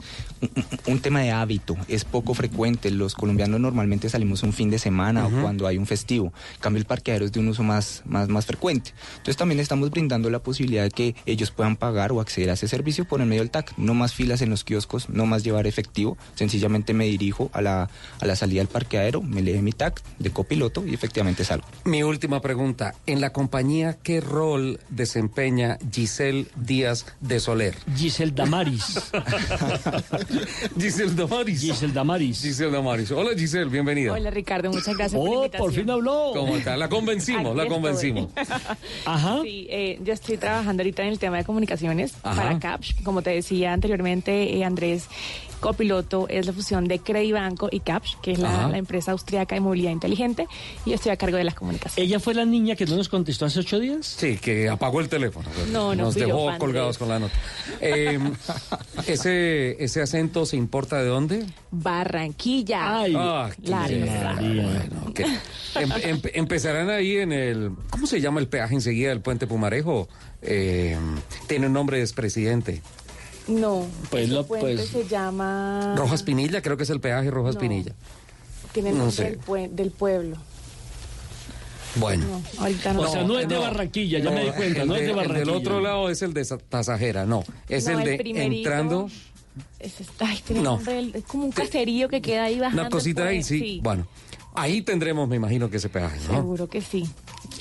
[0.87, 2.91] un, tema de hábito, es poco frecuente.
[2.91, 6.33] Los colombianos normalmente salimos un fin de semana o cuando hay un festivo.
[6.55, 8.93] En cambio, el parqueadero es de un uso más, más, más frecuente.
[9.11, 12.67] Entonces, también estamos brindando la posibilidad de que ellos puedan pagar o acceder a ese
[12.67, 13.73] servicio por el medio del TAC.
[13.77, 16.17] No más filas en los kioscos, no más llevar efectivo.
[16.35, 17.89] Sencillamente me dirijo a la,
[18.19, 21.67] a la salida del parqueadero, me lee mi TAC de copiloto y efectivamente salgo.
[21.85, 22.95] Mi última pregunta.
[23.05, 27.75] En la compañía, ¿qué rol desempeña Giselle Díaz de Soler?
[27.95, 28.92] Giselle Damaris.
[30.79, 31.61] Giselle Damaris.
[31.61, 32.41] Giselle Damaris.
[32.41, 33.11] Giselle Damaris.
[33.11, 34.13] Hola Giselle, bienvenida.
[34.13, 35.65] Hola Ricardo, muchas gracias por la Oh, invitación.
[35.67, 36.31] por fin habló.
[36.33, 36.77] ¿Cómo está?
[36.77, 37.75] La convencimos, Aquí la estoy.
[37.75, 38.27] convencimos.
[39.05, 39.39] Ajá.
[39.43, 42.35] Sí, eh, yo estoy trabajando ahorita en el tema de comunicaciones Ajá.
[42.43, 42.95] para CAPS.
[43.03, 45.07] Como te decía anteriormente, eh, Andrés,
[45.63, 49.61] copiloto es la fusión de Credibanco y CAPS, que es la, la empresa austriaca de
[49.61, 50.45] movilidad inteligente,
[50.85, 51.97] y yo estoy a cargo de las comunicaciones.
[51.97, 54.05] ¿Ella fue la niña que no nos contestó hace ocho días?
[54.05, 55.47] Sí, que apagó el teléfono.
[55.71, 57.33] No, no Nos yo, dejó colgados con la nota.
[57.79, 58.19] Eh,
[59.07, 61.45] ese, ¿Ese acento se importa de dónde?
[61.71, 62.99] Barranquilla.
[62.99, 67.71] Ay, Ah, bueno, que- em- em- empezarán ahí en el.
[67.89, 70.07] ¿Cómo se llama el peaje enseguida del puente Pumarejo?
[70.41, 70.97] Eh,
[71.47, 72.81] tiene un nombre de expresidente.
[73.47, 75.95] No, Pues ese lo- puente pues- se llama...
[75.97, 77.61] Rojas Pinilla, creo que es el peaje Rojas No.
[77.61, 77.93] Pinilla.
[78.71, 79.23] Tiene el no nombre sé.
[79.31, 80.37] del, pue- del pueblo.
[81.95, 82.25] Bueno.
[82.25, 83.01] No, ahorita no.
[83.01, 85.15] O sea, no es de Barranquilla, ya me di cuenta, el no es de el
[85.15, 85.39] Barranquilla.
[85.45, 87.43] del otro lado es el de Sa- Tasajera, no.
[87.69, 88.69] Es No, el el de primerito.
[88.69, 89.09] entrando.
[89.79, 90.71] Ese está- ay, tiene No.
[90.77, 92.81] nombre del- es como un caserío que queda ahí bajando.
[92.81, 93.47] Una cosita el ahí, puente.
[93.59, 93.79] sí.
[93.83, 94.07] Bueno,
[94.55, 96.35] ahí tendremos, me imagino, que ese peaje, ¿no?
[96.37, 97.07] Seguro que sí.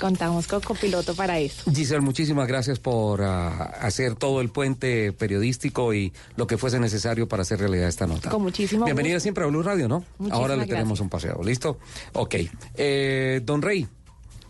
[0.01, 1.71] Contamos con copiloto para eso.
[1.73, 7.29] Giselle, muchísimas gracias por ah, hacer todo el puente periodístico y lo que fuese necesario
[7.29, 8.31] para hacer realidad esta nota.
[8.31, 9.23] Con muchísimo Bienvenida gusto.
[9.25, 10.05] siempre a Blue Radio, ¿no?
[10.19, 11.01] Muchísimas Ahora le tenemos gracias.
[11.01, 11.79] un paseo, ¿listo?
[12.15, 12.35] Ok.
[12.75, 13.87] Eh, don Rey.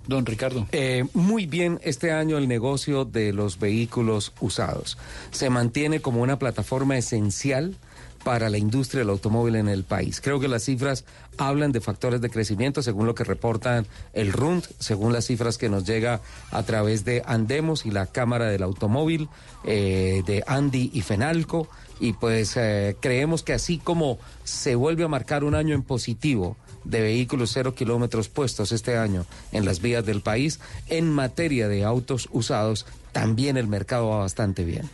[0.07, 0.67] Don Ricardo.
[0.73, 4.99] Eh, muy bien este año el negocio de los vehículos usados.
[5.31, 7.77] Se mantiene como una plataforma esencial
[8.25, 10.21] para la industria del automóvil en el país.
[10.21, 11.05] Creo que las cifras
[11.39, 15.69] hablan de factores de crecimiento según lo que reportan el RUND, según las cifras que
[15.69, 16.21] nos llega
[16.51, 19.29] a través de Andemos y la Cámara del Automóvil,
[19.65, 21.69] eh, de Andy y Fenalco.
[22.01, 26.57] Y pues eh, creemos que así como se vuelve a marcar un año en positivo
[26.85, 30.59] de vehículos cero kilómetros puestos este año en las vías del país,
[30.89, 34.91] en materia de autos usados, también el mercado va bastante bien.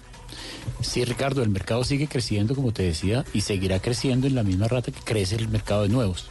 [0.80, 4.68] Sí, Ricardo, el mercado sigue creciendo, como te decía, y seguirá creciendo en la misma
[4.68, 6.30] rata que crece el mercado de nuevos.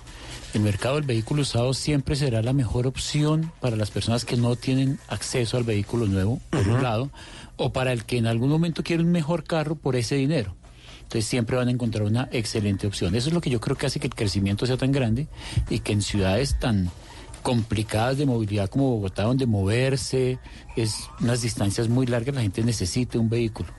[0.53, 4.55] El mercado del vehículo usado siempre será la mejor opción para las personas que no
[4.55, 7.11] tienen acceso al vehículo nuevo, por un lado,
[7.57, 10.55] o para el que en algún momento quiere un mejor carro por ese dinero.
[11.03, 13.15] Entonces siempre van a encontrar una excelente opción.
[13.15, 15.27] Eso es lo que yo creo que hace que el crecimiento sea tan grande
[15.69, 16.91] y que en ciudades tan
[17.43, 20.37] complicadas de movilidad como Bogotá, donde moverse
[20.75, 23.69] es unas distancias muy largas, la gente necesite un vehículo.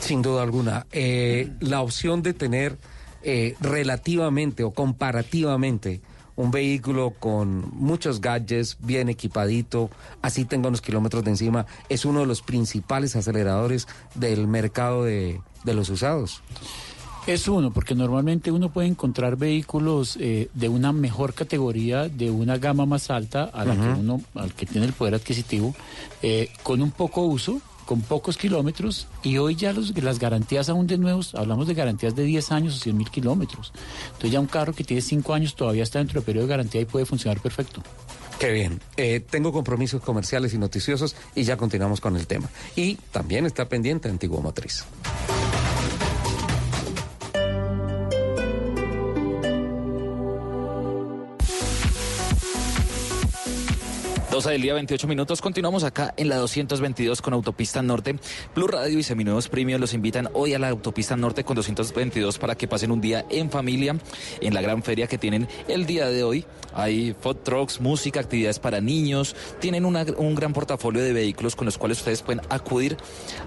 [0.00, 0.86] Sin duda alguna.
[0.92, 2.78] Eh, la opción de tener
[3.22, 6.00] eh, relativamente o comparativamente
[6.36, 9.90] un vehículo con muchos gadgets, bien equipadito,
[10.22, 15.40] así tenga unos kilómetros de encima, es uno de los principales aceleradores del mercado de,
[15.64, 16.42] de los usados.
[17.26, 22.56] Es uno, porque normalmente uno puede encontrar vehículos eh, de una mejor categoría, de una
[22.56, 25.74] gama más alta, a la que uno, al que tiene el poder adquisitivo,
[26.22, 30.86] eh, con un poco uso, con pocos kilómetros, y hoy ya los, las garantías aún
[30.86, 33.72] de nuevos, hablamos de garantías de 10 años o 100 mil kilómetros.
[34.08, 36.82] Entonces ya un carro que tiene 5 años todavía está dentro del periodo de garantía
[36.82, 37.82] y puede funcionar perfecto.
[38.38, 38.78] Qué bien.
[38.98, 42.50] Eh, tengo compromisos comerciales y noticiosos y ya continuamos con el tema.
[42.76, 44.84] Y también está pendiente Antigua Motriz.
[54.38, 55.40] 12 del día, 28 minutos.
[55.40, 58.20] Continuamos acá en la 222 con Autopista Norte.
[58.54, 62.54] Blue Radio y Seminuevos Premium los invitan hoy a la Autopista Norte con 222 para
[62.54, 63.96] que pasen un día en familia
[64.40, 66.44] en la gran feria que tienen el día de hoy.
[66.72, 69.34] Hay food trucks, música, actividades para niños.
[69.58, 72.96] Tienen un gran portafolio de vehículos con los cuales ustedes pueden acudir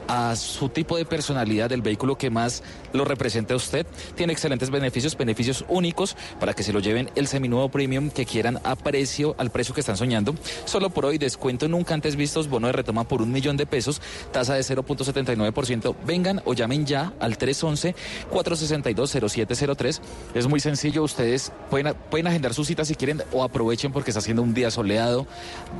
[0.09, 3.85] a su tipo de personalidad del vehículo que más lo represente a usted.
[4.15, 8.59] Tiene excelentes beneficios, beneficios únicos para que se lo lleven el seminuevo premium que quieran
[8.65, 10.35] a precio, al precio que están soñando.
[10.65, 14.01] Solo por hoy, descuento nunca antes vistos, bono de retoma por un millón de pesos,
[14.31, 15.95] tasa de 0.79%.
[16.05, 20.01] Vengan o llamen ya al 311-462-0703.
[20.33, 24.19] Es muy sencillo, ustedes pueden, pueden agendar su cita si quieren o aprovechen porque está
[24.19, 25.27] haciendo un día soleado.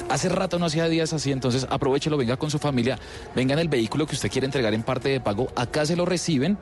[0.09, 2.99] Hace rato no hacía días así, entonces aprovechelo, venga con su familia,
[3.35, 6.57] vengan el vehículo que usted quiere entregar en parte de pago, acá se lo reciben.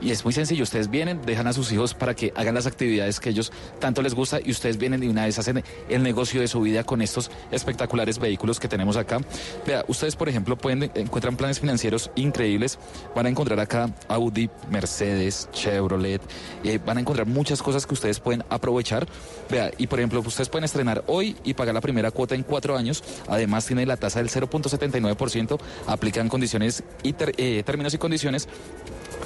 [0.00, 3.20] Y es muy sencillo, ustedes vienen, dejan a sus hijos para que hagan las actividades
[3.20, 6.48] que ellos tanto les gusta y ustedes vienen y una vez hacen el negocio de
[6.48, 9.20] su vida con estos espectaculares vehículos que tenemos acá.
[9.66, 12.78] Vea, ustedes por ejemplo pueden encuentran planes financieros increíbles,
[13.14, 16.20] van a encontrar acá Audi, Mercedes, Chevrolet,
[16.64, 19.06] eh, van a encontrar muchas cosas que ustedes pueden aprovechar.
[19.50, 22.76] Vea, y por ejemplo, ustedes pueden estrenar hoy y pagar la primera cuota en cuatro
[22.76, 23.02] años.
[23.28, 28.48] Además tiene la tasa del 0.79%, aplican condiciones y eh, términos y condiciones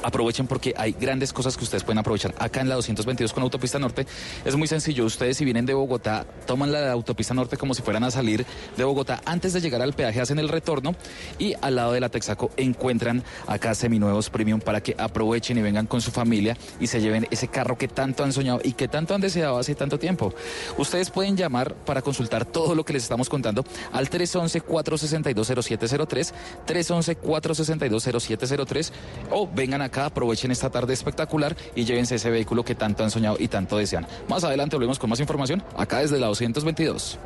[0.02, 3.78] aprovechen porque hay grandes cosas que ustedes pueden aprovechar acá en la 222 con Autopista
[3.78, 4.06] Norte.
[4.44, 8.04] Es muy sencillo, ustedes si vienen de Bogotá, toman la Autopista Norte como si fueran
[8.04, 8.46] a salir
[8.76, 10.94] de Bogotá antes de llegar al peaje, hacen el retorno
[11.38, 15.86] y al lado de la Texaco encuentran acá seminuevos premium para que aprovechen y vengan
[15.86, 19.14] con su familia y se lleven ese carro que tanto han soñado y que tanto
[19.14, 20.32] han deseado hace tanto tiempo.
[20.76, 26.32] Ustedes pueden llamar para consultar todo lo que les estamos contando al 311-462-0703,
[26.66, 28.92] 311-462-0703
[29.30, 33.36] o vengan acá, aprovechen esta tarde espectacular y llévense ese vehículo que tanto han soñado
[33.38, 34.06] y tanto desean.
[34.28, 37.18] Más adelante volvemos con más información acá desde la 222.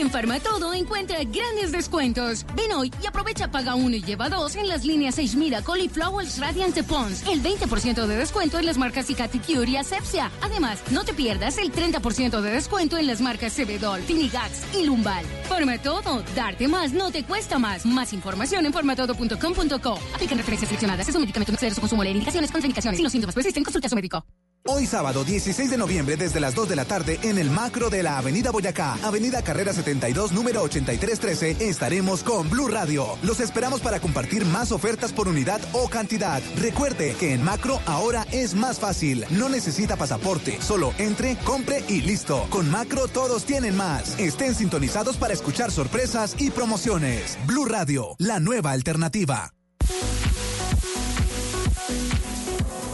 [0.00, 2.46] En Farmatodo encuentra grandes descuentos.
[2.56, 5.90] Ven hoy y aprovecha paga uno y lleva dos en las líneas 6 Miracle y
[5.90, 7.22] Flowers Radiant Pons.
[7.28, 10.30] El 20% de descuento en las marcas Cicati Cure y Asepsia.
[10.40, 15.26] Además, no te pierdas el 30% de descuento en las marcas Cebedol, Finigax y Lumbal.
[15.50, 17.84] Farmatodo, darte más no te cuesta más.
[17.84, 19.98] Más información en farmatodo.com.co.
[20.14, 21.06] Aplican referencias seleccionadas.
[21.10, 22.02] Es un medicamento no exceder su consumo.
[22.02, 22.96] Leer indicaciones, contraindicaciones.
[22.96, 24.24] Si los síntomas persisten, consulta a su médico.
[24.66, 28.02] Hoy sábado 16 de noviembre desde las 2 de la tarde en el macro de
[28.02, 33.06] la Avenida Boyacá, Avenida Carrera 72, número 8313, estaremos con Blue Radio.
[33.22, 36.42] Los esperamos para compartir más ofertas por unidad o cantidad.
[36.56, 39.24] Recuerde que en macro ahora es más fácil.
[39.30, 42.46] No necesita pasaporte, solo entre, compre y listo.
[42.50, 44.18] Con macro todos tienen más.
[44.18, 47.38] Estén sintonizados para escuchar sorpresas y promociones.
[47.46, 49.54] Blue Radio, la nueva alternativa.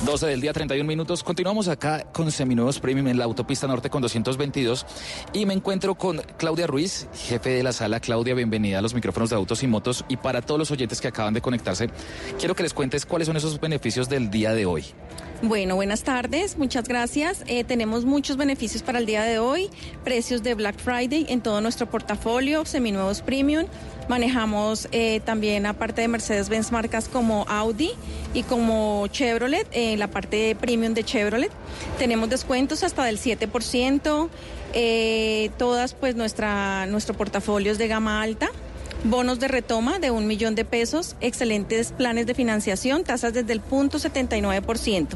[0.07, 1.25] 12 del día, 31 minutos.
[1.25, 4.87] Continuamos acá con Seminuevos Premium en la autopista norte con 222
[5.33, 7.99] y me encuentro con Claudia Ruiz, jefe de la sala.
[7.99, 10.05] Claudia, bienvenida a los micrófonos de autos y motos.
[10.09, 11.91] Y para todos los oyentes que acaban de conectarse,
[12.39, 14.85] quiero que les cuentes cuáles son esos beneficios del día de hoy.
[15.43, 17.43] Bueno, buenas tardes, muchas gracias.
[17.49, 19.69] Eh, tenemos muchos beneficios para el día de hoy,
[20.05, 23.67] precios de Black Friday en todo nuestro portafolio, seminuevos premium.
[24.09, 27.91] Manejamos eh, también, aparte de Mercedes-Benz, marcas como Audi
[28.35, 31.51] y como Chevrolet, eh, la parte premium de Chevrolet.
[31.99, 34.29] Tenemos descuentos hasta del 7%,
[34.75, 38.49] eh, todas pues nuestra, nuestro portafolio es de gama alta.
[39.11, 43.61] Bonos de retoma de un millón de pesos, excelentes planes de financiación, tasas desde el
[43.61, 45.09] punto 79%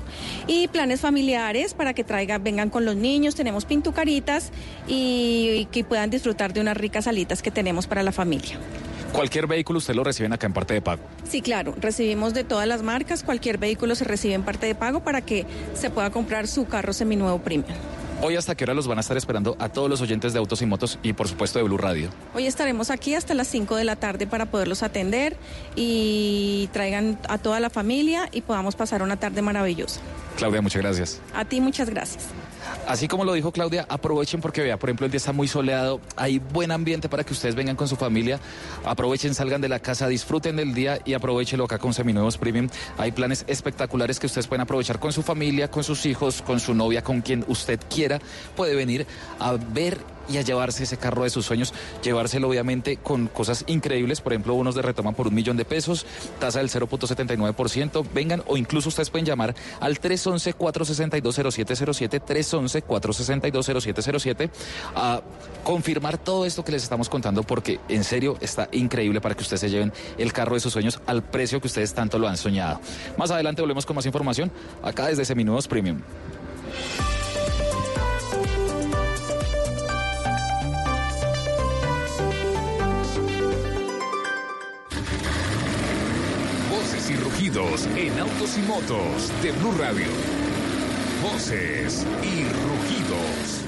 [0.47, 4.51] y planes familiares para que traigan, vengan con los niños, tenemos pintucaritas
[4.87, 8.59] y, y que puedan disfrutar de unas ricas salitas que tenemos para la familia.
[9.13, 11.03] Cualquier vehículo usted lo reciben acá en parte de pago.
[11.29, 15.01] Sí, claro, recibimos de todas las marcas, cualquier vehículo se recibe en parte de pago
[15.01, 17.77] para que se pueda comprar su carro seminuevo premium.
[18.23, 20.61] Hoy hasta qué hora los van a estar esperando a todos los oyentes de Autos
[20.61, 22.11] y Motos y por supuesto de Blue Radio.
[22.35, 25.39] Hoy estaremos aquí hasta las 5 de la tarde para poderlos atender
[25.75, 30.01] y traigan a toda la familia y podamos pasar una tarde maravillosa.
[30.37, 31.21] Claudia, muchas gracias.
[31.35, 32.27] A ti muchas gracias.
[32.87, 36.01] Así como lo dijo Claudia, aprovechen porque vea, por ejemplo, el día está muy soleado,
[36.17, 38.41] hay buen ambiente para que ustedes vengan con su familia,
[38.85, 42.69] aprovechen, salgan de la casa, disfruten del día y aprovechenlo acá con Seminuevos Premium.
[42.99, 46.75] Hay planes espectaculares que ustedes pueden aprovechar con su familia, con sus hijos, con su
[46.75, 48.19] novia, con quien usted quiera.
[48.57, 49.07] Puede venir
[49.39, 49.99] a ver
[50.31, 54.55] y a llevarse ese carro de sus sueños, llevárselo obviamente con cosas increíbles, por ejemplo,
[54.55, 56.05] unos de retoma por un millón de pesos,
[56.39, 64.51] tasa del 0.79%, vengan o incluso ustedes pueden llamar al 311-462-0707, 311-462-0707
[64.95, 65.23] a
[65.65, 69.61] confirmar todo esto que les estamos contando porque en serio está increíble para que ustedes
[69.61, 72.81] se lleven el carro de sus sueños al precio que ustedes tanto lo han soñado.
[73.17, 74.51] Más adelante volvemos con más información
[74.83, 76.01] acá desde Seminuevos Premium.
[87.53, 90.07] En autos y motos de Blue Radio.
[91.21, 93.61] Voces y rugidos.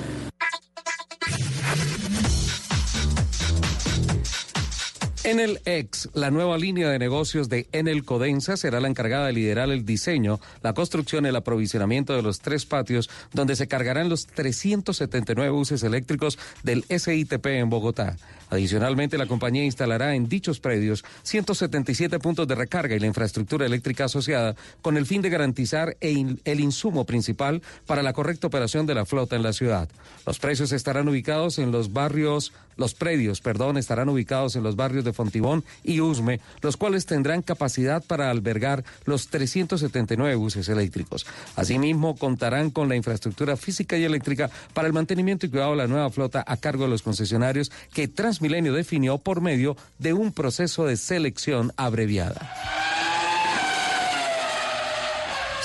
[5.24, 9.68] Enel X, la nueva línea de negocios de Enel Codensa, será la encargada de liderar
[9.70, 14.28] el diseño, la construcción y el aprovisionamiento de los tres patios donde se cargarán los
[14.28, 18.16] 379 buses eléctricos del SITP en Bogotá.
[18.52, 24.04] Adicionalmente, la compañía instalará en dichos predios 177 puntos de recarga y la infraestructura eléctrica
[24.04, 29.06] asociada con el fin de garantizar el insumo principal para la correcta operación de la
[29.06, 29.88] flota en la ciudad.
[30.26, 35.04] Los precios estarán ubicados en los barrios, los predios, perdón, estarán ubicados en los barrios
[35.04, 41.26] de Fontibón y Usme, los cuales tendrán capacidad para albergar los 379 buses eléctricos.
[41.56, 45.86] Asimismo, contarán con la infraestructura física y eléctrica para el mantenimiento y cuidado de la
[45.86, 48.08] nueva flota a cargo de los concesionarios que
[48.42, 52.52] Transmilenio definió por medio de un proceso de selección abreviada.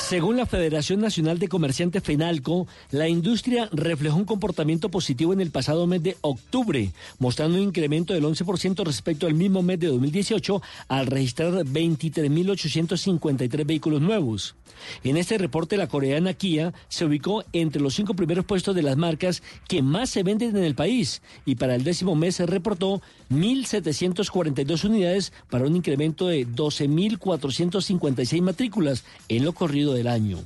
[0.08, 5.52] Según la Federación Nacional de Comerciantes FENALCO, la industria reflejó un comportamiento positivo en el
[5.52, 10.62] pasado mes de octubre, mostrando un incremento del 11% respecto al mismo mes de 2018
[10.88, 14.56] al registrar 23.853 vehículos nuevos.
[15.04, 18.96] En este reporte, la coreana Kia se ubicó entre los cinco primeros puestos de las
[18.96, 23.02] marcas que más se venden en el país y para el décimo mes se reportó
[23.30, 30.40] 1.742 unidades para un incremento de 12.456 matrículas en lo corrido del año.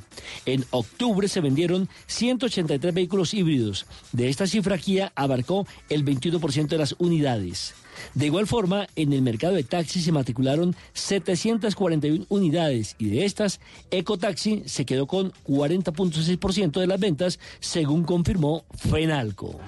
[0.45, 3.85] En octubre se vendieron 183 vehículos híbridos.
[4.11, 4.71] De esta cifra,
[5.15, 7.73] abarcó el 21% de las unidades.
[8.13, 13.59] De igual forma, en el mercado de taxis se matricularon 741 unidades y de estas,
[13.91, 19.59] Ecotaxi se quedó con 40.6% de las ventas, según confirmó Fenalco.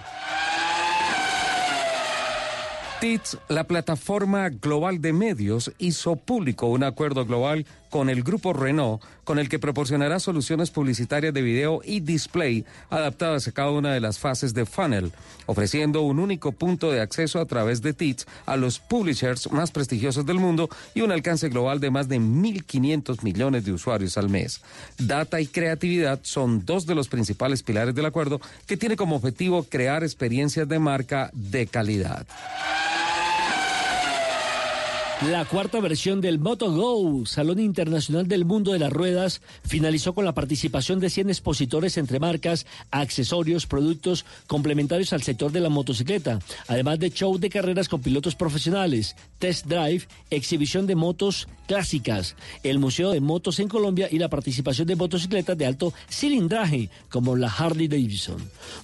[3.02, 9.04] TITS, la plataforma global de medios, hizo público un acuerdo global con el grupo Renault,
[9.24, 14.00] con el que proporcionará soluciones publicitarias de video y display adaptadas a cada una de
[14.00, 15.12] las fases de funnel,
[15.46, 20.26] ofreciendo un único punto de acceso a través de TITS a los publishers más prestigiosos
[20.26, 24.64] del mundo y un alcance global de más de 1.500 millones de usuarios al mes.
[24.98, 29.66] Data y creatividad son dos de los principales pilares del acuerdo que tiene como objetivo
[29.66, 32.26] crear experiencias de marca de calidad.
[35.30, 40.34] La cuarta versión del MotoGo, Salón Internacional del Mundo de las Ruedas, finalizó con la
[40.34, 47.00] participación de 100 expositores entre marcas, accesorios, productos complementarios al sector de la motocicleta, además
[47.00, 53.12] de show de carreras con pilotos profesionales, test drive, exhibición de motos clásicas, el Museo
[53.12, 57.88] de Motos en Colombia y la participación de motocicletas de alto cilindraje, como la Harley
[57.88, 58.38] Davidson.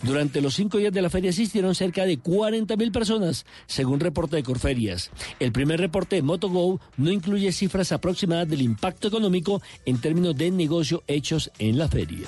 [0.03, 4.37] Durante los cinco días de la feria asistieron cerca de 40 mil personas, según reporte
[4.37, 5.11] de Corferias.
[5.39, 11.01] El primer reporte MotoGo no incluye cifras aproximadas del impacto económico en términos de negocio
[11.07, 12.27] hechos en la feria.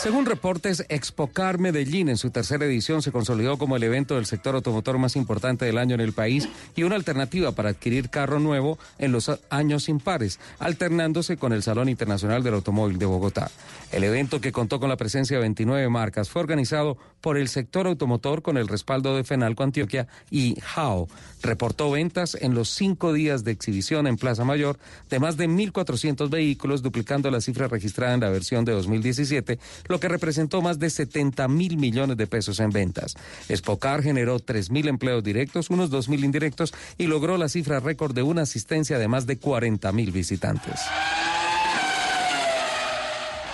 [0.00, 4.54] Según reportes, Expocar Medellín en su tercera edición se consolidó como el evento del sector
[4.54, 8.78] automotor más importante del año en el país y una alternativa para adquirir carro nuevo
[8.98, 13.50] en los años impares, alternándose con el Salón Internacional del Automóvil de Bogotá.
[13.92, 17.86] El evento, que contó con la presencia de 29 marcas, fue organizado por el sector
[17.86, 21.08] automotor con el respaldo de Fenalco Antioquia y HAO.
[21.42, 24.78] Reportó ventas en los cinco días de exhibición en Plaza Mayor
[25.08, 30.00] de más de 1.400 vehículos, duplicando la cifra registrada en la versión de 2017 lo
[30.00, 33.16] que representó más de 70 mil millones de pesos en ventas.
[33.48, 38.14] Espocar generó 3 mil empleos directos, unos 2 mil indirectos y logró la cifra récord
[38.14, 40.80] de una asistencia de más de 40 mil visitantes.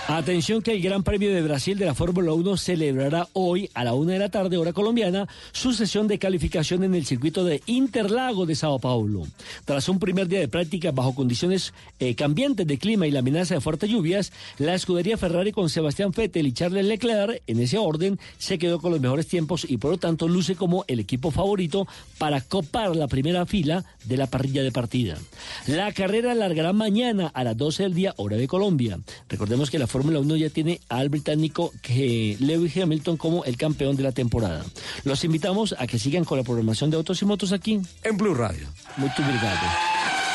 [0.09, 3.95] Atención que el Gran Premio de Brasil de la Fórmula 1 celebrará hoy a la
[3.95, 8.47] una de la tarde, hora colombiana, su sesión de calificación en el circuito de Interlago
[8.47, 9.24] de Sao Paulo.
[9.65, 13.55] Tras un primer día de práctica bajo condiciones eh, cambiantes de clima y la amenaza
[13.55, 18.20] de fuertes lluvias, la escudería Ferrari con Sebastián Vettel y Charles Leclerc, en ese orden,
[18.39, 21.89] se quedó con los mejores tiempos y por lo tanto luce como el equipo favorito
[22.16, 25.19] para copar la primera fila de la parrilla de partida.
[25.66, 29.01] La carrera largará mañana a las 12 del día, hora de Colombia.
[29.28, 33.97] Recordemos que la Fórmula 1 ya tiene al británico que Lewis Hamilton como el campeón
[33.97, 34.62] de la temporada.
[35.05, 38.35] Los invitamos a que sigan con la programación de Autos y Motos aquí en Blue
[38.35, 38.68] Radio.
[38.98, 40.26] Muchas gracias.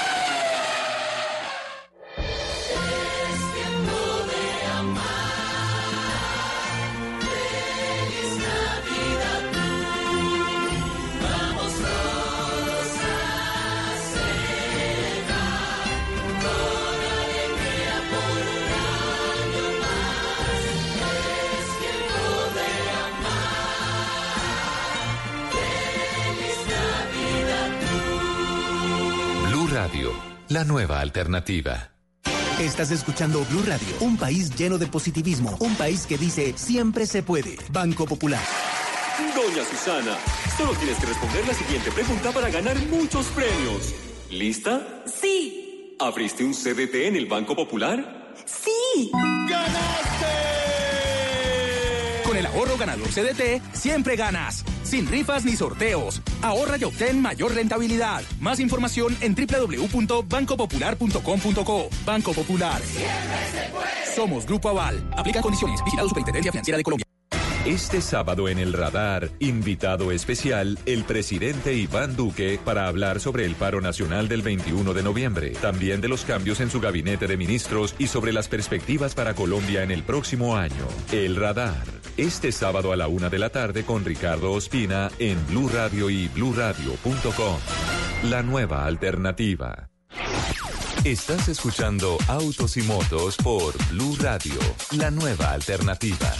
[30.71, 31.91] Nueva alternativa.
[32.57, 37.23] Estás escuchando Blue Radio, un país lleno de positivismo, un país que dice siempre se
[37.23, 37.57] puede.
[37.71, 38.41] Banco Popular.
[39.35, 40.17] Doña Susana,
[40.55, 43.93] solo tienes que responder la siguiente pregunta para ganar muchos premios.
[44.29, 45.03] ¿Lista?
[45.05, 45.97] Sí.
[45.99, 48.33] ¿Abriste un CDT en el Banco Popular?
[48.45, 49.11] Sí.
[52.23, 54.63] Con el ahorro ganador CDT, siempre ganas.
[54.91, 56.21] Sin rifas ni sorteos.
[56.41, 58.23] Ahorra y obtén mayor rentabilidad.
[58.41, 61.89] Más información en www.bancopopular.com.co.
[62.05, 62.81] Banco Popular.
[64.13, 65.01] Somos Grupo Aval.
[65.15, 65.81] Aplica condiciones.
[65.85, 67.05] Vigilado Superintendencia Financiera de Colombia.
[67.65, 73.53] Este sábado en el radar, invitado especial, el presidente Iván Duque para hablar sobre el
[73.53, 77.93] paro nacional del 21 de noviembre, también de los cambios en su gabinete de ministros
[77.99, 80.87] y sobre las perspectivas para Colombia en el próximo año.
[81.11, 81.85] El radar,
[82.17, 86.27] este sábado a la una de la tarde con Ricardo Ospina en Blue Radio y
[86.27, 87.57] bluradio.com.
[88.29, 89.89] La nueva alternativa.
[91.03, 94.59] Estás escuchando Autos y Motos por Blue Radio,
[94.91, 96.31] la nueva alternativa.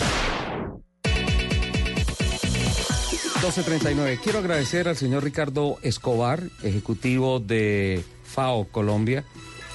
[3.42, 4.20] 1239.
[4.24, 9.26] Quiero agradecer al señor Ricardo Escobar, ejecutivo de FAO Colombia,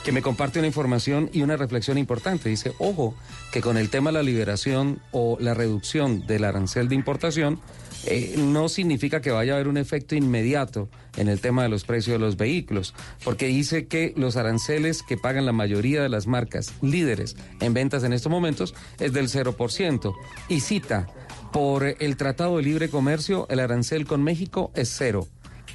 [0.07, 2.49] que me comparte una información y una reflexión importante.
[2.49, 3.17] Dice, ojo,
[3.51, 7.59] que con el tema de la liberación o la reducción del arancel de importación,
[8.05, 11.83] eh, no significa que vaya a haber un efecto inmediato en el tema de los
[11.83, 16.29] precios de los vehículos, porque dice que los aranceles que pagan la mayoría de las
[16.29, 20.15] marcas líderes en ventas en estos momentos es del 0%.
[20.49, 21.09] Y cita,
[21.53, 25.27] por el Tratado de Libre Comercio, el arancel con México es cero,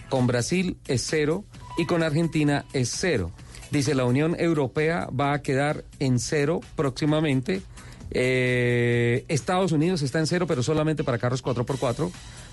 [0.10, 1.44] con Brasil es cero
[1.78, 3.34] y con Argentina es cero.
[3.72, 7.62] Dice, la Unión Europea va a quedar en cero próximamente.
[8.12, 12.12] Eh, Estados Unidos está en cero, pero solamente para carros 4x4,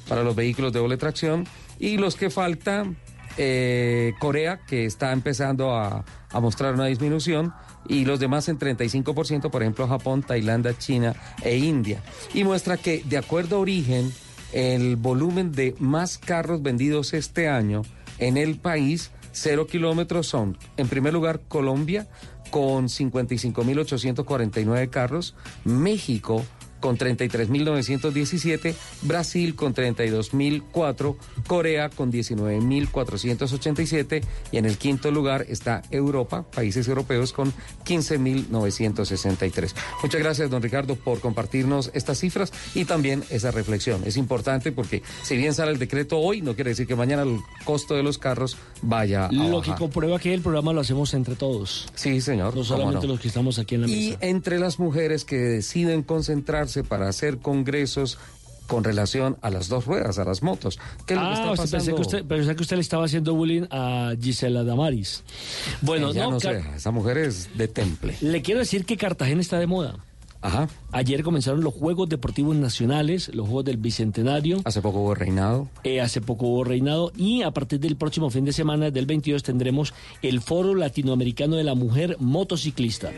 [0.08, 1.44] para los vehículos de doble tracción.
[1.80, 2.96] Y los que faltan,
[3.36, 7.52] eh, Corea, que está empezando a, a mostrar una disminución,
[7.88, 12.02] y los demás en 35%, por ejemplo, Japón, Tailandia, China e India.
[12.32, 14.12] Y muestra que, de acuerdo a origen,
[14.52, 17.82] el volumen de más carros vendidos este año
[18.18, 22.09] en el país, cero kilómetros son, en primer lugar, Colombia,
[22.50, 25.34] con 55.849 carros,
[25.64, 26.44] México,
[26.80, 34.22] con 33.917, Brasil con 32.004, Corea con 19.487
[34.52, 37.52] y en el quinto lugar está Europa, países europeos con
[37.84, 39.74] 15.963.
[40.02, 44.02] Muchas gracias, don Ricardo, por compartirnos estas cifras y también esa reflexión.
[44.05, 47.38] Es importante porque si bien sale el decreto hoy, no quiere decir que mañana el
[47.64, 49.74] costo de los carros vaya a Lo bajar.
[49.74, 51.86] que comprueba que el programa lo hacemos entre todos.
[51.94, 52.56] Sí, señor.
[52.56, 53.12] No solamente no.
[53.14, 54.18] los que estamos aquí en la Y mesa.
[54.22, 56.02] entre las mujeres que deciden
[56.68, 58.18] concentrarse para hacer congresos
[58.66, 60.78] con relación a las dos ruedas, a las motos.
[61.06, 61.96] ¿Qué es lo que Ah, está usted pensé pasando?
[61.96, 65.24] que usted, pensé que usted le estaba haciendo bullying a Gisela Damaris.
[65.80, 68.16] Bueno, Eh, ya no, no, sé, esa mujer es de temple.
[68.20, 69.96] le quiero decir que Cartagena está de moda.
[70.40, 70.69] Ajá.
[70.93, 74.60] Ayer comenzaron los Juegos Deportivos Nacionales, los Juegos del Bicentenario.
[74.65, 75.69] Hace poco hubo reinado.
[75.85, 79.43] Eh, hace poco hubo reinado y a partir del próximo fin de semana, del 22,
[79.43, 83.10] tendremos el Foro Latinoamericano de la Mujer Motociclista.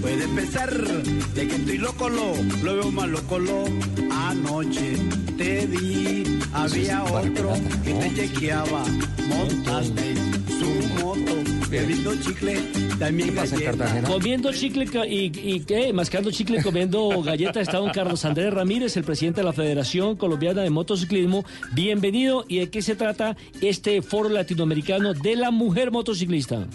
[0.00, 3.64] Puede pensar de que estoy loco, lo, lo veo más loco, lo.
[4.10, 4.96] Anoche
[5.36, 7.52] te vi, había otro
[7.84, 8.84] que te chequeaba.
[9.28, 10.14] Montaste
[10.58, 11.32] su moto,
[11.72, 12.60] bebiendo chicle,
[12.98, 14.02] también galleta.
[14.02, 18.94] Comiendo chicle y, y qué, mascando chicle, y comiendo galletas está don Carlos Andrés Ramírez,
[18.98, 21.46] el presidente de la Federación Colombiana de Motociclismo.
[21.72, 22.44] Bienvenido.
[22.46, 26.66] ¿Y de qué se trata este foro latinoamericano de la mujer motociclista?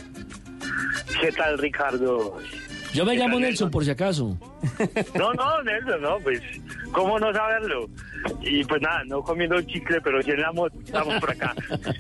[1.22, 2.40] ¿Qué tal, Ricardo?
[2.98, 4.38] Yo me ¿Qué llamo Nelson, por si acaso.
[5.18, 6.42] No, no, Nelson, no, pues,
[6.92, 7.88] ¿cómo no saberlo?
[8.42, 11.54] Y pues nada, no comiendo chicle, pero sí en la moto, estamos por acá,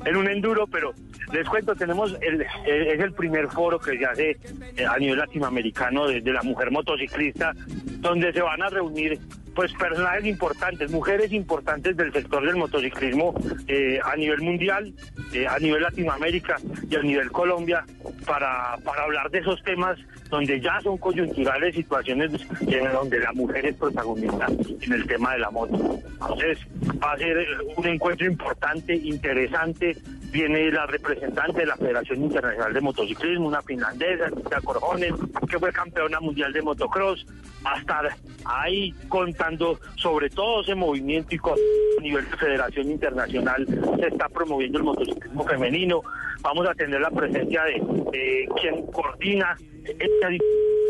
[0.05, 0.93] en un enduro, pero
[1.31, 4.37] les cuento, tenemos, el, el- es el primer foro que se hace
[4.75, 7.53] eh, a nivel latinoamericano de, de la mujer motociclista,
[7.99, 9.19] donde se van a reunir
[9.57, 13.33] pues personajes importantes, mujeres importantes del sector del motociclismo
[13.67, 14.93] eh, a nivel mundial,
[15.33, 16.57] eh, a nivel Latinoamérica
[16.87, 17.83] y a nivel Colombia,
[18.27, 19.97] para, para hablar de esos temas
[20.29, 22.33] donde ya son coyunturales situaciones
[22.67, 24.45] en donde la mujer es protagonista
[24.79, 25.99] en el tema de la moto.
[26.03, 26.59] Entonces
[27.03, 29.97] va a ser un encuentro importante, interesante.
[30.31, 35.13] Viene la representante de la Federación Internacional de Motociclismo, una finlandesa, Anita Corjones,
[35.49, 37.25] que fue campeona mundial de motocross,
[37.63, 43.65] a estar ahí contando sobre todo ese movimiento y con a nivel de Federación Internacional
[43.99, 46.01] se está promoviendo el motociclismo femenino.
[46.41, 47.81] Vamos a tener la presencia de
[48.13, 49.57] eh, quien coordina
[49.89, 50.29] esta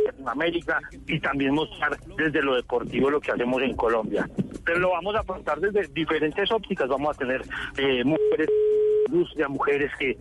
[0.06, 4.30] Latinoamérica y también mostrar desde lo deportivo lo que hacemos en Colombia.
[4.66, 6.88] Pero lo vamos a afrontar desde diferentes ópticas.
[6.88, 7.42] Vamos a tener
[7.78, 8.50] eh, mujeres
[9.08, 10.18] industria, mujeres que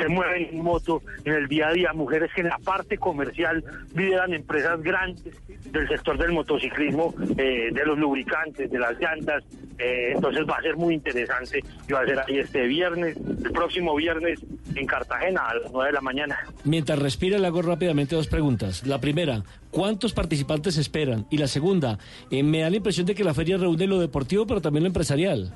[0.00, 3.64] se mueven en moto en el día a día, mujeres que en la parte comercial
[3.94, 5.34] lideran empresas grandes
[5.70, 9.44] del sector del motociclismo, eh, de los lubricantes, de las llantas.
[9.78, 13.52] Eh, entonces va a ser muy interesante y va a ser ahí este viernes, el
[13.52, 14.40] próximo viernes
[14.74, 16.38] en Cartagena a las 9 de la mañana.
[16.64, 18.86] Mientras respira, le hago rápidamente dos preguntas.
[18.86, 21.26] La primera, ¿cuántos participantes esperan?
[21.30, 21.98] Y la segunda,
[22.30, 24.88] eh, me da la impresión de que la feria reúne lo deportivo, pero también lo
[24.88, 25.54] empresarial.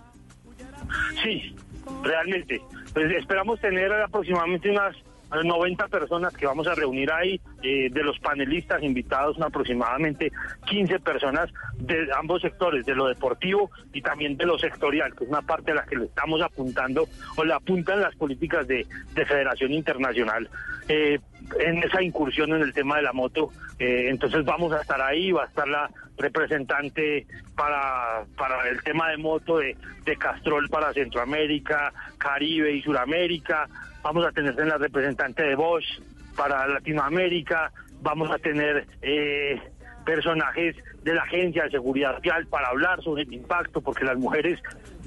[1.23, 1.55] Sí,
[2.03, 2.61] realmente.
[2.97, 8.02] Pues esperamos tener aproximadamente unas eh, 90 personas que vamos a reunir ahí, eh, de
[8.02, 10.32] los panelistas invitados, aproximadamente
[10.64, 15.28] 15 personas de ambos sectores, de lo deportivo y también de lo sectorial, que es
[15.28, 17.06] una parte a la que le estamos apuntando
[17.36, 20.48] o le apuntan las políticas de, de Federación Internacional.
[20.89, 21.18] eh,
[21.60, 25.32] en esa incursión en el tema de la moto, eh, entonces vamos a estar ahí,
[25.32, 30.93] va a estar la representante para, para el tema de moto de, de Castrol para
[30.93, 33.68] Centroamérica, Caribe y Suramérica,
[34.02, 36.01] vamos a tener la representante de Bosch
[36.36, 39.60] para Latinoamérica, vamos a tener eh,
[40.05, 44.58] personajes de la Agencia de Seguridad Vial para hablar sobre el impacto, porque las mujeres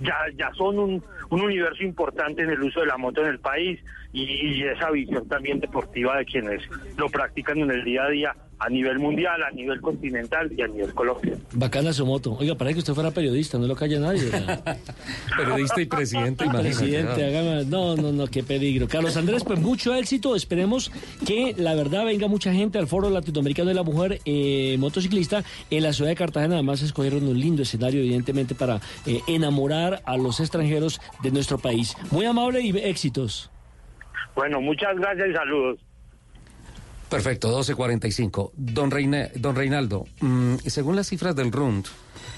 [0.01, 3.39] ya, ya son un, un universo importante en el uso de la moto en el
[3.39, 3.80] país
[4.13, 6.61] y, y esa visión también deportiva de quienes
[6.97, 10.67] lo practican en el día a día a nivel mundial, a nivel continental y a
[10.67, 11.34] nivel Colombia.
[11.53, 12.35] Bacana su moto.
[12.38, 14.30] Oiga, para que usted fuera periodista, no lo calla nadie.
[15.38, 16.45] Periodista y presidente.
[16.49, 18.88] Presidente, hágame- no, no, no, qué peligro.
[18.89, 20.35] Carlos Andrés, pues mucho éxito.
[20.35, 20.91] Esperemos
[21.26, 25.84] que la verdad venga mucha gente al Foro Latinoamericano de la Mujer eh, Motociclista en
[25.84, 26.56] la ciudad de Cartagena.
[26.56, 31.95] Además, escogieron un lindo escenario, evidentemente, para eh, enamorar a los extranjeros de nuestro país.
[32.11, 33.49] Muy amable y éxitos.
[34.36, 35.80] Bueno, muchas gracias y saludos.
[37.10, 38.52] Perfecto, 12.45.
[38.56, 41.86] Don, Reina- don Reinaldo, mm, según las cifras del RUND,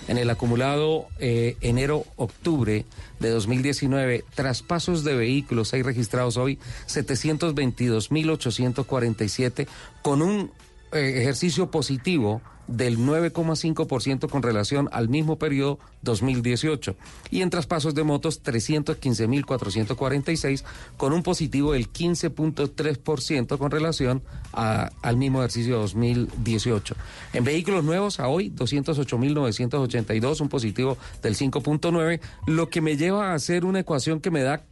[0.08, 2.86] en el acumulado eh, enero-octubre
[3.20, 6.58] de 2019, traspasos de vehículos hay registrados hoy
[6.88, 9.68] 722.847
[10.02, 10.52] con un
[10.94, 12.42] eh, ejercicio positivo
[12.72, 16.96] del 9,5% con relación al mismo periodo 2018
[17.30, 20.64] y en traspasos de motos 315.446
[20.98, 24.22] con un positivo del 15.3% con relación
[24.54, 26.96] a- al mismo ejercicio 2018.
[27.34, 33.36] En vehículos nuevos a hoy 208.982, un positivo del 5.9, lo que me lleva a
[33.36, 34.64] hacer una ecuación que me da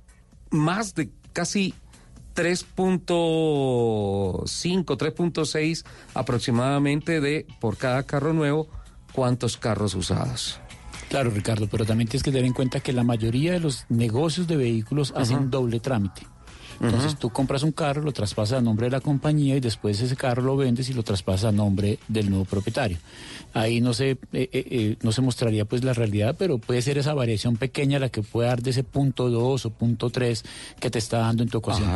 [0.51, 1.73] más de casi
[2.39, 5.83] 3.5, 3.6
[6.13, 8.69] aproximadamente de por cada carro nuevo,
[9.11, 10.61] cuántos carros usados.
[11.09, 14.47] Claro, Ricardo, pero también tienes que tener en cuenta que la mayoría de los negocios
[14.47, 16.21] de vehículos hacen doble trámite.
[16.81, 20.15] Entonces tú compras un carro, lo traspasas a nombre de la compañía y después ese
[20.15, 22.97] carro lo vendes y lo traspasas a nombre del nuevo propietario.
[23.53, 26.97] Ahí no se, eh, eh, eh, no se mostraría pues la realidad, pero puede ser
[26.97, 30.43] esa variación pequeña la que puede dar de ese punto 2 o punto 3
[30.79, 31.89] que te está dando en tu ecuación.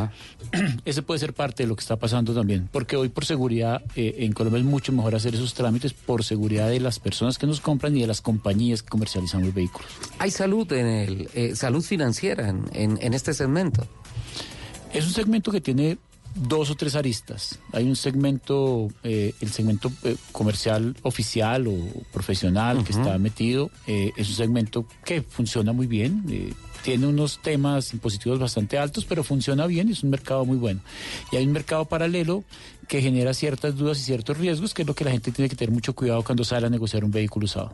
[0.85, 4.15] Ese puede ser parte de lo que está pasando también, porque hoy por seguridad eh,
[4.19, 7.61] en Colombia es mucho mejor hacer esos trámites por seguridad de las personas que nos
[7.61, 9.87] compran y de las compañías que comercializan los vehículos.
[10.19, 13.87] Hay salud en el salud financiera en, en- en este segmento.
[14.93, 15.97] Es un segmento que tiene
[16.35, 17.59] dos o tres aristas.
[17.71, 21.77] Hay un segmento, eh, el segmento eh, comercial oficial o
[22.11, 23.69] profesional que está metido.
[23.87, 26.23] eh, es un segmento que funciona muy bien.
[26.29, 26.53] eh,
[26.83, 30.81] tiene unos temas impositivos bastante altos, pero funciona bien y es un mercado muy bueno.
[31.31, 32.43] Y hay un mercado paralelo
[32.89, 35.55] que genera ciertas dudas y ciertos riesgos, que es lo que la gente tiene que
[35.55, 37.71] tener mucho cuidado cuando sale a negociar un vehículo usado.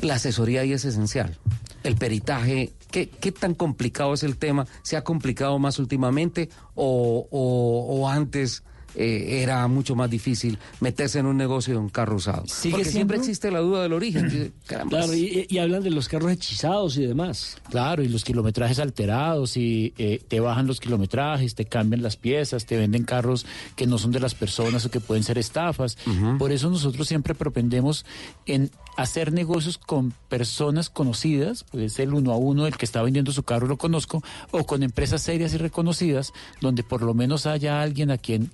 [0.00, 1.36] La asesoría ahí es esencial.
[1.82, 4.66] El peritaje, ¿qué, tan complicado es el tema?
[4.82, 8.62] ¿Se ha complicado más últimamente o antes
[8.94, 12.44] eh, era mucho más difícil meterse en un negocio de un carro usado?
[12.46, 14.52] Sigue Porque siempre existe la duda del origen.
[14.66, 17.58] Claro, y, y hablan de los carros hechizados y demás.
[17.70, 22.66] Claro, y los kilometrajes alterados, y eh, te bajan los kilometrajes, te cambian las piezas,
[22.66, 23.46] te venden carros
[23.76, 25.96] que no son de las personas o que pueden ser estafas.
[26.38, 28.04] Por eso nosotros siempre propendemos
[28.46, 33.32] en hacer negocios con personas conocidas, pues el uno a uno, el que está vendiendo
[33.32, 37.80] su carro lo conozco, o con empresas serias y reconocidas, donde por lo menos haya
[37.80, 38.50] alguien a quien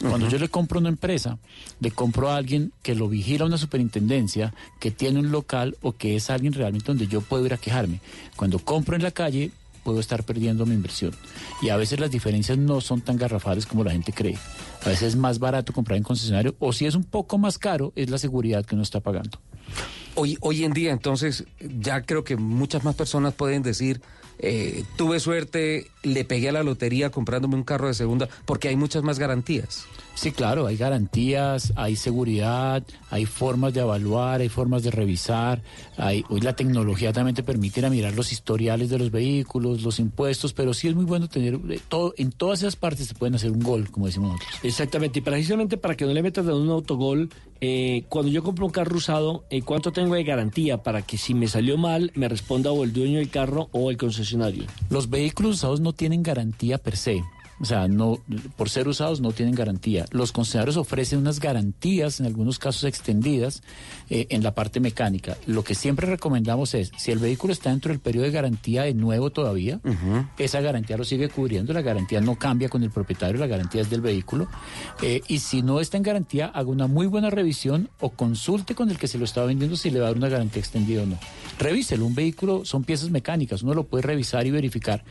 [0.00, 1.38] Cuando yo le compro una empresa,
[1.80, 6.16] le compro a alguien que lo vigila una superintendencia, que tiene un local o que
[6.16, 8.00] es alguien realmente donde yo puedo ir a quejarme.
[8.34, 9.50] Cuando compro en la calle,
[9.82, 11.12] puedo estar perdiendo mi inversión.
[11.60, 14.38] Y a veces las diferencias no son tan garrafales como la gente cree.
[14.84, 17.92] A veces es más barato comprar en concesionario o si es un poco más caro,
[17.96, 19.38] es la seguridad que uno está pagando.
[20.14, 24.00] Hoy, hoy en día, entonces, ya creo que muchas más personas pueden decir,
[24.42, 28.76] eh, tuve suerte, le pegué a la lotería comprándome un carro de segunda, porque hay
[28.76, 29.86] muchas más garantías.
[30.14, 35.62] Sí, claro, hay garantías, hay seguridad, hay formas de evaluar, hay formas de revisar.
[35.96, 39.82] Hay, hoy la tecnología también te permite ir a mirar los historiales de los vehículos,
[39.82, 43.14] los impuestos, pero sí es muy bueno tener eh, todo, en todas esas partes se
[43.14, 44.60] pueden hacer un gol, como decimos nosotros.
[44.62, 47.30] Exactamente, y precisamente para que no le metas de un autogol,
[47.62, 51.34] eh, cuando yo compro un carro usado, eh, ¿cuánto tengo de garantía para que si
[51.34, 54.64] me salió mal me responda o el dueño del carro o el concesionario?
[54.90, 57.22] Los vehículos usados no tienen garantía per se.
[57.60, 58.18] O sea, no,
[58.56, 60.06] por ser usados no tienen garantía.
[60.12, 63.62] Los concesionarios ofrecen unas garantías, en algunos casos extendidas,
[64.08, 65.36] eh, en la parte mecánica.
[65.46, 68.94] Lo que siempre recomendamos es, si el vehículo está dentro del periodo de garantía de
[68.94, 69.80] nuevo todavía,
[70.38, 73.90] esa garantía lo sigue cubriendo, la garantía no cambia con el propietario, la garantía es
[73.90, 74.48] del vehículo.
[75.02, 78.90] Eh, y si no está en garantía, haga una muy buena revisión o consulte con
[78.90, 81.06] el que se lo está vendiendo si le va a dar una garantía extendida o
[81.06, 81.18] no.
[81.58, 85.04] Revíselo, un vehículo son piezas mecánicas, uno lo puede revisar y verificar.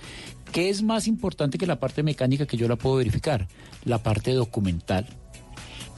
[0.51, 3.47] ¿Qué es más importante que la parte mecánica que yo la puedo verificar?
[3.85, 5.07] La parte documental.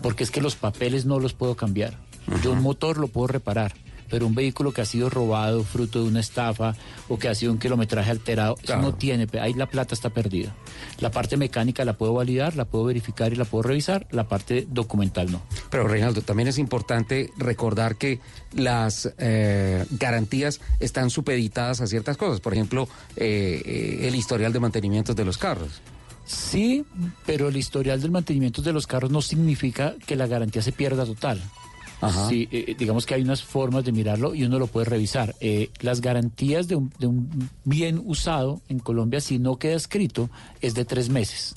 [0.01, 1.97] Porque es que los papeles no los puedo cambiar.
[2.43, 3.73] Yo un motor lo puedo reparar,
[4.11, 6.75] pero un vehículo que ha sido robado fruto de una estafa
[7.07, 10.53] o que ha sido un kilometraje alterado, eso no tiene, ahí la plata está perdida.
[10.99, 14.67] La parte mecánica la puedo validar, la puedo verificar y la puedo revisar, la parte
[14.69, 15.41] documental no.
[15.69, 18.19] Pero Reinaldo, también es importante recordar que
[18.53, 24.59] las eh, garantías están supeditadas a ciertas cosas, por ejemplo, eh, eh, el historial de
[24.59, 25.81] mantenimiento de los carros.
[26.25, 26.85] Sí,
[27.25, 31.05] pero el historial del mantenimiento de los carros no significa que la garantía se pierda
[31.05, 31.41] total.
[32.29, 35.35] Sí, eh, digamos que hay unas formas de mirarlo y uno lo puede revisar.
[35.39, 40.29] Eh, las garantías de un, de un bien usado en Colombia, si no queda escrito,
[40.61, 41.53] es de tres meses.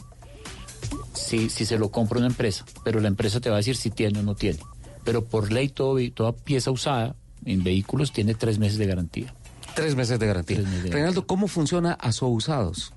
[1.14, 3.90] Si, si se lo compra una empresa, pero la empresa te va a decir si
[3.90, 4.58] tiene o no tiene.
[5.02, 9.34] Pero por ley, todo, toda pieza usada en vehículos tiene tres meses de garantía.
[9.74, 10.62] Tres meses de garantía.
[10.90, 12.92] Reinaldo, ¿cómo funciona Asousados?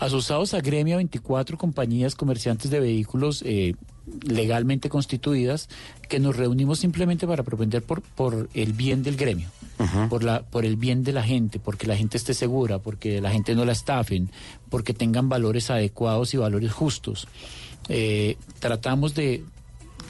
[0.00, 3.74] Asociados a Gremio 24 compañías comerciantes de vehículos eh,
[4.22, 5.68] legalmente constituidas
[6.08, 9.48] que nos reunimos simplemente para propender por, por el bien del gremio,
[10.08, 13.30] por, la, por el bien de la gente, porque la gente esté segura, porque la
[13.30, 14.30] gente no la estafen,
[14.70, 17.28] porque tengan valores adecuados y valores justos.
[17.90, 19.44] Eh, tratamos de,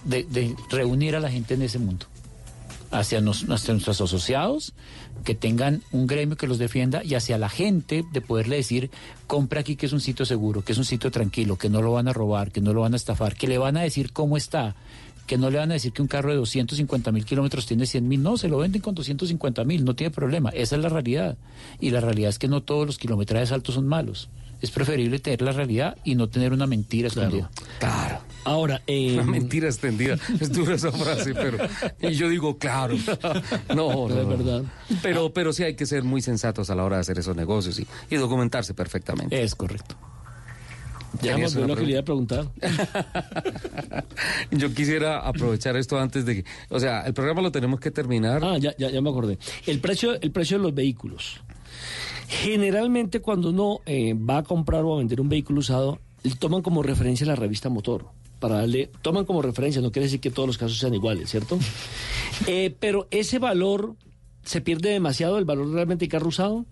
[0.05, 2.07] de- de reunir a la gente en ese mundo
[2.91, 4.73] hacia, nuestros asociados,
[5.25, 8.91] que tengan un gremio que los defienda y hacia la gente de poderle decir,
[9.27, 11.93] compra aquí que es un sitio seguro, que es un sitio tranquilo, que no lo
[11.93, 14.37] van a robar, que no lo van a estafar, que le van a decir cómo
[14.37, 14.75] está,
[15.27, 18.09] que no le van a decir que un carro de 250 mil kilómetros tiene 100
[18.09, 21.39] mil, no, se lo venden con 250 mil, no tiene problema, esa es la realidad.
[21.79, 24.29] Y la realidad es que no todos los kilometrajes altos son malos.
[24.61, 27.51] Es preferible tener la realidad y no tener una mentira escondida.
[27.79, 28.21] Claro.
[28.45, 30.17] Ahora, eh, Una mentira extendida.
[30.41, 31.59] Es dura esa frase, pero.
[32.01, 32.97] Y yo digo, claro.
[33.75, 34.63] No, no, Es verdad.
[35.03, 37.79] Pero, pero sí hay que ser muy sensatos a la hora de hacer esos negocios
[37.79, 39.43] y, y documentarse perfectamente.
[39.43, 39.97] Es correcto.
[41.23, 42.47] Ya ¿Tenías me lo que le iba a preguntar.
[44.51, 46.45] Yo quisiera aprovechar esto antes de que.
[46.69, 48.43] O sea, el programa lo tenemos que terminar.
[48.45, 49.39] Ah, ya, ya, ya me acordé.
[49.67, 51.41] El precio, el precio de los vehículos.
[52.29, 55.99] Generalmente cuando uno eh, va a comprar o a vender un vehículo usado,
[56.39, 58.07] toman como referencia la revista Motor.
[58.39, 61.59] Para darle, toman como referencia, no quiere decir que todos los casos sean iguales, ¿cierto?
[62.47, 63.97] Eh, pero ese valor
[64.45, 66.65] se pierde demasiado, el valor realmente del carro usado,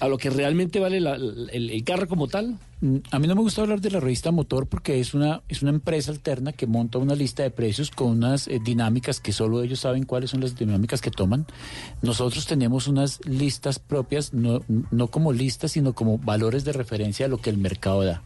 [0.00, 2.58] a lo que realmente vale la- el, carro como tal.
[2.80, 5.62] Mm, A mí no me gusta hablar de la revista Motor porque es una, es
[5.62, 9.62] una empresa alterna que monta una lista de precios con unas eh, dinámicas que solo
[9.62, 11.46] ellos saben cuáles son las dinámicas que toman.
[12.02, 17.28] Nosotros tenemos unas listas propias, no, no como listas, sino como valores de referencia a
[17.28, 18.22] lo que el mercado da.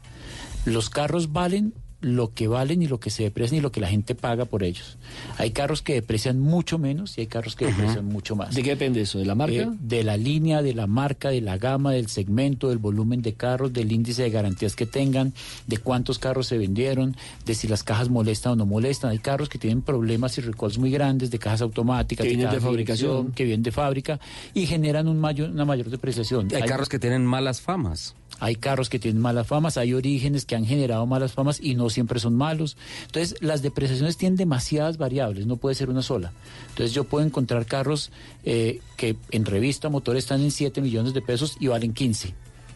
[0.65, 1.73] Los carros valen
[2.07, 4.63] lo que valen y lo que se deprecian y lo que la gente paga por
[4.63, 4.97] ellos.
[5.39, 8.55] Hay carros que deprecian mucho menos y hay carros que deprecian mucho más.
[8.55, 9.19] ¿De qué depende eso?
[9.19, 9.55] ¿De la marca?
[9.57, 13.35] Eh, de la línea, de la marca, de la gama, del segmento, del volumen de
[13.35, 15.35] carros, del índice de garantías que tengan,
[15.67, 19.11] de cuántos carros se vendieron, de si las cajas molestan o no molestan.
[19.11, 22.61] Hay carros que tienen problemas y recalls muy grandes de cajas automáticas, Que vienen de
[22.61, 23.33] fabricación.
[23.33, 24.21] que vienen de fábrica
[24.55, 26.49] y generan un mayor, una mayor depreciación.
[26.55, 28.15] Hay carros que tienen malas famas.
[28.39, 31.89] Hay carros que tienen malas famas, hay orígenes que han generado malas famas y no
[31.89, 32.77] siempre son malos.
[33.07, 36.33] Entonces, las depreciaciones tienen demasiadas variables, no puede ser una sola.
[36.69, 38.11] Entonces, yo puedo encontrar carros
[38.45, 42.35] eh, que en revista motor están en 7 millones de pesos y valen 15,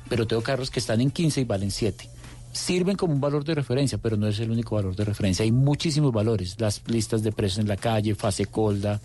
[0.09, 2.09] pero tengo carros que están en 15 y valen 7.
[2.52, 5.44] Sirven como un valor de referencia, pero no es el único valor de referencia.
[5.44, 9.01] Hay muchísimos valores, las listas de precios en la calle, Fase Colda,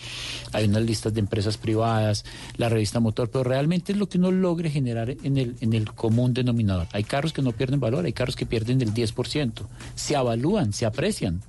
[0.52, 2.26] hay unas listas de empresas privadas,
[2.58, 5.92] la revista Motor, pero realmente es lo que uno logre generar en el, en el
[5.94, 6.88] común denominador.
[6.92, 9.52] Hay carros que no pierden valor, hay carros que pierden el 10%.
[9.94, 11.44] Se avalúan, se aprecian,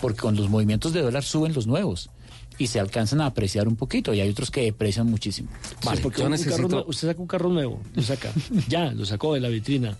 [0.00, 2.10] porque con los movimientos de dólar suben los nuevos
[2.58, 5.48] y se alcanzan a apreciar un poquito y hay otros que deprecian muchísimo.
[5.96, 8.30] Sí, porque un carro nuevo- usted saca un carro nuevo, lo saca,
[8.68, 9.96] ya, lo sacó de la vitrina.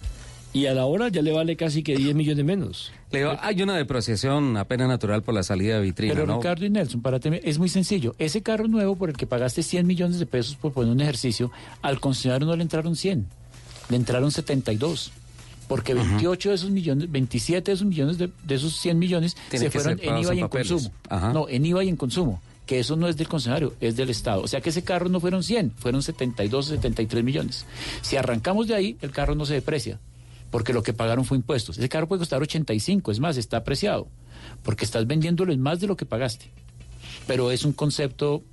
[0.55, 2.93] Y a la hora ya le vale casi que 10 millones menos.
[3.11, 6.37] Le digo, hay una depreciación apenas natural por la salida de vitrina, Pero ¿no?
[6.37, 8.15] Ricardo y Nelson, para es muy sencillo.
[8.21, 11.51] Ese carro nuevo por el que pagaste 100 millones de pesos por poner un ejercicio,
[11.83, 13.27] al concesionario no le entraron 100,
[13.91, 15.11] le entraron 72.
[15.67, 19.73] Porque 28 de esos millones, 27 de esos millones, de, de esos 100 millones, Tienen
[19.73, 20.69] se fueron en IVA y en papeles.
[20.71, 20.95] consumo.
[21.09, 21.33] Ajá.
[21.33, 22.41] No, en IVA y en consumo.
[22.67, 24.41] Que eso no es del concesionario, es del Estado.
[24.43, 27.67] O sea que ese carro no fueron 100, fueron 72 o 73 millones.
[28.03, 29.99] Si arrancamos de ahí, el carro no se deprecia,
[30.55, 31.79] porque lo que pagaron fue impuestos.
[31.79, 34.07] Ese carro puede costar 85, es más, está apreciado,
[34.63, 36.53] porque estás vendiéndolo en más de lo que pagaste.
[37.27, 38.45] Pero es un concepto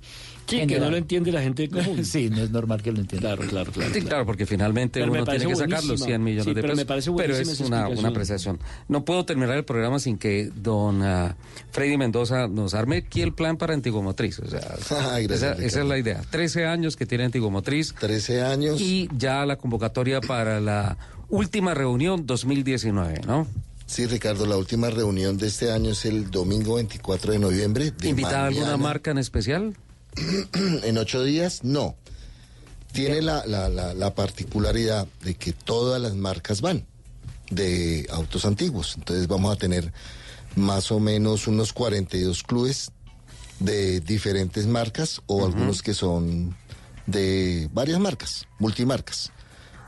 [0.48, 2.04] Sí, que no lo entiende la gente común.
[2.04, 3.36] sí, no es normal que lo entienda.
[3.36, 3.94] Claro, claro, claro.
[3.94, 6.06] Sí, claro, porque finalmente Pero me uno tiene parece que sacar los buenísima.
[6.08, 6.76] 100 millones Sí, de pero pesos.
[6.78, 8.58] me parece pero es una, apreciación.
[8.88, 11.36] No puedo terminar el programa sin que don ah,
[11.70, 14.40] Freddy Mendoza nos arme aquí el plan para Antiguo Motriz.
[14.40, 14.58] O sea,
[15.12, 16.20] Ay, gracias, esa, esa es la idea.
[16.28, 17.94] 13 años que tiene Antiguo Motriz.
[18.00, 18.80] 13 años.
[18.80, 20.98] Y ya la convocatoria para la
[21.32, 23.46] última reunión 2019, ¿no?
[23.86, 27.90] Sí, Ricardo, la última reunión de este año es el domingo 24 de noviembre.
[27.90, 29.76] De ¿Invitada alguna marca en especial?
[30.84, 31.96] en ocho días, no.
[32.92, 36.86] Tiene la, la- la- la particularidad de que todas las marcas van
[37.50, 38.94] de autos antiguos.
[38.96, 39.92] Entonces vamos a tener
[40.56, 42.92] más o menos unos 42 clubes
[43.60, 46.54] de diferentes marcas o algunos que son
[47.06, 49.32] de varias marcas, multimarcas.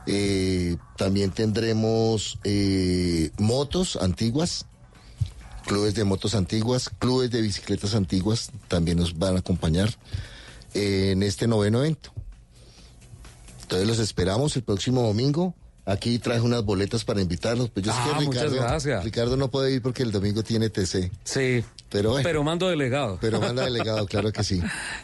[0.07, 4.65] Eh, también tendremos eh, motos antiguas,
[5.65, 9.89] clubes de motos antiguas, clubes de bicicletas antiguas también nos van a acompañar
[10.73, 12.11] eh, en este noveno evento.
[13.63, 15.55] Entonces los esperamos el próximo domingo.
[15.87, 17.69] Aquí traje unas boletas para invitarlos.
[17.69, 19.03] Pues yo sé Ah, que muchas Ricardo, gracias.
[19.03, 21.11] Ricardo no puede ir porque el domingo tiene TC.
[21.23, 21.63] Sí.
[21.89, 22.23] Pero bueno.
[22.23, 23.19] Pero mando delegado.
[23.21, 24.61] Pero manda delegado, claro que sí.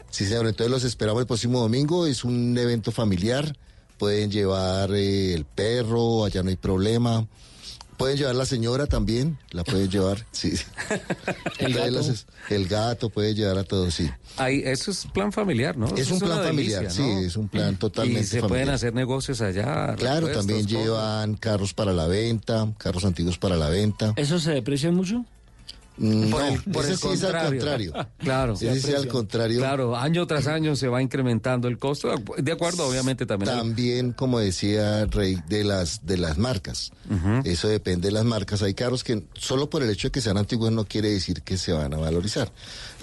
[0.10, 0.48] Sí, señor.
[0.48, 2.07] Entonces los esperamos el próximo domingo.
[2.07, 3.56] Es un evento familiar.
[4.02, 7.28] Pueden llevar eh, el perro, allá no hay problema.
[7.98, 10.53] Pueden llevar la señora también, la pueden llevar, sí.
[11.60, 11.91] El gato.
[11.91, 14.10] los- el gato puede llevar a todos, sí.
[14.38, 15.86] Ahí, eso es plan familiar, ¿no?
[15.86, 18.49] Es Eso un plan familiar, delicia, sí, es un plan totalmente Y se familiar.
[18.49, 19.94] pueden hacer negocios allá.
[19.99, 20.72] Claro, también cosas.
[20.82, 24.14] llevan carros para la venta, carros antiguos para la venta.
[24.15, 25.26] ¿Eso se deprecia mucho?
[26.02, 27.94] No, Por el- por ese el sí es al contrario.
[28.18, 28.53] Claro.
[28.53, 29.60] Ese sí al contrario.
[29.60, 33.52] Claro, año tras año se va incrementando el costo, de acuerdo, obviamente también.
[33.56, 36.91] También, como decía Rey, de las de las marcas.
[37.44, 38.61] Eso depende de las marcas.
[38.64, 41.57] Hay carros que solo por el hecho de que sean antiguos no quiere decir que
[41.57, 42.52] se van a valorizar.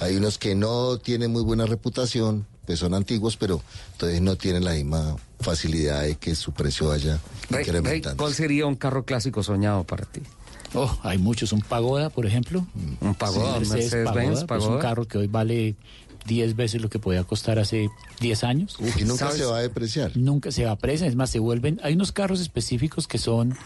[0.01, 3.62] Hay unos que no tienen muy buena reputación, pues son antiguos, pero
[3.93, 7.19] entonces no tienen la misma facilidad de que su precio vaya
[7.49, 8.23] Rey, Rey, incrementando.
[8.23, 10.20] ¿Cuál sería un carro clásico soñado para ti?
[10.74, 11.53] Oh, hay muchos.
[11.53, 12.66] Un Pagoda, por ejemplo.
[13.01, 14.70] Un Pagoda, Sí, Mercedes-Benz, pues Pagoda.
[14.77, 15.77] un carro que hoy vale
[16.27, 17.89] 10 veces lo que podía costar hace
[18.20, 18.77] 10 años.
[18.99, 20.15] y nunca se va a depreciar.
[20.16, 21.09] Nunca se va a apreciar.
[21.09, 21.81] Es más, se vuelven...
[21.82, 23.57] Hay unos carros específicos que son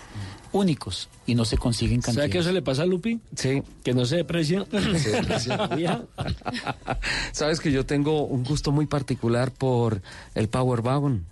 [0.52, 2.32] únicos y no se consiguen ¿Sabe cantidades.
[2.32, 3.20] que eso le pasa a Lupi?
[3.34, 3.62] Sí.
[3.82, 4.64] Que no se deprecia.
[4.70, 6.02] Se deprecia.
[7.32, 10.02] Sabes que yo tengo un gusto muy particular por
[10.34, 11.24] el Power Wagon.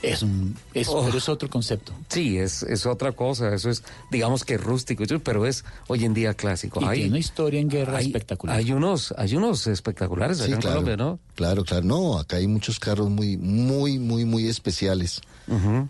[0.00, 1.02] Es un, es, Oh.
[1.04, 1.92] pero es otro concepto.
[2.08, 6.34] Sí, es, es otra cosa, eso es, digamos que rústico, pero es hoy en día
[6.34, 6.80] clásico.
[6.80, 8.56] Y Hay- tiene una historia en guerra hay- espectacular.
[8.56, 10.76] Hay unos, hay unos espectaculares acá Sí, en claro.
[10.80, 11.18] Colombia, ¿no?
[11.34, 11.84] Claro, claro.
[11.84, 15.20] No, acá hay muchos carros muy, muy, muy, muy especiales.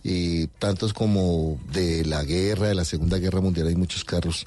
[0.05, 4.47] Y tantos como de la guerra, de la Segunda Guerra Mundial, hay muchos carros.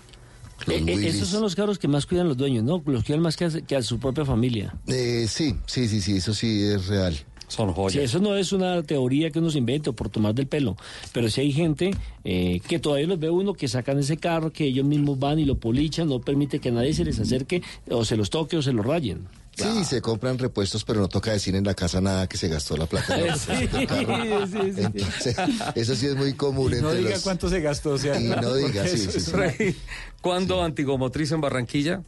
[0.68, 2.82] Eh, eh, esos son los carros que más cuidan los dueños, ¿no?
[2.86, 4.74] Los cuidan más que a, que a su propia familia.
[4.88, 7.18] Eh, sí, sí, sí, sí, eso sí es real.
[7.52, 10.48] Son Sí, eso no es una teoría que uno se invente o por tomar del
[10.48, 10.78] pelo,
[11.12, 11.92] pero sí hay gente
[12.24, 15.44] eh, que todavía los ve uno que sacan ese carro, que ellos mismos van y
[15.44, 18.72] lo polichan, no permite que nadie se les acerque o se los toque o se
[18.72, 19.28] los rayen.
[19.54, 22.78] Sí, se compran repuestos, pero no toca decir en la casa nada que se gastó
[22.78, 23.18] la plata.
[23.36, 24.82] Sí, sí, sí.
[24.82, 25.36] Entonces,
[25.76, 27.92] eso sí es muy común no entre diga los- cuánto se gastó.
[27.92, 29.76] O sea, Y no diga, sí, sí, sí.
[30.22, 32.02] ¿Cuándo Antigomotriz en Barranquilla?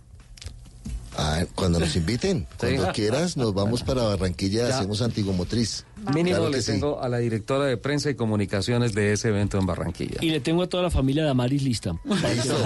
[1.18, 4.78] Ah, cuando nos inviten, cuando quieras, nos vamos para Barranquilla, Ya.
[4.78, 5.86] hacemos Antigomotriz.
[6.14, 6.72] Mínimo Claro le sí.
[6.74, 10.18] tengo a la directora de prensa y comunicaciones de ese evento en Barranquilla.
[10.22, 11.94] Y le tengo a toda la familia de Amaris lista.
[12.04, 12.58] Listo,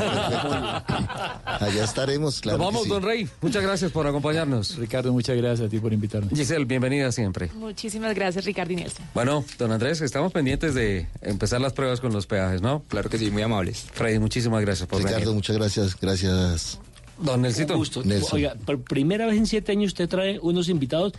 [1.45, 2.57] Allá estaremos, claro.
[2.57, 2.89] Nos vamos, sí.
[2.89, 3.29] don Rey.
[3.41, 4.75] Muchas gracias por acompañarnos.
[4.77, 6.29] Ricardo, muchas gracias a ti por invitarme.
[6.35, 7.51] Giselle, bienvenida siempre.
[7.55, 9.05] Muchísimas gracias, Ricardo y Nelson.
[9.13, 12.83] Bueno, don Andrés, estamos pendientes de empezar las pruebas con los peajes, ¿no?
[12.87, 13.85] Claro que sí, muy amables.
[13.93, 15.35] Freddy, muchísimas gracias por Ricardo, venir.
[15.35, 16.79] muchas gracias, gracias.
[17.19, 17.73] Don Nelsito.
[17.73, 18.03] Un gusto.
[18.03, 18.35] Nelson.
[18.37, 21.13] Oiga, por primera vez en siete años usted trae unos invitados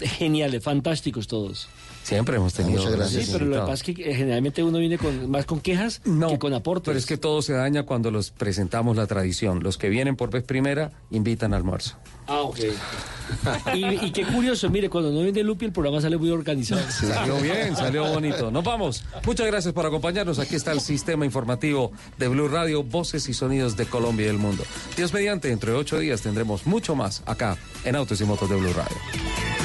[0.00, 1.68] geniales, fantásticos todos.
[2.04, 2.82] Siempre hemos tenido.
[2.82, 3.24] Muchas gracias.
[3.24, 6.02] Sí, pero lo que pasa es que eh, generalmente uno viene con más con quejas
[6.04, 6.84] que con aportes.
[6.84, 9.62] Pero es que todo se daña cuando los presentamos la tradición.
[9.62, 11.96] Los que vienen por vez primera invitan a almuerzo.
[12.26, 12.58] Ah, ok.
[13.74, 16.82] y, y qué curioso, mire, cuando no viene Lupi el programa sale muy organizado.
[16.90, 18.50] Salió bien, salió bonito.
[18.50, 19.02] Nos vamos.
[19.24, 20.38] Muchas gracias por acompañarnos.
[20.38, 24.38] Aquí está el sistema informativo de Blue Radio, voces y sonidos de Colombia y del
[24.38, 24.62] mundo.
[24.94, 28.56] Dios mediante, dentro de ocho días tendremos mucho más acá en Autos y Motos de
[28.56, 29.63] Blue Radio.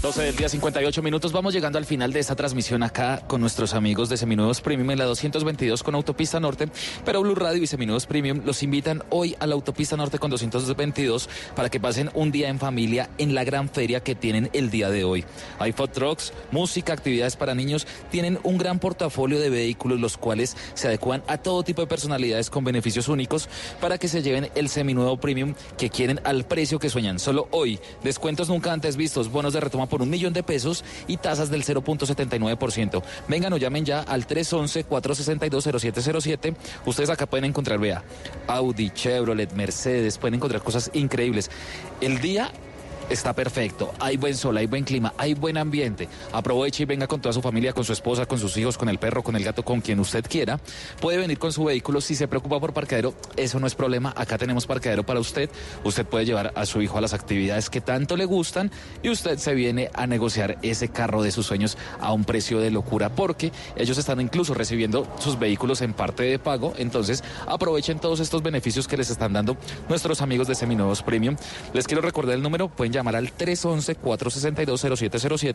[0.00, 1.32] 12 del día, 58 minutos.
[1.32, 4.98] Vamos llegando al final de esta transmisión acá con nuestros amigos de Seminuevos Premium en
[4.98, 6.68] la 222 con Autopista Norte.
[7.04, 11.28] Pero Blue Radio y Seminuevos Premium los invitan hoy a la Autopista Norte con 222
[11.56, 14.88] para que pasen un día en familia en la gran feria que tienen el día
[14.88, 15.24] de hoy.
[15.58, 17.84] Hay food trucks, música, actividades para niños.
[18.08, 22.50] Tienen un gran portafolio de vehículos los cuales se adecuan a todo tipo de personalidades
[22.50, 23.48] con beneficios únicos
[23.80, 27.18] para que se lleven el Seminuevo Premium que quieren al precio que sueñan.
[27.18, 31.16] Solo hoy, descuentos nunca antes vistos, bonos de retoma por un millón de pesos y
[31.16, 33.02] tasas del 0.79%.
[33.28, 36.56] Vengan o llamen ya al 311-462-0707.
[36.86, 38.02] Ustedes acá pueden encontrar, vea,
[38.46, 41.50] Audi, Chevrolet, Mercedes, pueden encontrar cosas increíbles.
[42.00, 42.52] El día
[43.10, 46.08] está perfecto, hay buen sol, hay buen clima, hay buen ambiente.
[46.32, 48.98] Aproveche y venga con toda su familia, con su esposa, con sus hijos, con el
[48.98, 50.60] perro, con el gato, con quien usted quiera.
[51.00, 52.00] Puede venir con su vehículo.
[52.00, 54.12] Si se preocupa por parqueadero, eso no es problema.
[54.16, 55.50] Acá tenemos parqueadero para usted.
[55.84, 58.70] Usted puede llevar a su hijo a las actividades que tanto le gustan
[59.02, 62.70] y usted se viene a negociar ese carro de sus sueños a un precio de
[62.70, 66.74] locura porque ellos están incluso recibiendo sus vehículos en parte de pago.
[66.76, 69.56] Entonces aprovechen todos estos beneficios que les están dando
[69.88, 71.36] nuestros amigos de Seminuevos Premium.
[71.72, 75.54] Les quiero recordar el número, pueden llamar al 311-462-0707